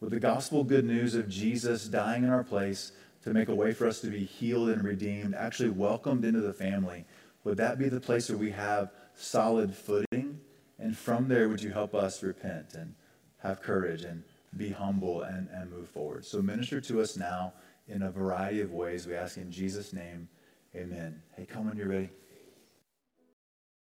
With 0.00 0.10
the 0.10 0.18
gospel 0.18 0.64
good 0.64 0.84
news 0.84 1.14
of 1.14 1.28
Jesus 1.28 1.86
dying 1.86 2.24
in 2.24 2.30
our 2.30 2.44
place, 2.44 2.90
to 3.22 3.32
make 3.32 3.48
a 3.48 3.54
way 3.54 3.72
for 3.72 3.86
us 3.86 4.00
to 4.00 4.08
be 4.08 4.24
healed 4.24 4.70
and 4.70 4.82
redeemed, 4.82 5.36
actually 5.36 5.70
welcomed 5.70 6.24
into 6.24 6.40
the 6.40 6.52
family, 6.52 7.04
would 7.44 7.58
that 7.58 7.78
be 7.78 7.88
the 7.88 8.00
place 8.00 8.28
where 8.28 8.38
we 8.38 8.50
have 8.50 8.90
solid 9.20 9.74
footing? 9.74 10.40
And 10.78 10.96
from 10.96 11.28
there, 11.28 11.48
would 11.48 11.62
you 11.62 11.70
help 11.70 11.94
us 11.94 12.22
repent 12.22 12.74
and 12.74 12.94
have 13.38 13.60
courage 13.60 14.02
and 14.02 14.22
be 14.56 14.70
humble 14.70 15.22
and, 15.22 15.48
and 15.52 15.70
move 15.70 15.88
forward? 15.88 16.24
So 16.24 16.40
minister 16.40 16.80
to 16.80 17.00
us 17.00 17.16
now 17.16 17.52
in 17.86 18.02
a 18.02 18.10
variety 18.10 18.60
of 18.60 18.72
ways. 18.72 19.06
We 19.06 19.14
ask 19.14 19.36
in 19.36 19.50
Jesus' 19.50 19.92
name, 19.92 20.28
amen. 20.74 21.22
Hey, 21.36 21.44
come 21.44 21.66
when 21.66 21.76
you're 21.76 21.88
ready. 21.88 22.10